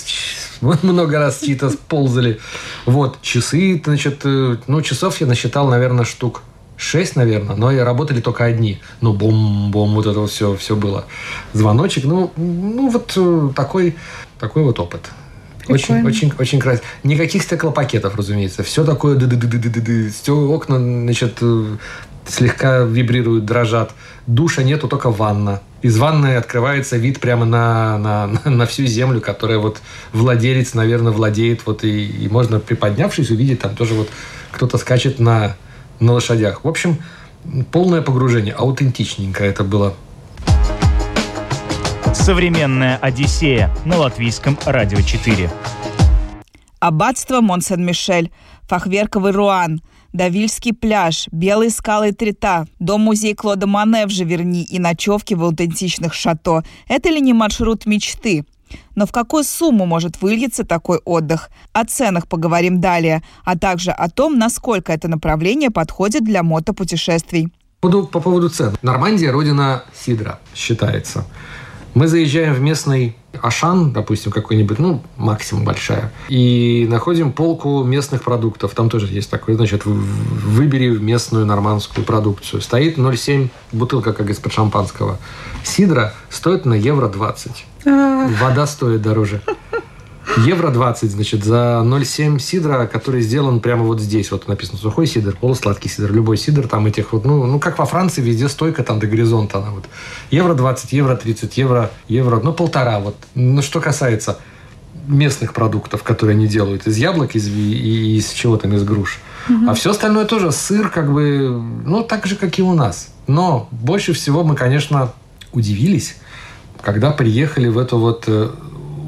много 0.60 1.18
раз 1.18 1.40
чьи-то 1.40 1.70
ползали. 1.88 2.40
Вот, 2.86 3.22
часы, 3.22 3.80
значит, 3.84 4.22
э, 4.24 4.56
ну, 4.66 4.82
часов 4.82 5.20
я 5.20 5.26
насчитал, 5.26 5.68
наверное, 5.68 6.04
штук 6.04 6.42
шесть, 6.76 7.16
наверное, 7.16 7.56
но 7.56 7.72
и 7.72 7.78
работали 7.78 8.20
только 8.20 8.44
одни. 8.44 8.80
Ну, 9.00 9.12
бом-бом, 9.12 9.94
вот 9.94 10.06
это 10.06 10.26
все, 10.26 10.56
все 10.56 10.76
было. 10.76 11.06
Звоночек, 11.52 12.04
ну, 12.04 12.32
ну 12.36 12.90
вот 12.90 13.12
э, 13.16 13.50
такой, 13.54 13.96
такой 14.38 14.62
вот 14.62 14.78
опыт. 14.78 15.10
Очень, 15.68 16.06
очень, 16.06 16.32
очень 16.38 16.60
красиво. 16.60 16.84
Никаких 17.02 17.42
стеклопакетов, 17.42 18.14
разумеется. 18.16 18.62
Все 18.62 18.84
такое 18.84 19.16
ды 19.16 19.26
ды 19.26 19.36
ды 19.36 19.58
ды 19.58 19.68
ды 19.68 19.80
ды 19.80 20.10
Все 20.10 20.34
окна, 20.34 20.78
значит, 20.78 21.38
э, 21.40 21.76
слегка 22.28 22.80
вибрируют, 22.80 23.44
дрожат. 23.44 23.92
Душа 24.26 24.62
нету, 24.62 24.86
только 24.86 25.10
ванна. 25.10 25.62
Из 25.82 25.96
ванны 25.98 26.36
открывается 26.36 26.96
вид 26.96 27.20
прямо 27.20 27.44
на, 27.44 27.98
на, 27.98 28.40
на 28.50 28.66
всю 28.66 28.86
землю, 28.86 29.20
которая 29.20 29.58
вот 29.58 29.80
владелец, 30.12 30.74
наверное, 30.74 31.12
владеет. 31.12 31.66
Вот 31.66 31.84
и, 31.84 32.06
и 32.06 32.28
можно, 32.28 32.60
приподнявшись, 32.60 33.30
увидеть 33.30 33.60
там 33.60 33.74
тоже 33.74 33.94
вот 33.94 34.08
кто-то 34.52 34.78
скачет 34.78 35.18
на 35.18 35.56
на 36.00 36.12
лошадях. 36.12 36.64
В 36.64 36.68
общем, 36.68 36.98
полное 37.72 38.02
погружение, 38.02 38.54
аутентичненько 38.54 39.44
это 39.44 39.64
было. 39.64 39.94
Современная 42.14 42.96
Одиссея 42.96 43.70
на 43.84 43.98
латвийском 43.98 44.58
радио 44.64 45.00
4. 45.00 45.50
Аббатство 46.80 47.40
Монсен-Мишель, 47.40 48.30
Фахверковый 48.68 49.32
Руан, 49.32 49.80
Давильский 50.12 50.72
пляж, 50.72 51.28
Белые 51.30 51.70
скалы 51.70 52.12
Трита, 52.12 52.66
дом-музей 52.78 53.34
Клода 53.34 53.66
Мане 53.66 54.06
в 54.06 54.10
Живерни 54.10 54.64
и 54.64 54.78
ночевки 54.78 55.34
в 55.34 55.44
аутентичных 55.44 56.14
шато. 56.14 56.64
Это 56.88 57.10
ли 57.10 57.20
не 57.20 57.32
маршрут 57.32 57.86
мечты? 57.86 58.44
Но 58.94 59.06
в 59.06 59.12
какую 59.12 59.44
сумму 59.44 59.86
может 59.86 60.20
выльется 60.22 60.64
такой 60.64 60.98
отдых? 61.04 61.50
О 61.72 61.84
ценах 61.84 62.28
поговорим 62.28 62.80
далее, 62.80 63.22
а 63.44 63.56
также 63.58 63.90
о 63.90 64.08
том, 64.08 64.38
насколько 64.38 64.92
это 64.92 65.08
направление 65.08 65.70
подходит 65.70 66.24
для 66.24 66.42
мотопутешествий. 66.42 67.52
По, 67.80 67.90
по 68.02 68.20
поводу 68.20 68.48
цен. 68.48 68.74
Нормандия– 68.82 69.30
родина 69.32 69.84
сидра, 69.94 70.40
считается. 70.54 71.24
Мы 71.96 72.08
заезжаем 72.08 72.52
в 72.52 72.60
местный 72.60 73.16
Ашан, 73.40 73.90
допустим, 73.90 74.30
какой-нибудь, 74.30 74.78
ну, 74.78 75.02
максимум 75.16 75.64
большая, 75.64 76.12
и 76.28 76.86
находим 76.90 77.32
полку 77.32 77.82
местных 77.84 78.22
продуктов. 78.22 78.74
Там 78.74 78.90
тоже 78.90 79.06
есть 79.06 79.30
такой, 79.30 79.54
значит, 79.54 79.86
выбери 79.86 80.90
местную 80.90 81.46
нормандскую 81.46 82.04
продукцию. 82.04 82.60
Стоит 82.60 82.98
0,7 82.98 83.48
бутылка, 83.72 84.12
как 84.12 84.28
из-под 84.28 84.52
шампанского. 84.52 85.16
Сидра 85.64 86.12
стоит 86.28 86.66
на 86.66 86.74
евро 86.74 87.08
20. 87.08 87.64
А. 87.86 88.28
Вода 88.42 88.66
стоит 88.66 89.00
дороже. 89.00 89.40
Евро 90.38 90.70
20, 90.70 91.10
значит, 91.10 91.44
за 91.44 91.82
0,7 91.84 92.38
сидра, 92.38 92.86
который 92.86 93.20
сделан 93.22 93.60
прямо 93.60 93.84
вот 93.84 94.00
здесь. 94.00 94.30
Вот 94.30 94.48
написано 94.48 94.78
сухой 94.78 95.06
сидр, 95.06 95.36
полусладкий 95.36 95.88
сидр. 95.88 96.12
Любой 96.12 96.36
сидр 96.36 96.68
там 96.68 96.86
этих 96.86 97.12
вот, 97.12 97.24
ну, 97.24 97.44
ну 97.46 97.58
как 97.60 97.78
во 97.78 97.86
Франции, 97.86 98.22
везде 98.22 98.48
стойка 98.48 98.82
там 98.82 98.98
до 98.98 99.06
горизонта. 99.06 99.58
Она 99.58 99.70
вот. 99.70 99.84
Евро 100.30 100.54
20, 100.54 100.92
евро 100.92 101.16
30, 101.16 101.56
евро, 101.56 101.90
евро, 102.08 102.40
ну 102.40 102.52
полтора. 102.52 102.98
Вот. 103.00 103.16
Ну, 103.34 103.62
что 103.62 103.80
касается 103.80 104.38
местных 105.06 105.54
продуктов, 105.54 106.02
которые 106.02 106.34
они 106.34 106.46
делают 106.46 106.86
из 106.86 106.96
яблок, 106.96 107.34
из, 107.34 107.48
и 107.48 108.16
из 108.16 108.30
чего 108.30 108.56
там, 108.56 108.74
из 108.74 108.82
груш. 108.82 109.20
Угу. 109.48 109.70
А 109.70 109.74
все 109.74 109.90
остальное 109.90 110.24
тоже 110.24 110.50
сыр, 110.52 110.88
как 110.88 111.12
бы, 111.12 111.62
ну, 111.84 112.02
так 112.02 112.26
же, 112.26 112.36
как 112.36 112.58
и 112.58 112.62
у 112.62 112.72
нас. 112.72 113.08
Но 113.26 113.68
больше 113.70 114.12
всего 114.12 114.42
мы, 114.42 114.56
конечно, 114.56 115.12
удивились, 115.52 116.16
когда 116.82 117.10
приехали 117.10 117.68
в 117.68 117.78
эту 117.78 117.98
вот 117.98 118.24
э, 118.26 118.50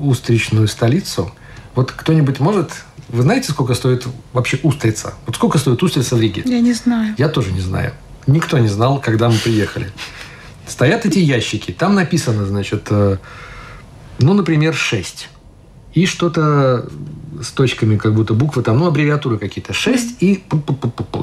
устричную 0.03 0.69
столицу. 0.69 1.33
Вот 1.75 1.93
кто-нибудь 1.93 2.41
может... 2.41 2.73
Вы 3.09 3.23
знаете, 3.23 3.51
сколько 3.51 3.75
стоит 3.75 4.07
вообще 4.33 4.59
устрица? 4.63 5.15
Вот 5.27 5.37
сколько 5.37 5.59
стоит 5.59 5.83
устрица 5.83 6.17
в 6.17 6.21
Риге? 6.21 6.43
Я 6.45 6.61
не 6.61 6.75
знаю. 6.75 7.15
Я 7.17 7.29
тоже 7.29 7.53
не 7.53 7.61
знаю. 7.61 7.95
Никто 8.27 8.59
не 8.59 8.69
знал, 8.69 9.01
когда 9.01 9.31
мы 9.31 9.37
приехали. 9.39 9.91
Стоят 10.67 11.07
эти 11.07 11.19
ящики. 11.19 11.73
Там 11.73 11.95
написано, 11.95 12.45
значит, 12.45 12.89
э, 12.91 13.17
ну, 14.19 14.35
например, 14.35 14.75
6. 14.75 15.29
И 15.95 16.07
что-то 16.07 16.89
с 17.41 17.51
точками, 17.51 17.97
как 17.97 18.15
будто 18.15 18.35
буквы 18.35 18.63
там, 18.63 18.79
ну, 18.79 18.87
аббревиатуры 18.87 19.39
какие-то. 19.39 19.73
6 19.73 20.23
и 20.23 20.45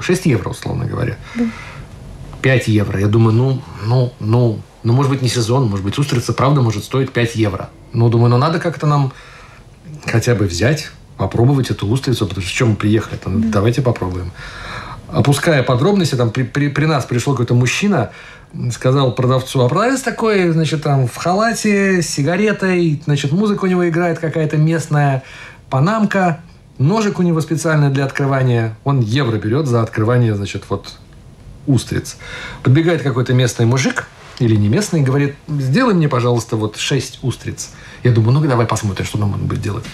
6 0.01 0.25
евро, 0.25 0.49
условно 0.49 0.85
говоря. 0.85 1.17
5 2.41 2.67
евро. 2.67 2.99
Я 2.99 3.07
думаю, 3.07 3.35
ну, 3.35 3.61
ну, 3.85 4.13
ну, 4.19 4.61
ну, 4.83 4.93
может 4.93 5.11
быть, 5.11 5.21
не 5.21 5.29
сезон, 5.29 5.67
может 5.67 5.85
быть, 5.85 5.97
устрица, 5.97 6.33
правда, 6.33 6.61
может 6.61 6.83
стоить 6.83 7.11
5 7.11 7.35
евро. 7.35 7.69
Ну, 7.95 8.09
думаю, 8.09 8.29
ну, 8.29 8.37
надо 8.37 8.59
как-то 8.59 8.87
нам 8.87 9.13
хотя 10.05 10.35
бы 10.35 10.45
взять, 10.45 10.91
попробовать 11.17 11.71
эту 11.71 11.87
устрицу, 11.87 12.27
потому 12.27 12.41
что 12.43 12.51
с 12.51 12.53
чем 12.53 12.71
мы 12.71 12.75
приехали, 12.75 13.17
там, 13.17 13.41
да. 13.41 13.47
давайте 13.53 13.81
попробуем. 13.81 14.31
опуская 15.07 15.63
подробности, 15.63 16.15
там 16.15 16.31
при, 16.31 16.43
при, 16.43 16.67
при 16.67 16.85
нас 16.85 17.05
пришел 17.05 17.33
какой-то 17.33 17.53
мужчина, 17.53 18.11
сказал 18.71 19.13
продавцу, 19.13 19.61
а 19.63 19.69
продавец 19.69 20.01
такой, 20.01 20.49
значит, 20.49 20.83
там 20.83 21.07
в 21.07 21.15
халате, 21.15 22.01
с 22.01 22.09
сигаретой, 22.09 23.01
значит, 23.05 23.31
музыка 23.31 23.65
у 23.65 23.67
него 23.67 23.87
играет 23.87 24.19
какая-то 24.19 24.57
местная, 24.57 25.23
панамка, 25.69 26.41
ножик 26.77 27.19
у 27.19 27.21
него 27.21 27.39
специальный 27.41 27.89
для 27.89 28.05
открывания, 28.05 28.77
он 28.83 28.99
евро 28.99 29.37
берет 29.37 29.67
за 29.67 29.81
открывание, 29.81 30.35
значит, 30.35 30.63
вот 30.69 30.97
устриц. 31.65 32.17
Подбегает 32.61 33.01
какой-то 33.01 33.33
местный 33.33 33.65
мужик, 33.65 34.07
или 34.39 34.55
не 34.55 34.67
местный, 34.67 35.01
говорит, 35.01 35.35
сделай 35.47 35.93
мне, 35.93 36.09
пожалуйста, 36.09 36.57
вот 36.57 36.77
6 36.77 37.19
устриц. 37.21 37.69
Я 38.03 38.11
думаю, 38.11 38.33
ну 38.33 38.47
давай 38.47 38.65
посмотрим, 38.65 39.05
что 39.05 39.17
нам 39.17 39.33
он 39.33 39.47
будет 39.47 39.61
делать. 39.61 39.85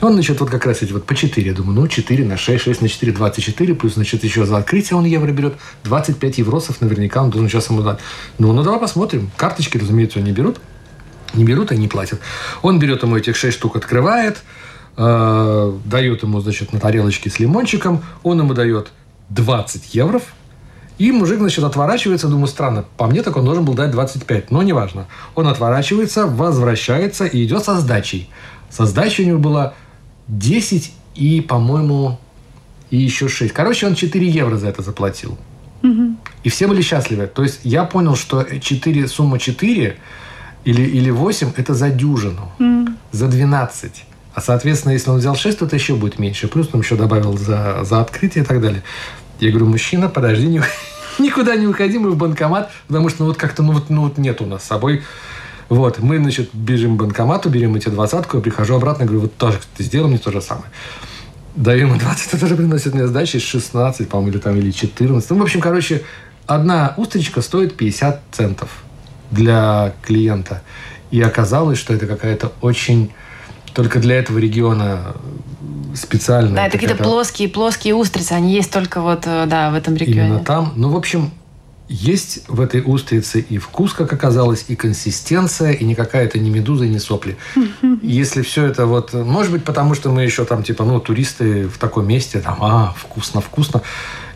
Он, 0.00 0.14
значит, 0.14 0.40
вот 0.40 0.48
как 0.48 0.64
раз 0.64 0.82
эти 0.82 0.92
вот 0.92 1.04
по 1.04 1.14
4. 1.14 1.46
Я 1.46 1.54
думаю, 1.54 1.80
ну 1.80 1.88
4 1.88 2.24
на 2.24 2.36
6, 2.36 2.64
6 2.64 2.82
на 2.82 2.88
4, 2.88 3.12
24, 3.12 3.74
плюс, 3.74 3.94
значит, 3.94 4.22
еще 4.22 4.46
за 4.46 4.56
открытие 4.56 4.96
он 4.96 5.04
евро 5.04 5.30
берет. 5.32 5.54
25 5.84 6.38
евросов 6.38 6.80
наверняка 6.80 7.22
он 7.22 7.30
должен 7.30 7.48
сейчас 7.48 7.68
ему 7.68 7.82
дать. 7.82 7.98
Ну, 8.38 8.52
ну 8.52 8.62
давай 8.62 8.78
посмотрим. 8.78 9.30
Карточки, 9.36 9.76
разумеется, 9.76 10.20
не 10.20 10.32
берут. 10.32 10.60
Не 11.34 11.44
берут 11.44 11.72
и 11.72 11.76
не 11.76 11.88
платят. 11.88 12.20
Он 12.62 12.78
берет 12.78 13.02
ему 13.02 13.16
этих 13.16 13.36
6 13.36 13.56
штук, 13.56 13.76
открывает, 13.76 14.42
э, 14.96 15.78
дает 15.84 16.22
ему, 16.22 16.40
значит, 16.40 16.72
на 16.72 16.80
тарелочке 16.80 17.28
с 17.28 17.38
лимончиком. 17.38 18.02
Он 18.22 18.38
ему 18.38 18.54
дает 18.54 18.90
20 19.30 19.94
евро, 19.94 20.20
и 21.00 21.12
мужик, 21.12 21.38
значит, 21.38 21.64
отворачивается, 21.64 22.28
думаю, 22.28 22.46
странно, 22.46 22.84
по 22.98 23.06
мне 23.06 23.22
так 23.22 23.34
он 23.38 23.46
должен 23.46 23.64
был 23.64 23.72
дать 23.72 23.90
25, 23.90 24.50
но 24.50 24.62
неважно. 24.62 25.06
Он 25.34 25.48
отворачивается, 25.48 26.26
возвращается 26.26 27.24
и 27.24 27.42
идет 27.42 27.64
со 27.64 27.80
сдачей. 27.80 28.28
Со 28.68 28.84
сдачей 28.84 29.24
у 29.24 29.28
него 29.28 29.38
было 29.38 29.72
10 30.28 30.92
и, 31.14 31.40
по-моему, 31.40 32.18
и 32.90 32.98
еще 32.98 33.30
6. 33.30 33.50
Короче, 33.54 33.86
он 33.86 33.94
4 33.94 34.28
евро 34.28 34.58
за 34.58 34.68
это 34.68 34.82
заплатил. 34.82 35.38
Угу. 35.82 36.16
И 36.44 36.50
все 36.50 36.66
были 36.66 36.82
счастливы. 36.82 37.28
То 37.28 37.44
есть 37.44 37.60
я 37.62 37.84
понял, 37.84 38.14
что 38.14 38.44
4, 38.44 39.08
сумма 39.08 39.38
4 39.38 39.96
или, 40.66 40.82
или 40.82 41.08
8– 41.08 41.52
это 41.56 41.72
за 41.72 41.88
дюжину, 41.88 42.52
mm. 42.58 42.94
за 43.12 43.28
12. 43.28 44.04
А, 44.34 44.40
соответственно, 44.42 44.92
если 44.92 45.08
он 45.08 45.16
взял 45.16 45.34
6, 45.34 45.60
то 45.60 45.64
это 45.64 45.76
еще 45.76 45.94
будет 45.94 46.18
меньше. 46.18 46.46
Плюс 46.46 46.68
он 46.74 46.80
еще 46.80 46.96
добавил 46.96 47.38
за, 47.38 47.84
за 47.84 48.02
открытие 48.02 48.44
и 48.44 48.46
так 48.46 48.60
далее. 48.60 48.82
Я 49.40 49.48
говорю, 49.48 49.66
мужчина, 49.66 50.10
подожди, 50.10 50.46
не, 50.46 50.60
никуда 51.18 51.56
не 51.56 51.66
уходи, 51.66 51.98
мы 51.98 52.10
в 52.10 52.16
банкомат, 52.16 52.70
потому 52.86 53.08
что 53.08 53.22
ну 53.22 53.26
вот 53.26 53.36
как-то 53.36 53.62
ну 53.62 53.72
вот, 53.72 53.90
ну 53.90 54.02
вот 54.02 54.18
нет 54.18 54.40
у 54.40 54.46
нас 54.46 54.62
с 54.62 54.66
собой. 54.66 55.02
Вот, 55.68 56.00
мы, 56.00 56.18
значит, 56.18 56.50
бежим 56.52 56.96
к 56.96 57.00
банкомату, 57.00 57.48
берем 57.48 57.76
эти 57.76 57.88
двадцатку, 57.88 58.38
я 58.38 58.42
прихожу 58.42 58.74
обратно, 58.74 59.04
говорю, 59.04 59.22
вот 59.22 59.36
тоже 59.36 59.60
ты 59.76 59.84
сделал 59.84 60.08
мне 60.08 60.18
то 60.18 60.32
же 60.32 60.40
самое. 60.40 60.66
Даю 61.54 61.86
ему 61.86 61.96
20, 61.96 62.26
это 62.32 62.40
тоже 62.40 62.56
приносит 62.56 62.92
мне 62.92 63.06
сдачи 63.06 63.38
16, 63.38 64.08
по-моему, 64.08 64.32
или 64.32 64.38
там, 64.38 64.56
или 64.56 64.72
14. 64.72 65.30
Ну, 65.30 65.38
в 65.38 65.42
общем, 65.42 65.60
короче, 65.60 66.02
одна 66.46 66.94
устричка 66.96 67.40
стоит 67.40 67.76
50 67.76 68.20
центов 68.32 68.68
для 69.30 69.94
клиента. 70.02 70.62
И 71.12 71.20
оказалось, 71.20 71.78
что 71.78 71.94
это 71.94 72.08
какая-то 72.08 72.52
очень 72.60 73.12
только 73.74 73.98
для 73.98 74.16
этого 74.16 74.38
региона 74.38 75.14
специально. 75.94 76.54
Да, 76.54 76.66
это 76.66 76.78
какие-то 76.78 77.02
плоские, 77.02 77.48
плоские 77.48 77.94
устрицы, 77.94 78.32
они 78.32 78.52
есть 78.54 78.70
только 78.70 79.00
вот, 79.00 79.22
э, 79.26 79.46
да, 79.46 79.70
в 79.70 79.74
этом 79.74 79.96
регионе. 79.96 80.28
Именно 80.28 80.44
там. 80.44 80.72
Ну, 80.76 80.90
в 80.90 80.96
общем, 80.96 81.30
есть 81.88 82.44
в 82.46 82.60
этой 82.60 82.82
устрице 82.84 83.40
и 83.40 83.58
вкус, 83.58 83.92
как 83.92 84.12
оказалось, 84.12 84.66
и 84.68 84.76
консистенция, 84.76 85.72
и 85.72 85.84
не 85.84 85.96
какая-то 85.96 86.38
не 86.38 86.48
медуза, 86.48 86.84
и 86.84 86.88
не 86.88 87.00
сопли. 87.00 87.36
Если 88.02 88.42
все 88.42 88.66
это 88.66 88.86
вот... 88.86 89.12
Может 89.12 89.50
быть, 89.50 89.64
потому 89.64 89.94
что 89.94 90.10
мы 90.10 90.22
еще 90.22 90.44
там, 90.44 90.62
типа, 90.62 90.84
ну, 90.84 91.00
туристы 91.00 91.66
в 91.66 91.78
таком 91.78 92.06
месте, 92.06 92.40
там, 92.40 92.58
а, 92.60 92.94
вкусно, 92.96 93.40
вкусно. 93.40 93.82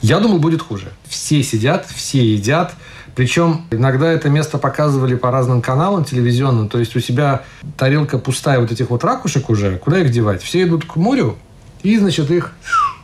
Я 0.02 0.18
думал, 0.18 0.38
будет 0.38 0.62
хуже. 0.62 0.92
Все 1.08 1.44
сидят, 1.44 1.86
все 1.94 2.24
едят, 2.26 2.74
причем 3.14 3.66
иногда 3.70 4.10
это 4.10 4.28
место 4.28 4.58
показывали 4.58 5.14
по 5.14 5.30
разным 5.30 5.62
каналам 5.62 6.04
телевизионным. 6.04 6.68
То 6.68 6.78
есть 6.78 6.96
у 6.96 7.00
себя 7.00 7.42
тарелка 7.76 8.18
пустая 8.18 8.60
вот 8.60 8.72
этих 8.72 8.90
вот 8.90 9.04
ракушек 9.04 9.50
уже. 9.50 9.78
Куда 9.78 10.00
их 10.00 10.10
девать? 10.10 10.42
Все 10.42 10.62
идут 10.64 10.84
к 10.84 10.96
морю 10.96 11.36
и, 11.82 11.96
значит, 11.98 12.30
их 12.30 12.52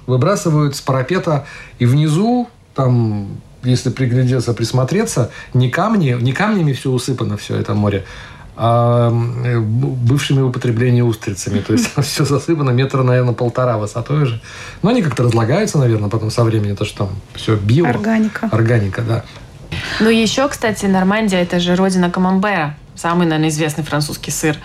выбрасывают 0.06 0.74
с 0.74 0.80
парапета. 0.80 1.46
И 1.78 1.86
внизу 1.86 2.48
там 2.74 3.40
если 3.62 3.90
приглядеться, 3.90 4.54
присмотреться, 4.54 5.30
не 5.54 5.70
камни, 5.70 6.16
не 6.20 6.32
камнями 6.32 6.72
все 6.72 6.90
усыпано, 6.90 7.36
все 7.36 7.56
это 7.56 7.74
море, 7.74 8.04
а 8.56 9.10
бывшими 9.10 10.40
употребления 10.40 11.04
устрицами. 11.04 11.60
То 11.60 11.74
есть 11.74 11.90
все 12.02 12.24
засыпано 12.24 12.70
метра, 12.70 13.02
наверное, 13.02 13.34
полтора 13.34 13.78
высотой 13.78 14.22
уже. 14.22 14.40
Но 14.82 14.90
они 14.90 15.02
как-то 15.02 15.24
разлагаются, 15.24 15.78
наверное, 15.78 16.08
потом 16.08 16.30
со 16.30 16.44
временем, 16.44 16.76
то 16.76 16.84
что 16.84 17.06
там 17.06 17.10
все 17.34 17.56
био. 17.56 17.86
Органика. 17.86 18.48
Органика, 18.50 19.02
да. 19.02 19.24
Ну, 20.00 20.08
еще, 20.08 20.48
кстати, 20.48 20.86
Нормандия– 20.86 21.40
это 21.42 21.60
же 21.60 21.76
родина 21.76 22.10
камамбера 22.10 22.76
самый, 22.94 23.26
наверное, 23.26 23.48
известный 23.48 23.84
французский 23.84 24.30
сыр. 24.30 24.56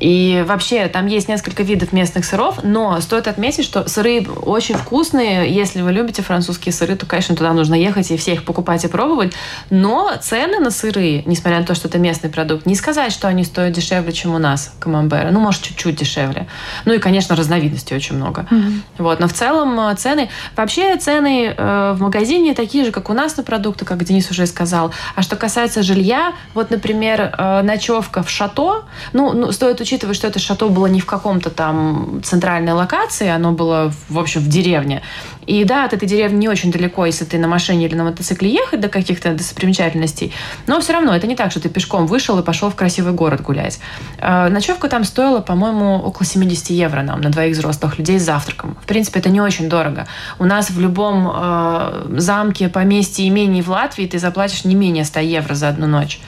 И 0.00 0.44
вообще, 0.46 0.86
там 0.88 1.06
есть 1.06 1.28
несколько 1.28 1.62
видов 1.62 1.92
местных 1.92 2.24
сыров, 2.24 2.60
но 2.62 3.00
стоит 3.00 3.26
отметить, 3.26 3.64
что 3.64 3.88
сыры 3.88 4.26
очень 4.26 4.76
вкусные. 4.76 5.52
Если 5.52 5.82
вы 5.82 5.92
любите 5.92 6.22
французские 6.22 6.72
сыры, 6.72 6.96
то, 6.96 7.06
конечно, 7.06 7.34
туда 7.34 7.52
нужно 7.52 7.74
ехать 7.74 8.10
и 8.10 8.16
все 8.16 8.34
их 8.34 8.44
покупать 8.44 8.84
и 8.84 8.88
пробовать. 8.88 9.32
Но 9.70 10.12
цены 10.20 10.60
на 10.60 10.70
сыры, 10.70 11.22
несмотря 11.26 11.60
на 11.60 11.66
то, 11.66 11.74
что 11.74 11.88
это 11.88 11.98
местный 11.98 12.30
продукт, 12.30 12.66
не 12.66 12.74
сказать, 12.74 13.12
что 13.12 13.28
они 13.28 13.44
стоят 13.44 13.72
дешевле, 13.72 14.12
чем 14.12 14.34
у 14.34 14.38
нас, 14.38 14.72
камамбера. 14.78 15.30
Ну, 15.30 15.40
может, 15.40 15.62
чуть-чуть 15.62 15.96
дешевле. 15.96 16.46
Ну 16.84 16.92
и, 16.92 16.98
конечно, 16.98 17.34
разновидностей 17.34 17.96
очень 17.96 18.16
много. 18.16 18.46
Mm-hmm. 18.50 18.80
Вот. 18.98 19.20
Но 19.20 19.28
в 19.28 19.32
целом 19.32 19.78
э, 19.80 19.94
цены... 19.96 20.28
Вообще 20.56 20.96
цены 20.96 21.54
э, 21.56 21.92
в 21.96 22.00
магазине 22.00 22.54
такие 22.54 22.84
же, 22.84 22.92
как 22.92 23.10
у 23.10 23.12
нас 23.12 23.36
на 23.36 23.42
продукты, 23.42 23.84
как 23.84 24.02
Денис 24.04 24.30
уже 24.30 24.46
сказал. 24.46 24.92
А 25.14 25.22
что 25.22 25.36
касается 25.36 25.82
жилья, 25.82 26.34
вот, 26.54 26.70
например, 26.70 27.34
э, 27.36 27.62
ночевка 27.68 28.22
в 28.22 28.30
шато, 28.30 28.84
ну, 29.12 29.32
ну, 29.32 29.52
стоит 29.52 29.80
учитывать, 29.80 30.16
что 30.16 30.26
это 30.26 30.38
шато 30.38 30.68
было 30.68 30.86
не 30.86 31.00
в 31.00 31.06
каком-то 31.06 31.50
там 31.50 32.20
центральной 32.24 32.72
локации, 32.72 33.28
оно 33.28 33.52
было, 33.52 33.92
в 34.08 34.18
общем, 34.18 34.40
в 34.40 34.48
деревне. 34.48 35.02
И 35.46 35.64
да, 35.64 35.84
от 35.84 35.92
этой 35.94 36.06
деревни 36.06 36.36
не 36.36 36.48
очень 36.48 36.70
далеко, 36.70 37.06
если 37.06 37.24
ты 37.24 37.38
на 37.38 37.48
машине 37.48 37.86
или 37.86 37.94
на 37.94 38.04
мотоцикле 38.04 38.50
ехать 38.50 38.80
до 38.80 38.88
каких-то 38.88 39.32
достопримечательностей. 39.32 40.32
Но 40.66 40.80
все 40.80 40.92
равно 40.92 41.14
это 41.16 41.26
не 41.26 41.36
так, 41.36 41.50
что 41.50 41.60
ты 41.60 41.68
пешком 41.70 42.06
вышел 42.06 42.38
и 42.38 42.42
пошел 42.42 42.68
в 42.68 42.74
красивый 42.74 43.12
город 43.12 43.40
гулять. 43.40 43.80
Э, 44.18 44.48
ночевка 44.48 44.88
там 44.88 45.04
стоила, 45.04 45.40
по-моему, 45.40 45.96
около 45.96 46.26
70 46.26 46.70
евро 46.70 47.02
нам 47.02 47.20
на 47.20 47.30
двоих 47.30 47.56
взрослых 47.56 47.98
людей 47.98 48.18
с 48.18 48.24
завтраком. 48.24 48.76
В 48.82 48.86
принципе, 48.86 49.20
это 49.20 49.30
не 49.30 49.40
очень 49.40 49.68
дорого. 49.68 50.06
У 50.38 50.44
нас 50.44 50.70
в 50.70 50.80
любом 50.80 51.30
э, 51.34 52.06
замке, 52.18 52.68
поместье, 52.68 53.26
имении 53.26 53.62
в 53.62 53.68
Латвии 53.68 54.06
ты 54.06 54.18
заплатишь 54.18 54.64
не 54.64 54.74
менее 54.74 55.04
100 55.04 55.20
евро 55.20 55.54
за 55.54 55.68
одну 55.68 55.86
ночь. 55.86 56.20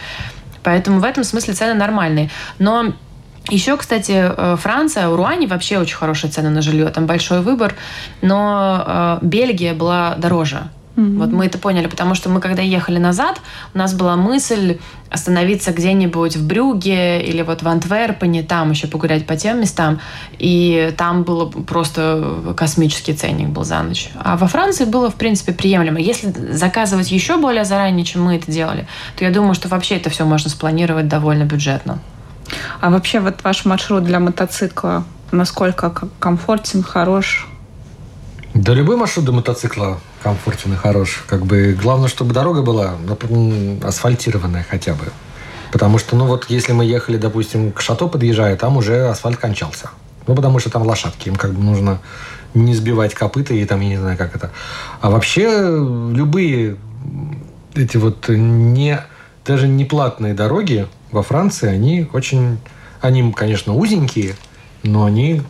Поэтому 0.62 1.00
в 1.00 1.04
этом 1.04 1.24
смысле 1.24 1.54
цены 1.54 1.74
нормальные. 1.74 2.30
Но 2.58 2.92
еще, 3.48 3.76
кстати, 3.76 4.12
э, 4.16 4.56
Франция, 4.56 5.08
у 5.08 5.16
вообще 5.46 5.78
очень 5.78 5.96
хорошие 5.96 6.30
цены 6.30 6.50
на 6.50 6.62
жилье, 6.62 6.88
там 6.88 7.06
большой 7.06 7.40
выбор, 7.40 7.74
но 8.22 9.18
э, 9.22 9.26
Бельгия 9.26 9.74
была 9.74 10.14
дороже. 10.16 10.68
Mm-hmm. 11.00 11.18
Вот 11.18 11.30
мы 11.30 11.46
это 11.46 11.58
поняли, 11.58 11.86
потому 11.86 12.14
что 12.14 12.28
мы, 12.28 12.40
когда 12.40 12.62
ехали 12.62 12.98
назад, 12.98 13.40
у 13.74 13.78
нас 13.78 13.94
была 13.94 14.16
мысль 14.16 14.78
остановиться 15.08 15.72
где-нибудь 15.72 16.36
в 16.36 16.46
Брюге 16.46 17.22
или 17.22 17.42
вот 17.42 17.62
в 17.62 17.68
Антверпене, 17.68 18.42
там 18.42 18.70
еще 18.70 18.86
погулять 18.86 19.26
по 19.26 19.36
тем 19.36 19.60
местам. 19.60 20.00
И 20.38 20.92
там 20.96 21.24
было 21.24 21.46
просто 21.46 22.54
космический 22.56 23.14
ценник 23.14 23.48
был 23.48 23.64
за 23.64 23.82
ночь. 23.82 24.10
А 24.14 24.36
во 24.36 24.46
Франции 24.46 24.84
было, 24.84 25.10
в 25.10 25.14
принципе, 25.14 25.52
приемлемо. 25.52 25.98
Если 25.98 26.30
заказывать 26.52 27.10
еще 27.10 27.38
более 27.38 27.64
заранее, 27.64 28.04
чем 28.04 28.24
мы 28.24 28.36
это 28.36 28.52
делали, 28.52 28.86
то 29.16 29.24
я 29.24 29.30
думаю, 29.30 29.54
что 29.54 29.68
вообще 29.68 29.96
это 29.96 30.10
все 30.10 30.24
можно 30.24 30.50
спланировать 30.50 31.08
довольно 31.08 31.44
бюджетно. 31.44 31.98
А 32.80 32.90
вообще 32.90 33.20
вот 33.20 33.42
ваш 33.42 33.64
маршрут 33.64 34.04
для 34.04 34.20
мотоцикла 34.20 35.04
насколько 35.32 35.92
комфортен, 36.18 36.82
хорош? 36.82 37.49
Да 38.60 38.74
любой 38.74 38.96
маршрут 38.96 39.24
до 39.24 39.32
мотоцикла 39.32 40.00
комфортен 40.22 40.74
и 40.74 40.76
хорош. 40.76 41.24
Как 41.26 41.46
бы 41.46 41.74
главное, 41.80 42.08
чтобы 42.08 42.34
дорога 42.34 42.60
была 42.60 42.96
асфальтированная 43.82 44.66
хотя 44.68 44.92
бы. 44.92 45.06
Потому 45.72 45.96
что, 45.96 46.14
ну 46.14 46.26
вот, 46.26 46.44
если 46.50 46.72
мы 46.72 46.84
ехали, 46.84 47.16
допустим, 47.16 47.72
к 47.72 47.80
шато 47.80 48.06
подъезжая, 48.06 48.58
там 48.58 48.76
уже 48.76 49.08
асфальт 49.08 49.38
кончался. 49.38 49.88
Ну, 50.26 50.34
потому 50.34 50.58
что 50.58 50.68
там 50.68 50.82
лошадки, 50.82 51.28
им 51.28 51.36
как 51.36 51.54
бы 51.54 51.62
нужно 51.62 52.00
не 52.52 52.74
сбивать 52.74 53.14
копыта 53.14 53.54
и 53.54 53.64
там, 53.64 53.80
я 53.80 53.88
не 53.88 53.96
знаю, 53.96 54.18
как 54.18 54.36
это. 54.36 54.50
А 55.00 55.08
вообще 55.08 55.46
любые 56.12 56.76
эти 57.74 57.96
вот 57.96 58.28
не, 58.28 59.00
даже 59.46 59.68
не 59.68 59.86
платные 59.86 60.34
дороги 60.34 60.86
во 61.12 61.22
Франции, 61.22 61.70
они 61.70 62.06
очень, 62.12 62.58
они, 63.00 63.32
конечно, 63.32 63.74
узенькие, 63.74 64.34
но 64.82 65.06
они 65.06 65.40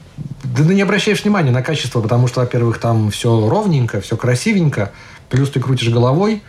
да 0.45 0.65
ты 0.65 0.75
не 0.75 0.83
обращаешь 0.83 1.23
внимания 1.23 1.51
на 1.51 1.63
качество, 1.63 2.01
потому 2.01 2.27
что, 2.27 2.41
во-первых, 2.41 2.79
там 2.79 3.11
все 3.11 3.49
ровненько, 3.49 4.01
все 4.01 4.17
красивенько, 4.17 4.93
плюс 5.29 5.51
ты 5.51 5.61
крутишь 5.61 5.91
головой, 5.91 6.43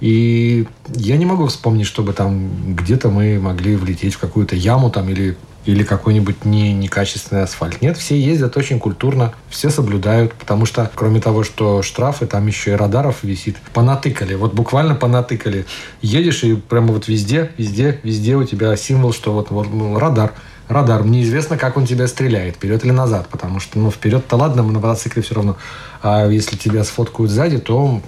и 0.00 0.66
я 0.94 1.16
не 1.16 1.24
могу 1.24 1.46
вспомнить, 1.46 1.86
чтобы 1.86 2.12
там 2.12 2.74
где-то 2.74 3.08
мы 3.08 3.38
могли 3.38 3.76
влететь 3.76 4.14
в 4.14 4.18
какую-то 4.18 4.56
яму 4.56 4.90
там 4.90 5.08
или 5.08 5.36
или 5.66 5.82
какой-нибудь 5.82 6.44
не, 6.44 6.72
некачественный 6.72 7.42
асфальт. 7.42 7.82
Нет, 7.82 7.96
все 7.98 8.18
ездят 8.18 8.56
очень 8.56 8.78
культурно, 8.78 9.34
все 9.50 9.68
соблюдают, 9.68 10.32
потому 10.32 10.64
что 10.64 10.90
кроме 10.94 11.20
того, 11.20 11.42
что 11.42 11.82
штрафы, 11.82 12.26
там 12.26 12.46
еще 12.46 12.72
и 12.72 12.74
радаров 12.74 13.24
висит. 13.24 13.56
Понатыкали, 13.74 14.34
вот 14.34 14.54
буквально 14.54 14.94
понатыкали. 14.94 15.66
Едешь 16.02 16.44
и 16.44 16.54
прямо 16.54 16.92
вот 16.92 17.08
везде, 17.08 17.50
везде, 17.58 17.98
везде 18.04 18.36
у 18.36 18.44
тебя 18.44 18.76
символ, 18.76 19.12
что 19.12 19.32
вот, 19.32 19.50
вот 19.50 19.68
ну, 19.72 19.98
радар 19.98 20.34
радар. 20.68 21.04
Неизвестно, 21.04 21.56
как 21.56 21.76
он 21.76 21.86
тебя 21.86 22.06
стреляет, 22.06 22.56
вперед 22.56 22.84
или 22.84 22.92
назад, 22.92 23.28
потому 23.28 23.60
что, 23.60 23.78
ну, 23.78 23.90
вперед-то 23.90 24.36
ладно, 24.36 24.62
на 24.62 24.72
мотоцикле 24.72 25.22
все 25.22 25.34
равно. 25.34 25.56
А 26.02 26.26
если 26.26 26.56
тебя 26.56 26.84
сфоткают 26.84 27.30
сзади, 27.30 27.58
то 27.58 28.00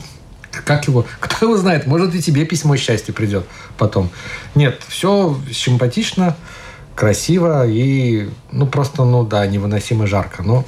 как 0.51 0.89
его, 0.89 1.05
кто 1.21 1.47
его 1.47 1.57
знает, 1.57 1.87
может 1.87 2.15
и 2.15 2.23
тебе 2.23 2.45
письмо 2.45 2.77
счастья 2.77 3.13
придет 3.13 3.47
потом. 3.77 4.11
Нет, 4.55 4.81
все 4.89 5.39
симпатично, 5.53 6.37
красиво 6.95 7.67
и, 7.67 8.29
ну, 8.51 8.67
просто, 8.67 9.05
ну, 9.05 9.25
да, 9.25 9.47
невыносимо 9.47 10.07
жарко, 10.07 10.43
но 10.43 10.65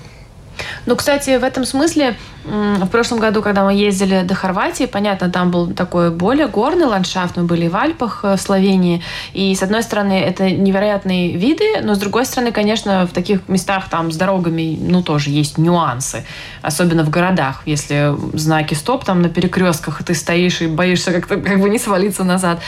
ну, 0.87 0.97
кстати, 0.97 1.37
в 1.39 1.45
этом 1.45 1.65
смысле 1.65 2.17
в 2.45 2.87
прошлом 2.87 3.19
году, 3.19 3.43
когда 3.43 3.65
мы 3.65 3.75
ездили 3.75 4.23
до 4.23 4.35
Хорватии, 4.35 4.87
понятно, 4.87 5.31
там 5.31 5.51
был 5.51 5.73
такой 5.73 6.11
более 6.11 6.49
горный 6.49 6.87
ландшафт, 6.87 7.37
мы 7.37 7.45
были 7.45 7.69
в 7.69 7.77
Альпах 7.77 8.21
э, 8.23 8.37
в 8.37 8.41
Словении, 8.41 9.03
и 9.35 9.55
с 9.55 9.63
одной 9.63 9.83
стороны 9.83 10.19
это 10.19 10.51
невероятные 10.51 11.37
виды, 11.37 11.83
но 11.83 11.95
с 11.95 11.99
другой 11.99 12.25
стороны, 12.25 12.51
конечно, 12.51 13.07
в 13.07 13.13
таких 13.13 13.49
местах 13.49 13.89
там 13.91 14.11
с 14.11 14.17
дорогами, 14.17 14.79
ну, 14.81 15.03
тоже 15.03 15.31
есть 15.31 15.59
нюансы, 15.59 16.25
особенно 16.63 17.05
в 17.05 17.11
городах, 17.11 17.63
если 17.67 18.15
знаки 18.33 18.75
стоп 18.75 19.05
там 19.05 19.21
на 19.21 19.29
перекрестках, 19.29 20.01
и 20.01 20.05
ты 20.05 20.15
стоишь 20.15 20.63
и 20.63 20.67
боишься 20.67 21.13
как-то 21.13 21.37
как 21.37 21.61
бы 21.61 21.69
не 21.69 21.79
свалиться 21.79 22.25
назад, 22.25 22.61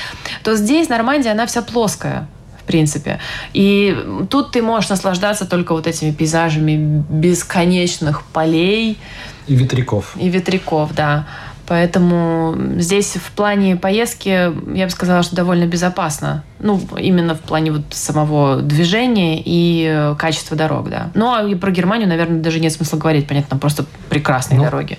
то 0.42 0.54
здесь 0.54 0.88
Нормандия, 0.88 1.32
она 1.32 1.46
вся 1.46 1.62
плоская, 1.62 2.28
в 2.62 2.66
принципе. 2.66 3.18
И 3.52 3.96
тут 4.30 4.52
ты 4.52 4.62
можешь 4.62 4.90
наслаждаться 4.90 5.46
только 5.46 5.72
вот 5.72 5.86
этими 5.86 6.12
пейзажами 6.12 7.04
бесконечных 7.08 8.22
полей. 8.22 8.98
И 9.46 9.54
ветряков. 9.54 10.16
И 10.16 10.28
ветряков, 10.28 10.94
да. 10.94 11.26
Поэтому 11.66 12.54
здесь 12.76 13.16
в 13.16 13.30
плане 13.32 13.76
поездки, 13.76 14.52
я 14.76 14.84
бы 14.84 14.90
сказала, 14.90 15.22
что 15.22 15.36
довольно 15.36 15.66
безопасно. 15.66 16.44
Ну, 16.58 16.80
именно 16.98 17.34
в 17.34 17.40
плане 17.40 17.72
вот 17.72 17.82
самого 17.90 18.60
движения 18.60 19.40
и 19.42 20.14
качества 20.18 20.56
дорог, 20.56 20.90
да. 20.90 21.10
Ну, 21.14 21.32
а 21.32 21.44
и 21.44 21.54
про 21.54 21.70
Германию, 21.70 22.08
наверное, 22.08 22.40
даже 22.40 22.60
нет 22.60 22.72
смысла 22.72 22.98
говорить. 22.98 23.26
Понятно, 23.28 23.50
там 23.50 23.58
просто 23.58 23.86
прекрасные 24.10 24.58
ну, 24.58 24.64
дороги. 24.64 24.98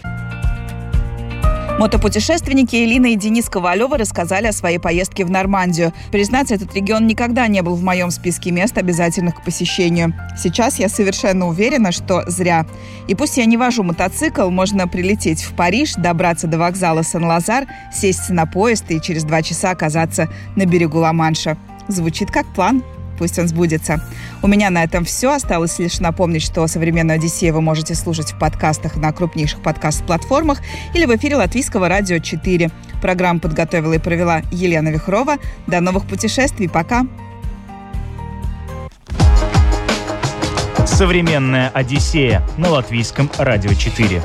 Мотопутешественники 1.80 2.76
Элина 2.76 3.07
и 3.07 3.15
Денис 3.15 3.49
Ковалева 3.49 3.97
рассказали 3.97 4.47
о 4.47 4.53
своей 4.53 4.78
поездке 4.78 5.26
в 5.26 5.32
Нормандию. 5.32 5.91
Признаться, 6.11 6.53
этот 6.53 6.74
регион 6.76 7.07
никогда 7.07 7.47
не 7.47 7.61
был 7.61 7.76
в 7.76 7.84
моем 7.84 8.11
списке 8.11 8.51
мест, 8.51 8.78
обязательных 8.78 9.36
к 9.36 9.43
посещению. 9.43 10.13
Сейчас 10.38 10.78
я 10.78 10.88
совершенно 10.88 11.47
уверена, 11.47 11.91
что 11.91 12.24
зря. 12.28 12.67
И 13.07 13.15
пусть 13.15 13.38
я 13.38 13.45
не 13.45 13.57
вожу 13.57 13.84
мотоцикл, 13.84 14.49
можно 14.49 14.88
прилететь 14.88 15.41
в 15.41 15.55
Париж, 15.55 15.93
добраться 15.95 16.47
до 16.47 16.59
вокзала 16.59 17.03
Сен-Лазар, 17.03 17.65
сесть 17.91 18.30
на 18.30 18.45
поезд 18.45 18.86
и 18.89 19.01
через 19.01 19.24
два 19.24 19.41
часа 19.41 19.71
оказаться 19.71 20.30
на 20.55 20.65
берегу 20.65 20.99
Ла-Манша. 20.99 21.57
Звучит 21.88 22.30
как 22.32 22.45
план. 22.53 22.84
Пусть 23.24 23.39
он 23.39 23.47
сбудется. 23.47 24.01
У 24.41 24.47
меня 24.47 24.69
на 24.69 24.84
этом 24.84 25.05
все. 25.05 25.32
Осталось 25.32 25.80
лишь 25.80 26.01
напомнить, 26.01 26.41
что 26.41 26.67
«Современную 26.67 27.15
Одиссею» 27.15 27.53
вы 27.53 27.61
можете 27.61 27.95
слушать 27.95 28.34
в 28.34 28.38
подкастах 28.38 28.97
на 28.97 29.13
крупнейших 29.13 29.63
подкаст-платформах 29.63 30.59
или 30.93 31.05
в 31.05 31.15
эфире 31.15 31.38
Латвийского 31.38 31.88
радио 31.88 32.19
4. 32.19 32.69
Программу 33.01 33.39
подготовила 33.39 33.93
и 33.93 33.97
провела 33.97 34.41
Елена 34.51 34.89
Вихрова. 34.89 35.38
До 35.67 35.80
новых 35.80 36.05
путешествий. 36.05 36.67
Пока. 36.67 37.07
«Современная 40.86 41.69
Одиссея» 41.69 42.45
на 42.57 42.71
Латвийском 42.71 43.32
радио 43.38 43.74
4. 43.74 44.21